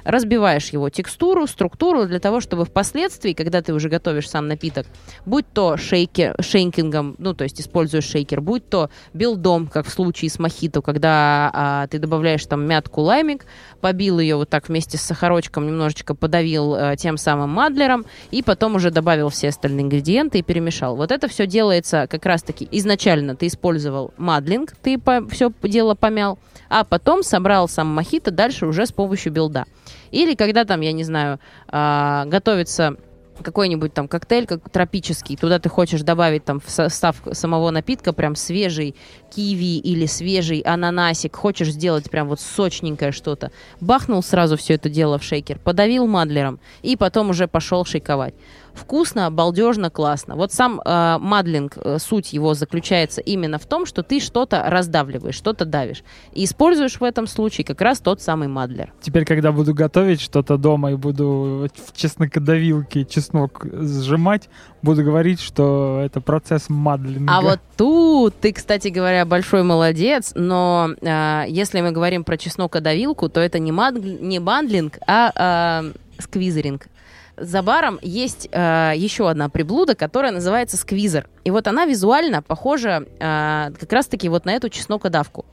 разбиваешь 0.07 0.69
его 0.69 0.88
текстуру, 0.88 1.47
структуру 1.47 2.07
для 2.07 2.21
того, 2.21 2.40
чтобы 2.40 2.64
впоследствии, 2.64 3.33
когда 3.33 3.61
ты 3.61 3.75
уже 3.75 3.88
готовишь 3.88 4.31
сам 4.31 4.47
напиток, 4.47 4.87
будь 5.27 5.47
то 5.53 5.77
шейкер, 5.77 6.37
шейкингом, 6.40 7.16
ну, 7.19 7.35
то 7.35 7.45
есть 7.45 7.61
используешь 7.61 8.05
шейкер, 8.05 8.40
будь 8.40 8.69
то 8.69 8.88
билдом, 9.12 9.66
как 9.66 9.87
в 9.87 9.90
случае 9.90 10.31
с 10.31 10.38
мохито, 10.38 10.81
когда 10.81 11.51
а, 11.53 11.87
ты 11.88 11.99
добавляешь 11.99 12.47
там 12.47 12.64
мятку, 12.66 13.01
лаймик, 13.01 13.47
побил 13.81 14.21
ее 14.21 14.37
вот 14.37 14.49
так 14.49 14.69
вместе 14.69 14.97
с 14.97 15.03
сахарочком, 15.03 15.66
немножечко 15.66 16.14
подавил 16.14 16.75
а, 16.75 16.97
тем 16.97 17.16
самым 17.16 17.51
мадлером, 17.51 18.07
и 18.31 18.42
потом 18.42 18.77
уже 18.77 18.90
добавил 18.90 19.29
все 19.29 19.49
остальные 19.49 19.87
ингредиенты 19.87 20.38
и 20.38 20.42
перемешал. 20.42 20.97
Вот 20.97 21.11
это 21.11 21.27
все 21.29 21.47
делается 21.47 22.07
как 22.09 22.25
раз-таки 22.25 22.69
изначально 22.71 23.35
ты 23.35 23.49
использовал 23.49 24.14
мадлинг, 24.16 24.75
ты 24.83 25.01
все 25.31 25.53
дело 25.62 25.95
помял, 25.95 26.38
а 26.69 26.85
потом 26.85 27.23
собрал 27.23 27.69
сам 27.69 27.88
мохито 27.88 28.31
дальше 28.31 28.66
уже 28.66 28.87
с 28.87 28.92
помощью 28.92 29.33
билда. 29.33 29.66
Или 30.11 30.35
когда 30.35 30.64
там, 30.64 30.81
я 30.81 30.92
не 30.92 31.05
знаю, 31.05 31.40
а, 31.69 32.25
готовится 32.27 32.97
какой-нибудь 33.42 33.92
там 33.92 34.09
коктейль 34.09 34.47
как 34.47 34.69
тропический, 34.71 35.37
туда 35.37 35.59
ты 35.59 35.69
хочешь 35.69 36.03
добавить 36.03 36.45
там 36.45 36.61
в 36.61 36.71
состав 36.71 37.16
самого 37.33 37.71
напитка 37.71 38.12
прям 38.12 38.35
свежий 38.35 38.95
киви 39.35 39.79
или 39.79 40.07
свежий 40.07 40.61
ананасик, 40.61 41.37
хочешь 41.37 41.69
сделать 41.69 42.11
прям 42.11 42.29
вот 42.29 42.40
сочненькое 42.40 43.12
что-то, 43.12 43.51
бахнул 43.81 44.23
сразу 44.23 44.57
все 44.57 44.75
это 44.75 44.88
дело 44.88 45.19
в 45.19 45.23
шейкер, 45.23 45.59
подавил 45.59 46.07
мадлером 46.07 46.61
и 46.83 46.97
потом 46.97 47.31
уже 47.31 47.49
пошел 47.49 47.85
шейковать. 47.85 48.35
Вкусно, 48.76 49.30
балдежно, 49.30 49.90
классно. 49.90 50.36
Вот 50.36 50.52
сам 50.52 50.80
э, 50.84 51.16
мадлинг, 51.18 51.78
э, 51.78 51.98
суть 51.98 52.32
его 52.34 52.54
заключается 52.54 53.22
именно 53.22 53.58
в 53.58 53.66
том, 53.66 53.86
что 53.86 54.02
ты 54.02 54.20
что-то 54.20 54.64
раздавливаешь, 54.66 55.34
что-то 55.34 55.64
давишь. 55.64 56.02
И 56.32 56.44
используешь 56.44 57.00
в 57.00 57.04
этом 57.04 57.26
случае 57.26 57.64
как 57.64 57.80
раз 57.80 58.00
тот 58.00 58.20
самый 58.20 58.48
мадлер. 58.48 58.92
Теперь, 59.00 59.24
когда 59.24 59.50
буду 59.50 59.72
готовить 59.74 60.20
что-то 60.20 60.58
дома 60.58 60.92
и 60.92 60.94
буду 60.94 61.68
в 61.86 61.96
чеснокодавилке 61.96 63.06
чеснок 63.06 63.64
сжимать, 63.72 64.50
буду 64.82 65.02
говорить, 65.02 65.40
что 65.40 66.02
это 66.04 66.20
процесс 66.20 66.68
мадлинга. 66.68 67.32
А 67.34 67.40
вот 67.40 67.60
тут 67.76 68.34
ты, 68.40 68.52
кстати 68.52 68.88
говоря, 68.88 69.24
большой 69.24 69.62
молодец, 69.62 70.32
но 70.34 70.90
э, 71.00 71.44
если 71.48 71.80
мы 71.80 71.92
говорим 71.92 72.24
про 72.24 72.36
чеснокодавилку, 72.36 73.30
то 73.30 73.40
это 73.40 73.58
не, 73.58 73.72
мад, 73.72 73.94
не 73.96 74.38
мадлинг, 74.38 74.98
а 75.06 75.82
э, 75.82 76.22
сквизеринг. 76.22 76.88
За 77.37 77.62
баром 77.62 77.99
есть 78.03 78.49
э, 78.51 78.92
еще 78.96 79.29
одна 79.29 79.49
приблуда, 79.51 79.94
которая 79.94 80.33
называется 80.33 80.77
сквизер. 80.77 81.29
И 81.44 81.51
вот 81.51 81.68
она 81.68 81.85
визуально 81.85 82.42
похожа 82.42 83.05
э, 83.07 83.72
как 83.79 83.92
раз-таки 83.92 84.29
вот 84.29 84.46
на 84.46 84.53
эту 84.53 84.70
чеснокодавку. 84.70 85.44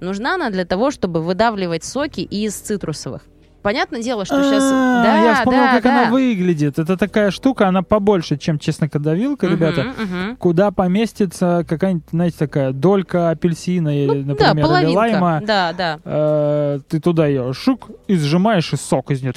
Нужна 0.00 0.34
она 0.34 0.50
для 0.50 0.66
того, 0.66 0.90
чтобы 0.90 1.22
выдавливать 1.22 1.84
соки 1.84 2.20
из 2.20 2.54
цитрусовых. 2.54 3.22
Понятное 3.64 4.02
дело, 4.02 4.26
что 4.26 4.42
сейчас... 4.44 4.62
А, 4.62 5.02
Да, 5.02 5.24
Я 5.24 5.34
вспомнил, 5.36 5.62
да, 5.62 5.72
как 5.72 5.82
да. 5.82 6.02
она 6.02 6.10
выглядит. 6.10 6.78
Это 6.78 6.96
такая 6.98 7.30
штука, 7.30 7.66
она 7.66 7.82
побольше, 7.82 8.36
чем 8.36 8.58
чеснокодавилка, 8.58 9.46
ребята. 9.46 9.94
Куда 10.38 10.70
поместится 10.70 11.64
какая-нибудь, 11.66 12.04
знаете, 12.10 12.36
такая 12.38 12.72
долька 12.72 13.30
апельсина, 13.30 14.04
или, 14.04 14.22
Ну, 14.22 14.34
например, 14.34 14.82
или 14.82 14.94
лайма. 14.94 15.42
Да, 15.44 15.72
да. 15.72 15.98
Э, 16.04 16.78
ты 16.88 17.00
туда 17.00 17.26
ее 17.26 17.52
шук 17.54 17.90
и 18.06 18.16
сжимаешь, 18.16 18.72
и 18.72 18.76
сок 18.76 19.10
из 19.10 19.22
нее. 19.22 19.32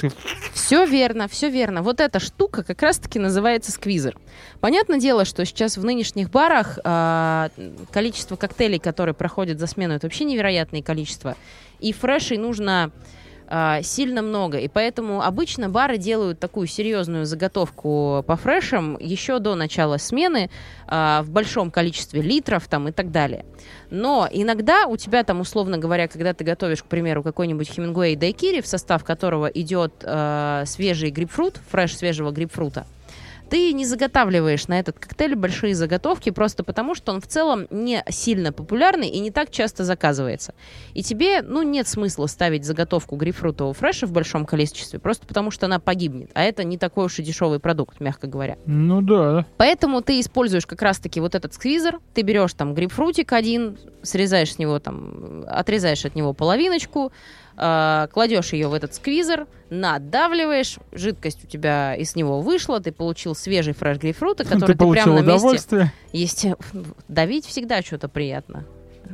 Все 0.52 0.84
верно, 0.84 1.26
все 1.26 1.48
верно. 1.48 1.82
Вот 1.82 2.00
эта 2.00 2.20
штука 2.20 2.62
как 2.62 2.82
раз-таки 2.82 3.18
называется 3.18 3.72
сквизер. 3.72 4.16
Понятное 4.60 5.00
дело, 5.00 5.24
что 5.24 5.44
сейчас 5.46 5.78
в 5.78 5.84
нынешних 5.84 6.30
барах 6.30 6.78
а, 6.84 7.48
количество 7.90 8.36
коктейлей, 8.36 8.78
которые 8.78 9.14
проходят 9.14 9.58
за 9.58 9.66
смену, 9.66 9.94
это 9.94 10.06
вообще 10.06 10.24
невероятное 10.24 10.82
количество. 10.82 11.34
И 11.80 11.94
фрешей 11.94 12.36
нужно 12.36 12.90
а, 13.50 13.82
сильно 13.82 14.20
много. 14.20 14.58
И 14.58 14.68
поэтому 14.68 15.22
обычно 15.22 15.70
бары 15.70 15.96
делают 15.96 16.38
такую 16.38 16.66
серьезную 16.66 17.24
заготовку 17.24 18.22
по 18.26 18.36
фрешам 18.36 18.98
еще 19.00 19.38
до 19.38 19.54
начала 19.54 19.96
смены 19.96 20.50
а, 20.86 21.22
в 21.22 21.30
большом 21.30 21.70
количестве 21.70 22.20
литров 22.20 22.68
там 22.68 22.88
и 22.88 22.92
так 22.92 23.10
далее. 23.10 23.46
Но 23.90 24.28
иногда 24.30 24.86
у 24.86 24.98
тебя 24.98 25.24
там, 25.24 25.40
условно 25.40 25.78
говоря, 25.78 26.08
когда 26.08 26.34
ты 26.34 26.44
готовишь, 26.44 26.82
к 26.82 26.86
примеру, 26.86 27.22
какой-нибудь 27.22 27.70
Хемингуэй 27.70 28.16
дайкири, 28.16 28.60
в 28.60 28.66
состав 28.66 29.02
которого 29.02 29.46
идет 29.46 29.94
э, 30.02 30.64
свежий 30.66 31.10
грейпфрут, 31.10 31.58
фреш 31.70 31.96
свежего 31.96 32.30
грейпфрута, 32.30 32.86
ты 33.50 33.72
не 33.72 33.84
заготавливаешь 33.84 34.68
на 34.68 34.78
этот 34.78 34.98
коктейль 34.98 35.34
большие 35.34 35.74
заготовки 35.74 36.30
просто 36.30 36.64
потому, 36.64 36.94
что 36.94 37.12
он 37.12 37.20
в 37.20 37.26
целом 37.26 37.66
не 37.70 38.04
сильно 38.08 38.52
популярный 38.52 39.08
и 39.08 39.18
не 39.20 39.30
так 39.30 39.50
часто 39.50 39.84
заказывается. 39.84 40.54
И 40.94 41.02
тебе, 41.02 41.42
ну, 41.42 41.62
нет 41.62 41.88
смысла 41.88 42.26
ставить 42.26 42.64
заготовку 42.64 43.16
грейпфрутового 43.16 43.74
фреша 43.74 44.06
в 44.06 44.12
большом 44.12 44.46
количестве, 44.46 44.98
просто 44.98 45.26
потому 45.26 45.50
что 45.50 45.66
она 45.66 45.78
погибнет. 45.78 46.30
А 46.34 46.42
это 46.44 46.64
не 46.64 46.78
такой 46.78 47.06
уж 47.06 47.18
и 47.18 47.22
дешевый 47.22 47.58
продукт, 47.58 48.00
мягко 48.00 48.26
говоря. 48.26 48.58
Ну 48.66 49.02
да. 49.02 49.46
Поэтому 49.56 50.02
ты 50.02 50.20
используешь 50.20 50.66
как 50.66 50.82
раз-таки 50.82 51.20
вот 51.20 51.34
этот 51.34 51.54
сквизер, 51.54 52.00
ты 52.14 52.22
берешь 52.22 52.52
там 52.54 52.74
грейпфрутик 52.74 53.32
один, 53.32 53.78
срезаешь 54.02 54.54
с 54.54 54.58
него 54.58 54.78
там, 54.78 55.44
отрезаешь 55.46 56.04
от 56.04 56.14
него 56.14 56.32
половиночку, 56.32 57.12
э, 57.58 58.06
кладешь 58.12 58.52
ее 58.52 58.68
в 58.68 58.74
этот 58.74 58.94
сквизер, 58.94 59.46
надавливаешь, 59.70 60.78
жидкость 60.92 61.44
у 61.44 61.46
тебя 61.46 61.94
из 61.94 62.16
него 62.16 62.40
вышла, 62.40 62.80
ты 62.80 62.92
получил 62.92 63.34
свежий 63.34 63.74
фреш 63.74 63.98
грейпфрута, 63.98 64.44
который 64.44 64.76
ты 64.76 64.78
ты, 64.78 64.90
прямо 64.90 65.20
на 65.20 65.32
месте... 65.52 65.92
Есть... 66.12 66.46
Давить 67.08 67.46
всегда 67.46 67.82
что-то 67.82 68.08
приятно. 68.08 68.64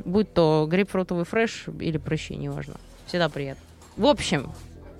Будь 0.03 0.33
то 0.33 0.67
грейпфрутовый 0.69 1.25
фреш 1.25 1.65
или 1.79 1.97
прыщи, 1.97 2.35
неважно. 2.35 2.75
Всегда 3.07 3.29
приятно. 3.29 3.63
В 3.97 4.05
общем, 4.07 4.51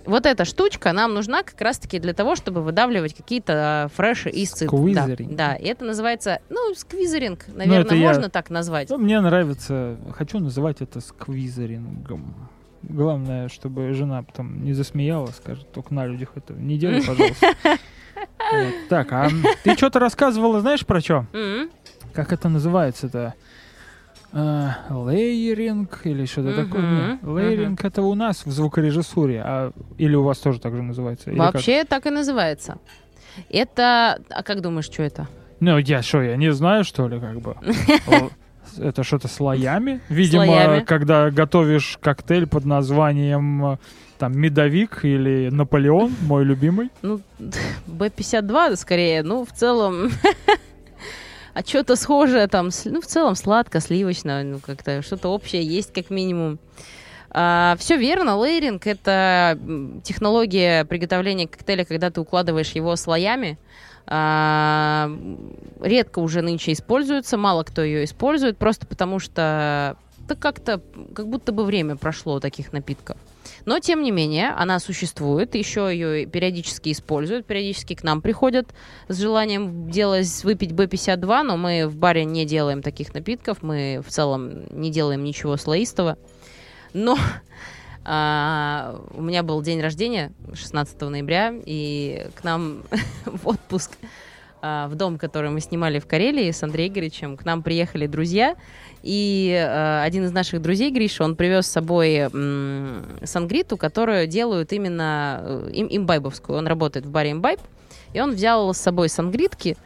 вот 0.05 0.25
эта 0.25 0.45
штучка 0.45 0.91
нам 0.93 1.13
нужна 1.13 1.43
как 1.43 1.59
раз-таки 1.59 1.99
для 1.99 2.13
того, 2.13 2.35
чтобы 2.35 2.61
выдавливать 2.61 3.13
какие-то 3.13 3.89
э, 3.91 3.95
фреши 3.95 4.29
из. 4.29 4.51
Да, 4.51 4.67
Сквизеринг. 4.67 5.35
да, 5.35 5.55
и 5.55 5.65
это 5.65 5.83
называется, 5.83 6.39
ну, 6.49 6.73
сквизеринг, 6.75 7.47
наверное, 7.47 7.81
это 7.81 7.95
я- 7.95 8.07
можно 8.07 8.29
так 8.29 8.49
назвать. 8.49 8.89
Ну, 8.89 8.97
мне 8.97 9.19
нравится, 9.19 9.97
хочу 10.15 10.39
называть 10.39 10.81
это 10.81 11.01
сквизерингом. 11.01 12.49
Главное, 12.89 13.49
чтобы 13.49 13.93
жена 13.93 14.23
потом 14.23 14.63
не 14.63 14.73
засмеяла, 14.73 15.27
скажет, 15.27 15.71
только 15.71 15.93
на 15.93 16.05
людях 16.05 16.29
это 16.35 16.53
не 16.53 16.77
делай, 16.77 17.01
пожалуйста. 17.05 17.53
Так, 18.89 19.11
а 19.11 19.29
ты 19.63 19.75
что-то 19.75 19.99
рассказывала, 19.99 20.61
знаешь, 20.61 20.85
про 20.85 21.01
что? 21.01 21.25
Как 22.13 22.31
это 22.31 22.47
называется-то? 22.47 23.33
А, 24.31 24.77
Лейеринг 24.89 26.01
или 26.05 26.25
что-то 26.25 26.53
такое? 26.55 27.19
Лейеринг 27.23 27.83
это 27.83 28.01
у 28.03 28.13
нас 28.15 28.45
в 28.45 28.51
звукорежиссуре, 28.51 29.41
а 29.43 29.71
или 29.97 30.15
у 30.15 30.23
вас 30.23 30.37
тоже 30.39 30.59
так 30.59 30.75
же 30.75 30.83
называется? 30.83 31.31
Вообще 31.31 31.85
так 31.85 32.05
и 32.05 32.09
называется. 32.09 32.77
Это, 33.49 34.21
а 34.29 34.43
как 34.43 34.61
думаешь, 34.61 34.85
что 34.85 35.03
это? 35.03 35.27
Ну, 35.59 35.77
я 35.77 36.01
что, 36.01 36.21
я 36.21 36.35
не 36.35 36.51
знаю, 36.53 36.83
что 36.83 37.07
ли, 37.07 37.19
как 37.19 37.41
бы? 37.41 37.55
Это 38.77 39.03
что-то 39.03 39.27
слоями? 39.27 40.01
Видимо, 40.09 40.45
Слоями. 40.45 40.79
когда 40.81 41.29
готовишь 41.31 41.97
коктейль 42.01 42.47
под 42.47 42.65
названием 42.65 43.65
э, 43.65 43.77
там 44.17 44.37
медовик 44.37 45.03
или 45.03 45.49
Наполеон, 45.49 46.13
мой 46.21 46.43
любимый. 46.43 46.89
Ну, 47.01 47.21
Б-52 47.87 48.75
скорее, 48.75 49.23
ну, 49.23 49.45
в 49.45 49.51
целом... 49.51 50.11
А 51.53 51.63
что-то 51.65 51.95
схожее 51.95 52.47
там, 52.47 52.69
ну, 52.83 52.99
в 52.99 53.05
целом 53.05 53.33
сладко, 53.35 53.79
сливочно, 53.79 54.43
ну, 54.43 54.59
как-то 54.59 55.01
что-то 55.01 55.29
общее 55.29 55.63
есть 55.63 55.93
как 55.93 56.09
минимум. 56.09 56.59
все 57.31 57.95
верно, 57.97 58.35
лейринг— 58.35 58.85
это 58.85 59.57
технология 60.03 60.83
приготовления 60.83 61.47
коктейля, 61.47 61.85
когда 61.85 62.09
ты 62.09 62.19
укладываешь 62.19 62.71
его 62.71 62.97
слоями. 62.97 63.57
А, 64.07 65.11
редко 65.81 66.19
уже 66.19 66.41
нынче 66.41 66.73
используется, 66.73 67.37
мало 67.37 67.63
кто 67.63 67.81
ее 67.81 68.03
использует, 68.03 68.57
просто 68.57 68.85
потому 68.85 69.19
что 69.19 69.97
да 70.27 70.35
как-то, 70.35 70.81
как 71.13 71.27
будто 71.27 71.51
бы 71.51 71.63
время 71.63 71.95
прошло 71.95 72.35
у 72.35 72.39
таких 72.39 72.73
напитков. 72.73 73.17
Но, 73.65 73.79
тем 73.79 74.03
не 74.03 74.11
менее, 74.11 74.49
она 74.49 74.79
существует, 74.79 75.55
еще 75.55 75.89
ее 75.91 76.25
периодически 76.25 76.91
используют, 76.91 77.45
периодически 77.45 77.95
к 77.95 78.03
нам 78.03 78.21
приходят 78.21 78.73
с 79.07 79.19
желанием 79.19 79.89
делать, 79.89 80.43
выпить 80.43 80.71
B52, 80.71 81.43
но 81.43 81.57
мы 81.57 81.87
в 81.87 81.95
баре 81.95 82.25
не 82.25 82.45
делаем 82.45 82.81
таких 82.81 83.13
напитков, 83.13 83.61
мы 83.61 84.01
в 84.05 84.11
целом 84.11 84.65
не 84.71 84.91
делаем 84.91 85.23
ничего 85.23 85.57
слоистого. 85.57 86.17
Но 86.93 87.17
а, 88.05 89.01
у 89.13 89.21
меня 89.21 89.43
был 89.43 89.61
день 89.61 89.81
рождения 89.81 90.31
16 90.53 91.01
ноября, 91.01 91.53
и 91.65 92.27
к 92.35 92.43
нам 92.43 92.83
в 93.25 93.47
отпуск 93.47 93.91
а, 94.61 94.87
в 94.87 94.95
дом, 94.95 95.17
который 95.17 95.49
мы 95.49 95.59
снимали 95.59 95.99
в 95.99 96.07
Карелии 96.07 96.51
с 96.51 96.61
Андреем 96.63 96.93
Игоревичем, 96.93 97.35
к 97.35 97.45
нам 97.45 97.63
приехали 97.63 98.07
друзья, 98.07 98.55
и 99.05 99.51
э, 99.55 100.01
один 100.01 100.25
из 100.25 100.31
наших 100.31 100.63
друзей, 100.63 100.89
Гриша, 100.89 101.23
он 101.23 101.35
привез 101.35 101.67
с 101.67 101.71
собой 101.71 102.15
м, 102.15 103.05
сангриту, 103.23 103.77
которую 103.77 104.25
делают 104.25 104.73
именно 104.73 105.41
э, 105.43 105.69
им, 105.73 105.87
имбайбовскую. 105.91 106.57
Он 106.57 106.65
работает 106.65 107.05
в 107.05 107.11
баре 107.11 107.33
имбайб, 107.33 107.59
и 108.13 108.19
он 108.19 108.31
взял 108.31 108.73
с 108.73 108.79
собой 108.79 109.09
сангритки, 109.09 109.77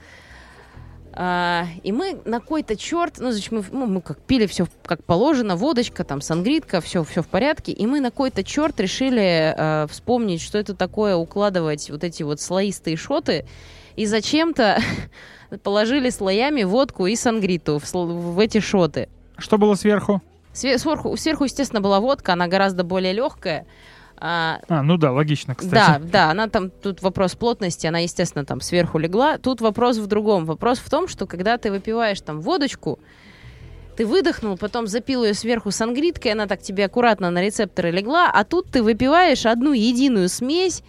а, 1.22 1.66
и 1.84 1.92
мы 1.92 2.18
на 2.24 2.40
какой-то 2.40 2.78
черт, 2.78 3.16
ну, 3.20 3.32
значит, 3.32 3.52
мы, 3.52 3.62
ну, 3.74 3.88
мы 3.88 4.00
как 4.00 4.20
пили 4.22 4.46
все 4.46 4.68
как 4.86 5.04
положено, 5.04 5.58
водочка, 5.58 6.06
там, 6.06 6.22
сангритка, 6.22 6.80
все, 6.80 7.04
все 7.04 7.22
в 7.22 7.28
порядке, 7.28 7.74
и 7.74 7.86
мы 7.86 8.00
на 8.00 8.10
какой-то 8.10 8.42
черт 8.42 8.80
решили 8.80 9.54
э, 9.54 9.88
вспомнить, 9.90 10.42
что 10.42 10.58
это 10.58 10.74
такое 10.74 11.18
укладывать 11.18 11.90
вот 11.90 12.06
эти 12.06 12.24
вот 12.24 12.40
слоистые 12.40 12.96
шоты, 12.96 13.46
и 13.98 14.06
зачем-то 14.06 14.80
положили 15.64 16.10
слоями 16.10 16.64
водку 16.64 17.06
и 17.06 17.18
сангриту 17.18 17.80
в, 17.80 17.94
в 17.94 18.40
эти 18.40 18.62
шоты. 18.62 19.10
Что 19.38 19.58
было 19.58 19.76
сверху? 19.76 20.22
Све- 20.54 20.78
Сверху, 20.78 21.18
сверху, 21.18 21.44
естественно, 21.44 21.82
была 21.82 22.00
водка, 22.00 22.32
она 22.32 22.48
гораздо 22.48 22.86
более 22.86 23.12
легкая. 23.12 23.66
А, 24.22 24.60
А, 24.68 24.84
ну 24.84 24.98
да, 24.98 25.12
логично, 25.12 25.56
да, 25.56 25.64
кстати. 25.64 26.02
да, 26.04 26.32
она 26.32 26.48
там, 26.48 26.70
тут 26.70 27.02
вопрос 27.02 27.36
плотности, 27.36 27.88
она, 27.88 28.00
естественно, 28.00 28.46
там 28.46 28.60
сверху 28.60 28.98
легла. 28.98 29.38
Тут 29.38 29.62
вопрос 29.62 29.98
в 29.98 30.08
другом. 30.08 30.46
Вопрос 30.46 30.80
в 30.80 30.90
том, 30.90 31.08
что 31.08 31.26
когда 31.26 31.58
ты 31.58 31.72
выпиваешь 31.72 32.20
там 32.20 32.42
водочку, 32.42 33.00
ты 33.96 34.06
выдохнул, 34.06 34.58
потом 34.58 34.88
запил 34.88 35.24
ее 35.24 35.34
сверху 35.34 35.72
сангриткой, 35.72 36.34
она 36.34 36.48
так 36.48 36.62
тебе 36.62 36.86
аккуратно 36.86 37.32
на 37.32 37.42
рецепторы 37.42 37.92
легла, 37.92 38.30
а 38.34 38.44
тут 38.44 38.72
ты 38.72 38.84
выпиваешь 38.84 39.46
одну 39.46 39.74
единую 39.74 40.30
смесь, 40.30 40.84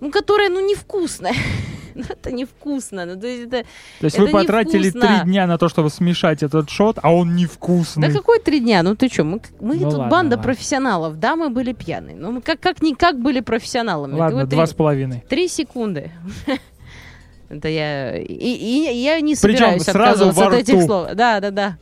ну, 0.00 0.10
которая, 0.10 0.50
ну, 0.50 0.60
невкусная. 0.60 1.34
Ну, 1.94 2.02
это 2.08 2.32
невкусно. 2.32 3.06
Ну, 3.06 3.20
то 3.20 3.26
есть 3.26 3.46
это... 3.46 3.62
То 4.00 4.04
есть 4.04 4.16
это 4.16 4.24
вы 4.26 4.30
потратили 4.32 4.86
невкусно. 4.86 5.18
три 5.22 5.30
дня 5.30 5.46
на 5.46 5.58
то, 5.58 5.68
чтобы 5.68 5.90
смешать 5.90 6.42
этот 6.42 6.70
шот, 6.70 6.98
а 7.02 7.14
он 7.14 7.28
Да 7.30 7.34
невкусный. 7.34 8.12
какой 8.12 8.40
три 8.40 8.60
дня? 8.60 8.82
Ну 8.82 8.94
ты 8.96 9.08
что, 9.08 9.24
мы, 9.24 9.40
мы 9.60 9.74
Ну 9.76 9.80
тут 9.84 9.92
ладно, 9.94 10.08
банда 10.08 10.36
ладно. 10.36 10.42
профессионалов. 10.42 11.18
Да, 11.20 11.36
мы 11.36 11.50
были 11.50 11.72
пьяные. 11.72 12.16
Ну, 12.16 12.32
мы 12.32 12.40
как, 12.42 12.60
как 12.60 12.82
никак 12.82 13.20
были 13.20 13.40
профессионалами. 13.40 14.12
Ладно, 14.14 14.30
Говорю, 14.30 14.46
два 14.48 14.64
три- 14.66 14.72
с 14.72 14.74
половиной. 14.74 15.24
Три 15.28 15.48
секунды. 15.48 16.10
Это 17.48 17.68
я... 17.68 18.16
И, 18.18 18.24
и 18.24 19.02
я 19.02 19.20
не 19.20 19.34
Причем 19.36 19.58
собираюсь 19.58 19.82
сразу 19.82 20.00
отказываться 20.28 20.40
во 20.40 20.46
от 20.48 20.54
этих 20.54 20.74
рту. 20.74 20.86
слов. 20.86 21.08
Да, 21.14 21.40
да, 21.40 21.50
да. 21.50 21.76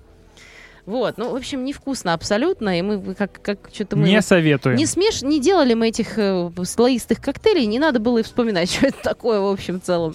Вот, 0.85 1.17
ну, 1.17 1.31
в 1.31 1.37
общем, 1.37 1.65
невкусно 1.65 2.13
абсолютно, 2.13 2.77
и 2.77 2.83
мы 2.83 3.15
как, 3.15 3.41
как 3.41 3.59
что-то 3.73 3.97
мы... 3.97 4.09
Не 4.09 4.21
советуем. 4.21 4.77
не 4.77 4.87
смеш... 4.87 5.23
Не 5.23 5.41
делали 5.41 5.75
мы 5.75 5.89
этих 5.89 6.19
э, 6.19 6.51
слоистых 6.65 7.21
коктейлей, 7.21 7.67
не 7.67 7.79
надо 7.79 8.01
было 8.01 8.19
и 8.19 8.23
вспоминать, 8.23 8.71
что 8.75 8.87
это 8.87 9.01
такое 9.03 9.41
в 9.41 9.47
общем 9.47 9.81
целом. 9.81 10.15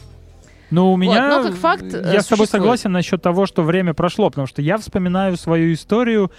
Ну, 0.69 0.91
у 0.91 0.97
меня... 0.97 1.29
но 1.29 1.43
как 1.43 1.55
факт, 1.55 1.83
э, 1.83 2.11
Я 2.13 2.21
с 2.21 2.25
тобой 2.25 2.45
существует. 2.45 2.49
согласен 2.49 2.91
насчет 2.91 3.21
того, 3.21 3.45
что 3.45 3.63
время 3.63 3.93
прошло, 3.93 4.29
потому 4.29 4.47
что 4.47 4.61
я 4.61 4.77
вспоминаю 4.77 5.37
свою 5.37 5.71
историю, 5.71 6.31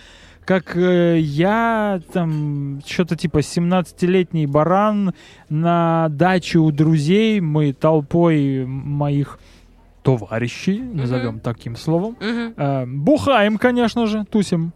как 0.45 0.77
э, 0.77 1.19
я 1.21 2.01
там 2.13 2.83
что-то 2.87 3.17
типа 3.17 3.39
17-летний 3.39 4.47
баран 4.47 5.15
на 5.49 6.09
даче 6.11 6.59
у 6.59 6.71
друзей, 6.71 7.41
мы 7.41 7.73
толпой 7.73 8.67
моих 8.67 9.39
товарищей, 10.17 10.81
назовем 10.81 11.41
таким 11.41 11.77
словом, 11.77 12.17
Мгм. 12.21 12.55
э, 12.57 12.87
бухаем, 12.87 13.59
конечно 13.59 14.07
же, 14.07 14.25
тусим. 14.25 14.73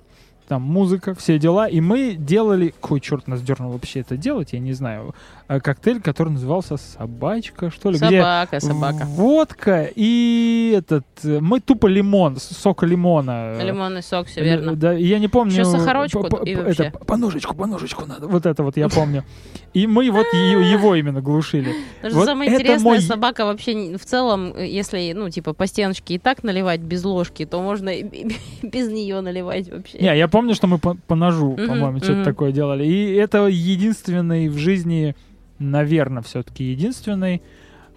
Там 0.49 0.63
музыка, 0.63 1.15
все 1.15 1.39
дела, 1.39 1.67
и 1.69 1.81
мы 1.81 2.15
делали, 2.19 2.69
какой 2.81 3.01
черт 3.01 3.27
нас 3.29 3.41
дернул 3.43 3.73
вообще 3.73 4.01
это 4.01 4.17
делать, 4.17 4.53
я 4.53 4.59
не 4.59 4.73
знаю, 4.73 5.15
э, 5.49 5.61
коктейль, 5.61 6.01
который 6.03 6.29
назывался 6.31 6.77
«Собачка», 6.77 7.71
что 7.71 7.91
ли, 7.91 7.97
Собака, 7.99 8.59
где 8.59 8.67
собака. 8.67 9.05
водка 9.07 9.89
и 9.95 10.75
этот, 10.77 11.07
э, 11.25 11.39
мы 11.41 11.61
тупо 11.61 11.87
лимон, 11.87 12.37
с- 12.37 12.57
сока 12.57 12.85
лимона. 12.87 13.63
Лимонный 13.63 14.03
сок, 14.03 14.27
все 14.27 14.41
э, 14.41 14.45
верно. 14.45 14.75
Да, 14.77 14.93
я 14.93 15.19
не 15.19 15.29
помню. 15.29 15.53
Ещё 15.53 15.65
сахарочку 15.65 16.27
и 16.45 16.55
вообще. 16.55 16.85
это, 16.85 16.99
по 16.99 17.17
ножечку, 17.17 17.55
по 17.55 17.67
ножечку 17.67 18.05
надо. 18.05 18.27
Вот 18.27 18.45
это 18.45 18.63
вот 18.63 18.77
я 18.77 18.89
помню. 18.89 19.25
И 19.73 19.87
мы 19.87 20.11
вот 20.11 20.27
его 20.33 20.95
именно 20.97 21.23
глушили. 21.23 21.73
Вот 22.03 22.27
самое 22.27 22.53
интересное, 22.53 23.01
собака 23.01 23.47
вообще 23.47 23.97
в 23.97 24.05
целом, 24.05 24.55
если, 24.59 25.13
ну, 25.15 25.31
типа, 25.31 25.55
по 25.55 25.67
стеночке 25.67 26.15
и 26.15 26.19
так 26.19 26.43
наливать 26.43 26.81
без 26.81 27.05
ложки, 27.05 27.47
то 27.47 27.63
можно 27.63 27.91
без 28.63 28.89
нее 28.89 29.21
наливать 29.21 29.71
вообще. 29.71 29.99
Не, 29.99 30.17
я 30.19 30.29
помню, 30.29 30.42
что 30.55 30.67
мы 30.67 30.79
по, 30.79 30.97
по 31.07 31.15
ножу, 31.15 31.53
Мгм, 31.53 31.67
по-моему, 31.69 31.99
что-то 31.99 32.15
мгм. 32.17 32.25
такое 32.25 32.53
делали. 32.53 32.85
И 32.87 33.13
это 33.15 33.47
единственный 33.47 34.49
в 34.49 34.59
жизни, 34.59 35.15
наверное, 35.59 36.23
все-таки 36.23 36.65
единственный. 36.65 37.43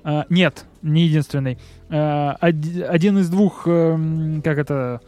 а, 0.04 0.26
нет, 0.30 0.66
не 0.84 1.04
единственный. 1.08 1.58
а, 1.90 2.38
од- 2.42 2.90
один 2.90 3.18
из 3.20 3.30
двух, 3.30 3.64
эм, 3.68 4.42
как 4.44 4.58
это, 4.60 5.02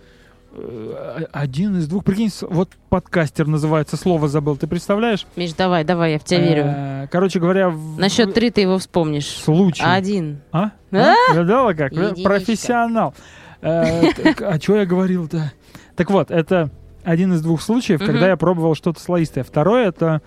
э, 0.54 1.26
один 1.32 1.78
из 1.78 1.88
двух, 1.88 2.04
прикинь, 2.04 2.32
вот 2.50 2.70
подкастер 2.90 3.48
называется, 3.48 3.96
слово 3.98 4.28
забыл, 4.28 4.58
ты 4.58 4.66
представляешь? 4.68 5.26
Миш, 5.36 5.54
давай, 5.54 5.84
давай, 5.84 6.14
я 6.14 6.20
в 6.20 6.24
тебя 6.24 6.40
верю. 6.40 6.64
Э, 6.66 7.08
Короче 7.12 7.40
говоря, 7.40 7.70
в- 7.70 8.00
На 8.00 8.10
счет 8.10 8.34
три 8.34 8.50
ты 8.50 8.62
его 8.62 8.78
вспомнишь. 8.80 9.28
случай. 9.28 9.84
Один. 9.86 10.40
А? 10.52 10.72
А? 10.92 11.14
А? 11.30 11.34
Гадала 11.36 11.74
как? 11.74 11.92
Единичка. 11.92 12.24
Профессионал. 12.24 13.14
Э, 13.62 14.10
А 14.44 14.60
что 14.60 14.78
я 14.78 14.86
говорил-то? 14.86 15.52
Так 15.96 16.10
вот, 16.12 16.30
это 16.32 16.70
один 17.08 17.34
из 17.34 17.42
двух 17.42 17.62
случаев, 17.62 18.02
Мгм. 18.02 18.08
когда 18.08 18.28
я 18.28 18.36
пробовал 18.38 18.76
что-то 18.76 19.00
слоистое. 19.00 19.44
Второе 19.46 19.88
это 19.88 20.22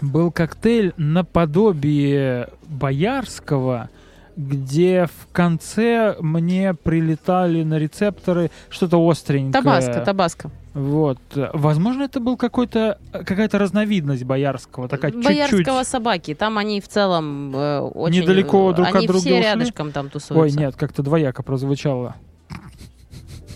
был 0.00 0.30
коктейль 0.32 0.94
наподобие 0.96 2.48
боярского, 2.68 3.90
где 4.36 5.06
в 5.06 5.32
конце 5.32 6.16
мне 6.20 6.74
прилетали 6.74 7.62
на 7.62 7.78
рецепторы 7.78 8.50
что-то 8.68 8.98
остренькое. 9.08 9.52
Табаско, 9.62 10.00
табаско. 10.00 10.50
Вот. 10.74 11.18
Возможно, 11.54 12.02
это 12.02 12.20
был 12.20 12.36
какой-то 12.36 12.98
какая-то 13.12 13.58
разновидность 13.58 14.24
боярского, 14.24 14.88
такая 14.88 15.10
чуть-чуть. 15.10 15.26
Боярского 15.26 15.82
собаки. 15.84 16.34
Там 16.34 16.58
они 16.58 16.82
в 16.82 16.88
целом 16.88 17.54
э, 17.56 17.80
очень... 17.80 18.20
Недалеко 18.22 18.72
друг 18.74 18.88
от 18.88 18.94
они 18.96 19.06
друга 19.06 19.20
все 19.20 19.34
ушли? 19.34 19.42
рядышком 19.42 19.92
там 19.92 20.06
Ой, 20.06 20.10
тусуются. 20.10 20.58
нет, 20.58 20.76
как-то 20.76 21.02
двояко 21.02 21.42
прозвучало. 21.42 22.14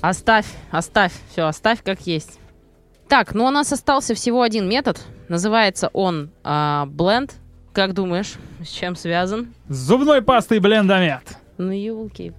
Оставь, 0.01 0.46
оставь, 0.70 1.12
все, 1.30 1.46
оставь 1.46 1.82
как 1.82 2.01
есть. 2.07 2.38
Так, 3.09 3.34
ну 3.34 3.44
у 3.44 3.51
нас 3.51 3.72
остался 3.72 4.14
всего 4.14 4.42
один 4.42 4.68
метод. 4.68 5.01
Называется 5.28 5.90
он 5.92 6.30
а, 6.42 6.86
бленд. 6.86 7.34
Как 7.72 7.92
думаешь, 7.92 8.34
с 8.64 8.68
чем 8.68 8.96
связан? 8.96 9.55
С 9.68 9.76
зубной 9.76 10.22
пастой 10.22 10.59
блендомет. 10.59 11.22
Ну, 11.57 11.70
елки. 11.70 12.32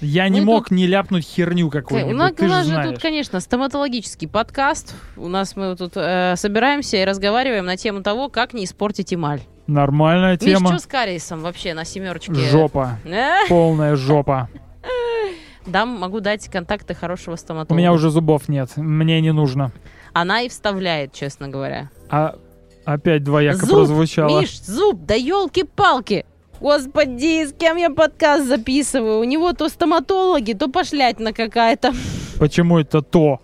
Я 0.00 0.28
не 0.28 0.40
Мы 0.40 0.46
мог 0.46 0.70
не 0.70 0.86
ляпнуть 0.86 1.24
херню 1.24 1.68
У 1.68 1.70
какую-нибудь, 1.70 2.16
нас, 2.16 2.32
ты 2.32 2.44
у 2.44 2.48
нас 2.48 2.66
же 2.66 2.72
знаешь. 2.72 2.90
тут, 2.90 3.00
конечно, 3.00 3.40
стоматологический 3.40 4.28
подкаст. 4.28 4.94
У 5.16 5.28
нас 5.28 5.54
мы 5.54 5.76
тут 5.76 5.92
э, 5.96 6.34
собираемся 6.36 6.96
и 6.96 7.04
разговариваем 7.04 7.64
на 7.64 7.76
тему 7.76 8.02
того, 8.02 8.28
как 8.28 8.52
не 8.52 8.64
испортить 8.64 9.14
эмаль. 9.14 9.40
Нормальная 9.66 10.32
Миш, 10.32 10.40
тема. 10.40 10.70
что 10.70 10.78
с 10.78 10.86
кариесом 10.86 11.40
вообще 11.40 11.72
на 11.74 11.84
семерочке? 11.84 12.34
Жопа. 12.34 12.98
Э? 13.04 13.48
Полная 13.48 13.96
жопа. 13.96 14.48
Дам, 15.66 15.88
могу 15.98 16.20
дать 16.20 16.48
контакты 16.48 16.94
хорошего 16.94 17.34
У 17.34 17.36
стоматолога. 17.36 17.78
меня 17.78 17.92
уже 17.92 18.10
зубов 18.10 18.48
нет. 18.48 18.70
Мне 18.76 19.20
не 19.20 19.32
нужно. 19.32 19.72
Она 20.12 20.42
и 20.42 20.48
вставляет, 20.48 21.12
честно 21.12 21.48
говоря. 21.48 21.90
А 22.10 22.36
опять 22.84 23.24
двояко 23.24 23.64
Зуб, 23.64 23.70
прозвучало. 23.70 24.40
Миш, 24.40 24.60
зуб, 24.62 25.00
да 25.06 25.14
елки-палки! 25.14 26.24
Господи, 26.60 27.46
с 27.46 27.52
кем 27.52 27.76
я 27.76 27.90
подкаст 27.90 28.46
записываю? 28.46 29.18
У 29.20 29.24
него 29.24 29.52
то 29.54 29.68
стоматологи, 29.68 30.52
то 30.52 30.68
пошлятина 30.68 31.32
какая-то. 31.32 31.92
Почему 32.38 32.78
это 32.78 33.02
то? 33.02 33.40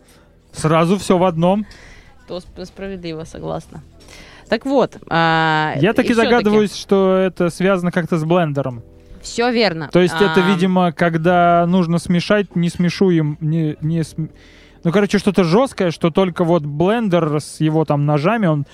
Сразу 0.53 0.97
все 0.99 1.18
в 1.18 1.25
одном. 1.25 1.66
То 2.29 2.37
сп- 2.39 2.64
справедливо, 2.64 3.25
согласна. 3.25 3.83
Так 4.49 4.64
вот. 4.66 4.97
а, 5.09 5.75
Я 5.81 5.93
таки 5.93 6.12
и 6.12 6.14
догадываюсь, 6.14 6.75
что 6.75 7.16
это 7.16 7.51
связано 7.51 7.91
как-то 7.93 8.16
с 8.18 8.25
блендером. 8.25 8.83
Все 9.23 9.51
верно. 9.51 9.89
То 9.93 10.01
есть 10.01 10.14
это, 10.14 10.35
А, 10.37 10.41
видимо, 10.51 10.93
когда 10.93 11.64
нужно 11.66 11.99
смешать, 11.99 12.55
не 12.57 12.68
смешуем, 12.71 13.37
не, 13.41 13.77
не 13.81 14.03
см- 14.03 14.33
Ну, 14.83 14.93
короче, 14.93 15.18
что-то 15.18 15.45
жесткое, 15.45 15.91
что 15.91 16.11
только 16.11 16.43
вот 16.45 16.62
блендер 16.64 17.41
с 17.41 17.61
его 17.61 17.85
там 17.85 18.07
ножами, 18.07 18.47
он... 18.47 18.64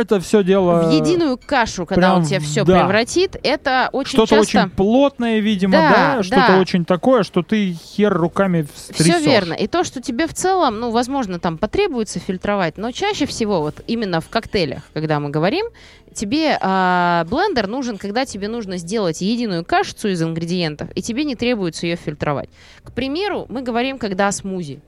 Это 0.00 0.20
все 0.20 0.42
дело... 0.42 0.88
В 0.88 0.92
единую 0.92 1.38
кашу, 1.38 1.86
когда 1.86 2.08
прям 2.08 2.18
он 2.20 2.24
тебя 2.24 2.40
в- 2.40 2.44
все 2.44 2.64
да. 2.64 2.80
превратит, 2.80 3.36
это 3.42 3.88
очень 3.92 4.10
Что-то 4.12 4.36
часто... 4.36 4.58
очень 4.58 4.70
плотное, 4.70 5.38
видимо, 5.40 5.72
Да, 5.72 5.90
да, 6.16 6.22
что-то 6.22 6.46
да. 6.54 6.60
очень 6.60 6.84
такое, 6.84 7.22
что 7.22 7.42
ты 7.42 7.72
хер 7.72 8.12
руками 8.12 8.66
Все 8.74 8.92
встрясёшь. 8.94 9.22
верно. 9.24 9.54
И 9.54 9.66
то, 9.66 9.84
что 9.84 10.00
тебе 10.00 10.26
в 10.26 10.34
целом, 10.34 10.80
ну, 10.80 10.90
возможно, 10.90 11.38
там 11.38 11.58
потребуется 11.58 12.18
фильтровать, 12.20 12.76
но 12.78 12.90
чаще 12.92 13.26
всего 13.26 13.60
вот 13.60 13.82
именно 13.86 14.20
в 14.20 14.28
коктейлях, 14.28 14.82
когда 14.94 15.20
мы 15.20 15.30
говорим, 15.30 15.66
тебе 16.14 16.58
а, 16.60 17.24
блендер 17.30 17.66
нужен, 17.68 17.96
когда 17.98 18.24
тебе 18.24 18.48
нужно 18.48 18.76
сделать 18.76 19.20
единую 19.20 19.64
кашицу 19.64 20.08
из 20.08 20.22
ингредиентов, 20.22 20.88
и 20.94 21.02
тебе 21.02 21.24
не 21.24 21.36
требуется 21.36 21.86
ее 21.86 21.96
фильтровать. 21.96 22.48
К 22.84 22.92
примеру, 22.92 23.46
мы 23.48 23.62
говорим, 23.62 23.98
когда 23.98 24.30
смузи. 24.32 24.80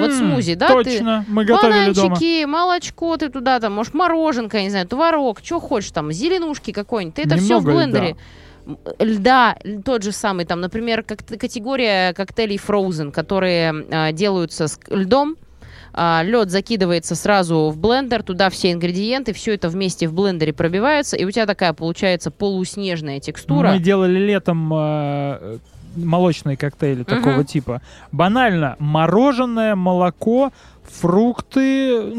Вот 0.00 0.10
М, 0.10 0.16
смузи, 0.18 0.54
да, 0.54 0.68
ты- 0.68 0.84
Точно, 0.84 1.24
мы 1.28 1.44
готовили 1.44 1.92
дома. 1.92 2.08
Бананчики, 2.08 2.44
молочко 2.44 3.16
ты 3.16 3.28
туда, 3.28 3.60
там, 3.60 3.72
может, 3.72 3.94
мороженка, 3.94 4.58
я 4.58 4.64
не 4.64 4.70
знаю, 4.70 4.86
творог, 4.86 5.40
что 5.42 5.60
хочешь, 5.60 5.90
там, 5.90 6.12
зеленушки 6.12 6.70
какой-нибудь. 6.72 7.14
Ты 7.16 7.22
это 7.22 7.36
все 7.36 7.58
в 7.58 7.64
Немного 7.64 7.72
блендере. 7.72 8.16
Льда, 8.98 9.56
л- 9.64 9.82
тот 9.82 10.02
же 10.02 10.12
самый, 10.12 10.46
там, 10.46 10.60
например, 10.60 11.02
как 11.02 11.18
категория 11.26 12.12
коктейлей 12.14 12.56
Frozen, 12.56 13.12
которые 13.12 13.74
а, 13.90 14.12
делаются 14.12 14.68
с 14.68 14.78
льдом. 14.88 15.36
лед 15.96 16.50
закидывается 16.50 17.14
сразу 17.14 17.70
в 17.70 17.76
блендер, 17.78 18.22
туда 18.22 18.50
все 18.50 18.72
ингредиенты, 18.72 19.32
все 19.32 19.54
это 19.54 19.68
вместе 19.68 20.08
в 20.08 20.12
блендере 20.14 20.52
пробивается, 20.52 21.16
и 21.16 21.24
у 21.24 21.30
тебя 21.30 21.46
такая 21.46 21.72
получается 21.72 22.30
полуснежная 22.32 23.20
текстура. 23.20 23.70
Мы 23.72 23.78
делали 23.78 24.18
летом 24.18 24.72
э, 24.74 25.58
молочные 25.96 26.56
коктейли 26.56 27.02
такого 27.04 27.34
Мгм. 27.36 27.44
типа. 27.44 27.80
Банально, 28.12 28.76
мороженое, 28.78 29.74
молоко, 29.74 30.52
фрукты 30.84 32.12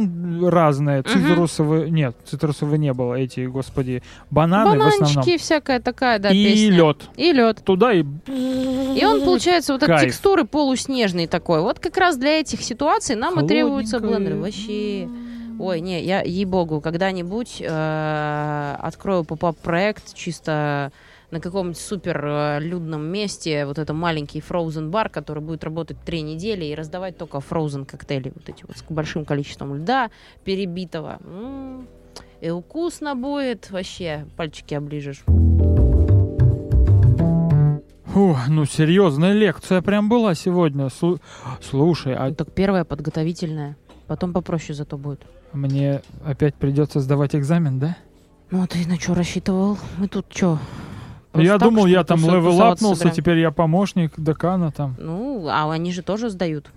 разные, 0.47 1.01
Мгм. 1.01 1.09
цитрусовые, 1.09 1.89
нет, 1.91 2.15
цитрусовые 2.25 2.77
не 2.79 2.93
было, 2.93 3.15
эти, 3.15 3.45
господи, 3.45 4.01
бананы 4.31 4.77
в 4.77 4.81
основном. 4.87 5.13
Бананчики, 5.13 5.37
всякая 5.37 5.79
такая, 5.79 6.19
да, 6.19 6.29
и 6.29 6.43
песня. 6.43 6.71
лед. 6.71 6.97
И 7.15 7.31
лед. 7.31 7.61
Туда 7.63 7.93
и... 7.93 8.03
И 8.27 9.05
он 9.05 9.21
получается 9.21 9.73
вот 9.73 9.83
от 9.83 10.01
текстуры 10.01 10.45
полуснежный 10.45 11.27
такой. 11.27 11.61
Вот 11.61 11.79
как 11.79 11.97
раз 11.97 12.17
для 12.17 12.39
этих 12.39 12.61
ситуаций 12.61 13.15
нам 13.15 13.43
и 13.43 13.47
требуются 13.47 13.99
блендеры. 13.99 14.35
Вообще. 14.37 15.07
Ой, 15.57 15.79
не, 15.79 16.03
я, 16.03 16.21
ей-богу, 16.21 16.81
когда-нибудь 16.81 17.61
э, 17.61 18.75
открою 18.77 19.23
поп 19.23 19.57
проект 19.57 20.13
чисто 20.13 20.91
на 21.35 21.41
каком-нибудь 21.41 21.77
супер 21.77 22.25
э, 22.25 22.59
людном 22.61 23.05
месте, 23.07 23.65
вот 23.65 23.77
это 23.77 23.93
маленький 23.93 24.39
фроузен 24.39 24.89
бар, 24.89 25.09
который 25.09 25.43
будет 25.43 25.65
работать 25.65 25.97
три 26.05 26.21
недели 26.21 26.63
и 26.63 26.73
раздавать 26.75 27.17
только 27.17 27.41
фроузен 27.41 27.83
коктейли, 27.85 28.31
вот 28.33 28.47
эти 28.47 28.63
вот 28.65 28.77
с 28.77 28.83
большим 28.89 29.25
количеством 29.25 29.75
льда 29.75 30.09
перебитого. 30.45 31.19
М, 31.25 31.87
И 32.41 32.49
вкусно 32.49 33.15
будет, 33.15 33.69
вообще 33.71 34.25
пальчики 34.37 34.73
оближешь. 34.75 35.23
Фу, 38.05 38.37
ну, 38.47 38.63
серьезная 38.65 39.33
лекция 39.33 39.81
прям 39.81 40.07
была 40.07 40.35
сегодня. 40.35 40.85
Слу- 40.85 41.19
Слушай, 41.61 42.15
а 42.15 42.29
Ну, 42.29 42.35
так 42.35 42.49
первая 42.53 42.85
подготовительная, 42.85 43.75
потом 44.07 44.31
попроще 44.31 44.73
зато 44.73 44.97
будет. 44.97 45.21
мне 45.51 46.01
опять 46.25 46.55
придется 46.55 47.01
сдавать 47.01 47.35
экзамен, 47.35 47.77
да? 47.79 47.97
Ну, 48.51 48.63
а 48.63 48.67
ты 48.67 48.87
на 48.87 48.97
что 48.97 49.15
рассчитывал? 49.15 49.77
Мы 49.97 50.07
тут 50.07 50.27
что? 50.29 50.59
Я 51.35 51.57
думал, 51.57 51.85
я 51.85 52.03
там 52.03 52.19
левелапнулся, 52.19 53.09
теперь 53.09 53.39
я 53.39 53.51
помощник 53.51 54.13
декана 54.17 54.71
там. 54.71 54.95
Ну, 54.99 55.47
а 55.47 55.71
они 55.71 55.91
же 55.91 56.01
тоже 56.01 56.29
сдают. 56.29 56.67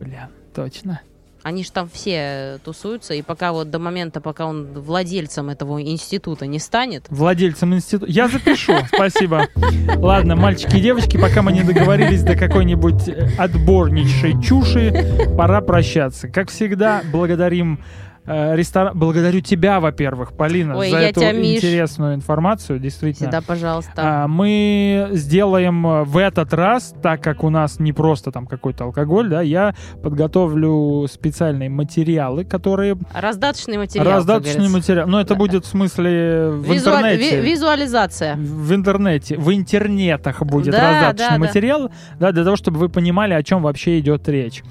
Бля, 0.00 0.28
точно. 0.54 1.00
Они 1.44 1.62
же 1.62 1.72
там 1.72 1.90
все 1.92 2.58
тусуются, 2.64 3.12
и 3.12 3.20
пока 3.20 3.52
вот 3.52 3.70
до 3.70 3.78
момента, 3.78 4.22
пока 4.22 4.46
он 4.46 4.66
владельцем 4.72 5.50
этого 5.50 5.82
института 5.82 6.46
не 6.46 6.58
станет, 6.58 7.04
Владельцем 7.10 7.74
института. 7.74 8.10
Я 8.10 8.28
запишу, 8.28 8.72
спасибо. 8.94 9.48
Ладно, 9.96 10.36
мальчики 10.36 10.76
и 10.76 10.80
девочки, 10.80 11.18
пока 11.18 11.42
мы 11.42 11.52
не 11.52 11.62
договорились 11.62 12.22
до 12.22 12.34
какой-нибудь 12.34 13.08
э, 13.08 13.28
отборнейшей 13.36 14.42
чуши, 14.42 15.28
пора 15.36 15.60
прощаться. 15.60 16.28
Как 16.28 16.48
всегда, 16.48 17.02
благодарим 17.12 17.78
э, 18.26 18.56
ресторан... 18.56 18.98
Благодарю 18.98 19.40
тебя, 19.40 19.80
во-первых, 19.80 20.32
Полина, 20.36 20.76
Ой, 20.76 20.90
за 20.90 20.98
эту 20.98 21.20
тебя, 21.20 21.32
Миш. 21.32 21.56
интересную 21.58 22.14
информацию. 22.14 22.78
Действительно. 22.78 23.30
Всегда, 23.30 23.42
пожалуйста. 23.46 23.92
А, 23.96 24.28
Мы 24.28 25.08
сделаем 25.12 25.86
э, 25.86 26.04
в 26.04 26.16
этот 26.16 26.52
раз, 26.54 26.94
так 27.02 27.22
как 27.22 27.44
у 27.44 27.50
нас 27.50 27.78
не 27.78 27.92
просто 27.92 28.30
там 28.32 28.46
какой-то 28.46 28.84
алкоголь, 28.84 29.28
да, 29.28 29.42
я 29.42 29.74
подготовлю 30.02 31.06
специальные 31.10 31.68
материалы, 31.70 32.44
которые 32.44 32.96
Раздаточный 33.14 33.78
материал. 33.78 34.06
раздаточный 34.16 34.68
материал. 34.68 35.06
Но 35.06 35.20
это 35.20 35.34
будет 35.34 35.64
в 35.64 35.68
смысле 35.68 36.48
в 36.50 36.64
Визуаль- 36.64 37.14
интернете. 37.14 37.40
ви- 37.42 37.50
визуализация. 37.52 38.36
в 38.36 38.74
интернете, 38.74 39.36
в 39.36 39.52
интернетах 39.54 40.42
будет 40.42 40.72
Да, 40.72 40.90
раздаточный 40.90 41.26
да, 41.28 41.30
да. 41.34 41.38
материал, 41.38 41.90
да, 42.18 42.32
для 42.32 42.44
того, 42.44 42.56
чтобы 42.56 42.78
вы 42.78 42.88
понимали, 42.88 43.34
о 43.34 43.42
чем 43.42 43.62
вообще 43.62 43.98
идет 44.00 44.28
речь. 44.28 44.62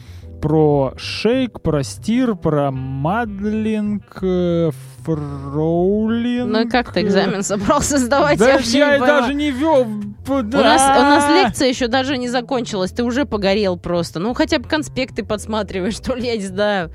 Про 0.43 0.93
шейк, 0.97 1.61
про 1.61 1.83
стир, 1.83 2.35
про 2.35 2.69
мадлинг, 2.69 4.17
э, 4.21 4.71
фроулинг. 5.05 6.51
Ну 6.51 6.61
и 6.63 6.69
как 6.69 6.91
ты 6.91 6.99
экзамен 6.99 7.43
собрался 7.43 7.97
сдавать? 7.97 8.37
Да 8.39 8.55
я 8.55 8.57
поняла. 8.57 9.07
даже 9.07 9.33
не 9.35 9.51
вел. 9.51 9.87
У 10.27 10.33
нас, 10.33 10.81
у 10.97 11.01
нас 11.01 11.45
лекция 11.45 11.69
еще 11.69 11.87
даже 11.87 12.17
не 12.17 12.27
закончилась, 12.27 12.91
ты 12.91 13.03
уже 13.03 13.23
погорел 13.23 13.77
просто. 13.77 14.19
Ну, 14.19 14.33
хотя 14.33 14.59
бы 14.59 14.67
конспекты 14.67 15.23
подсматриваешь, 15.23 15.95
что 15.95 16.13
ли, 16.13 16.27
я 16.27 16.35
не 16.35 16.43
знаю. 16.45 16.91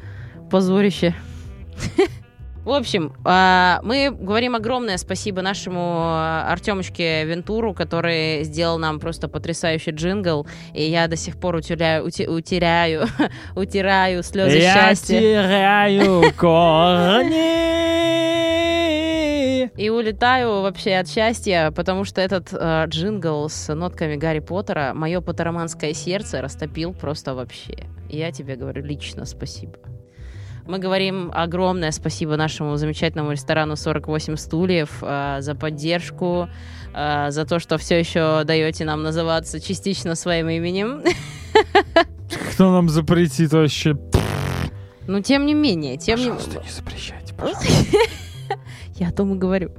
Позорище. 0.51 1.15
В 2.65 2.71
общем, 2.73 3.13
а, 3.25 3.81
мы 3.83 4.11
говорим 4.11 4.55
огромное 4.55 4.99
спасибо 4.99 5.41
нашему 5.41 6.03
Артемочке 6.47 7.25
Вентуру, 7.25 7.73
который 7.73 8.45
сделал 8.45 8.77
нам 8.79 9.01
просто 9.01 9.27
потрясающий 9.29 9.93
джингл, 9.93 10.47
и 10.75 10.83
я 10.83 11.09
до 11.09 11.17
сих 11.17 11.39
пор 11.41 11.55
утюляю, 11.57 12.05
ути- 12.05 12.27
утеряю, 12.29 13.07
утираю 13.57 14.23
слезы 14.23 14.59
Я 14.59 14.75
счастья. 14.75 15.19
теряю 15.19 16.25
корни. 16.37 17.69
И 19.81 19.91
улетаю 19.91 20.61
вообще 20.63 20.95
от 20.97 21.09
счастья, 21.09 21.71
потому 21.71 22.05
что 22.05 22.21
этот 22.21 22.49
э, 22.53 22.85
джингл 22.89 23.49
с 23.49 23.73
нотками 23.73 24.17
Гарри 24.17 24.41
Поттера 24.41 24.93
мое 24.95 25.21
поттероманское 25.21 25.95
сердце 25.95 26.43
растопил 26.43 26.93
просто 26.93 27.35
вообще. 27.35 27.87
Я 28.11 28.33
тебе 28.33 28.57
говорю 28.57 28.83
лично 28.85 29.25
спасибо. 29.25 29.79
Мы 30.69 30.79
говорим 30.79 31.33
огромное 31.35 31.91
спасибо 31.93 32.37
нашему 32.37 32.77
замечательному 32.77 33.33
ресторану 33.33 33.75
48 33.75 34.37
стульев 34.37 34.99
э, 35.01 35.39
за 35.41 35.55
поддержку, 35.55 36.51
э, 36.95 37.31
за 37.31 37.47
то, 37.47 37.59
что 37.59 37.79
все 37.79 37.99
еще 37.99 38.45
даете 38.45 38.85
нам 38.85 39.03
называться 39.03 39.61
частично 39.61 40.15
своим 40.15 40.51
именем. 40.51 41.03
Кто 42.53 42.71
нам 42.71 42.91
запретит 42.91 43.51
вообще? 43.55 43.97
Но 45.07 45.23
тем 45.23 45.47
не 45.47 45.55
менее, 45.55 45.97
тем 45.97 46.19
не 46.19 46.29
Пожалуйста, 46.29 46.63
не 46.63 46.71
запрещайте, 46.71 47.33
пожалуйста. 47.33 47.67
Я 48.97 49.09
о 49.09 49.13
том 49.13 49.35
и 49.35 49.39
говорю. 49.39 49.71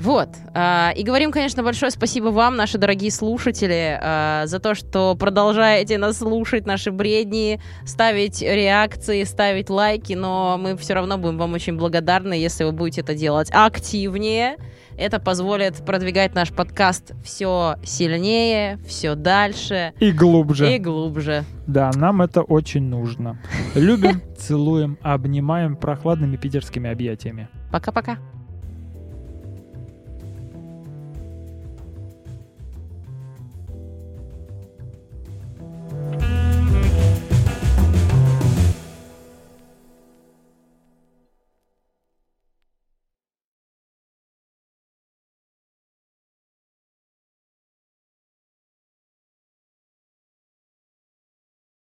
Вот. 0.00 0.28
а, 0.54 0.92
И 0.96 1.02
говорим, 1.04 1.30
конечно, 1.30 1.62
большое 1.62 1.90
спасибо 1.90 2.26
вам, 2.28 2.56
наши 2.56 2.78
дорогие 2.78 3.10
слушатели, 3.10 3.98
а, 4.02 4.42
за 4.46 4.58
то, 4.58 4.74
что 4.74 5.14
продолжаете 5.14 5.98
нас 5.98 6.18
слушать, 6.18 6.66
наши 6.66 6.90
бредни, 6.90 7.60
ставить 7.86 8.42
реакции, 8.42 9.22
ставить 9.24 9.70
лайки, 9.70 10.12
но 10.14 10.58
мы 10.60 10.76
все 10.76 10.94
равно 10.94 11.16
будем 11.16 11.38
вам 11.38 11.52
очень 11.54 11.76
благодарны, 11.76 12.34
если 12.34 12.64
вы 12.64 12.72
будете 12.72 13.00
это 13.02 13.14
делать 13.14 13.48
активнее. 13.52 14.56
Это 14.96 15.18
позволит 15.18 15.84
продвигать 15.84 16.34
наш 16.34 16.50
подкаст 16.52 17.14
все 17.24 17.76
сильнее, 17.84 18.78
все 18.86 19.14
дальше 19.16 19.92
И 19.98 20.12
глубже. 20.12 20.72
и 20.74 20.78
глубже. 20.78 21.44
Да, 21.66 21.90
нам 21.96 22.22
это 22.22 22.42
очень 22.42 22.82
нужно. 22.82 23.40
Любим, 23.74 24.22
целуем, 24.38 24.96
обнимаем 25.02 25.76
прохладными 25.76 26.36
питерскими 26.36 26.90
объятиями. 26.90 27.48
Пока-пока. 27.72 28.18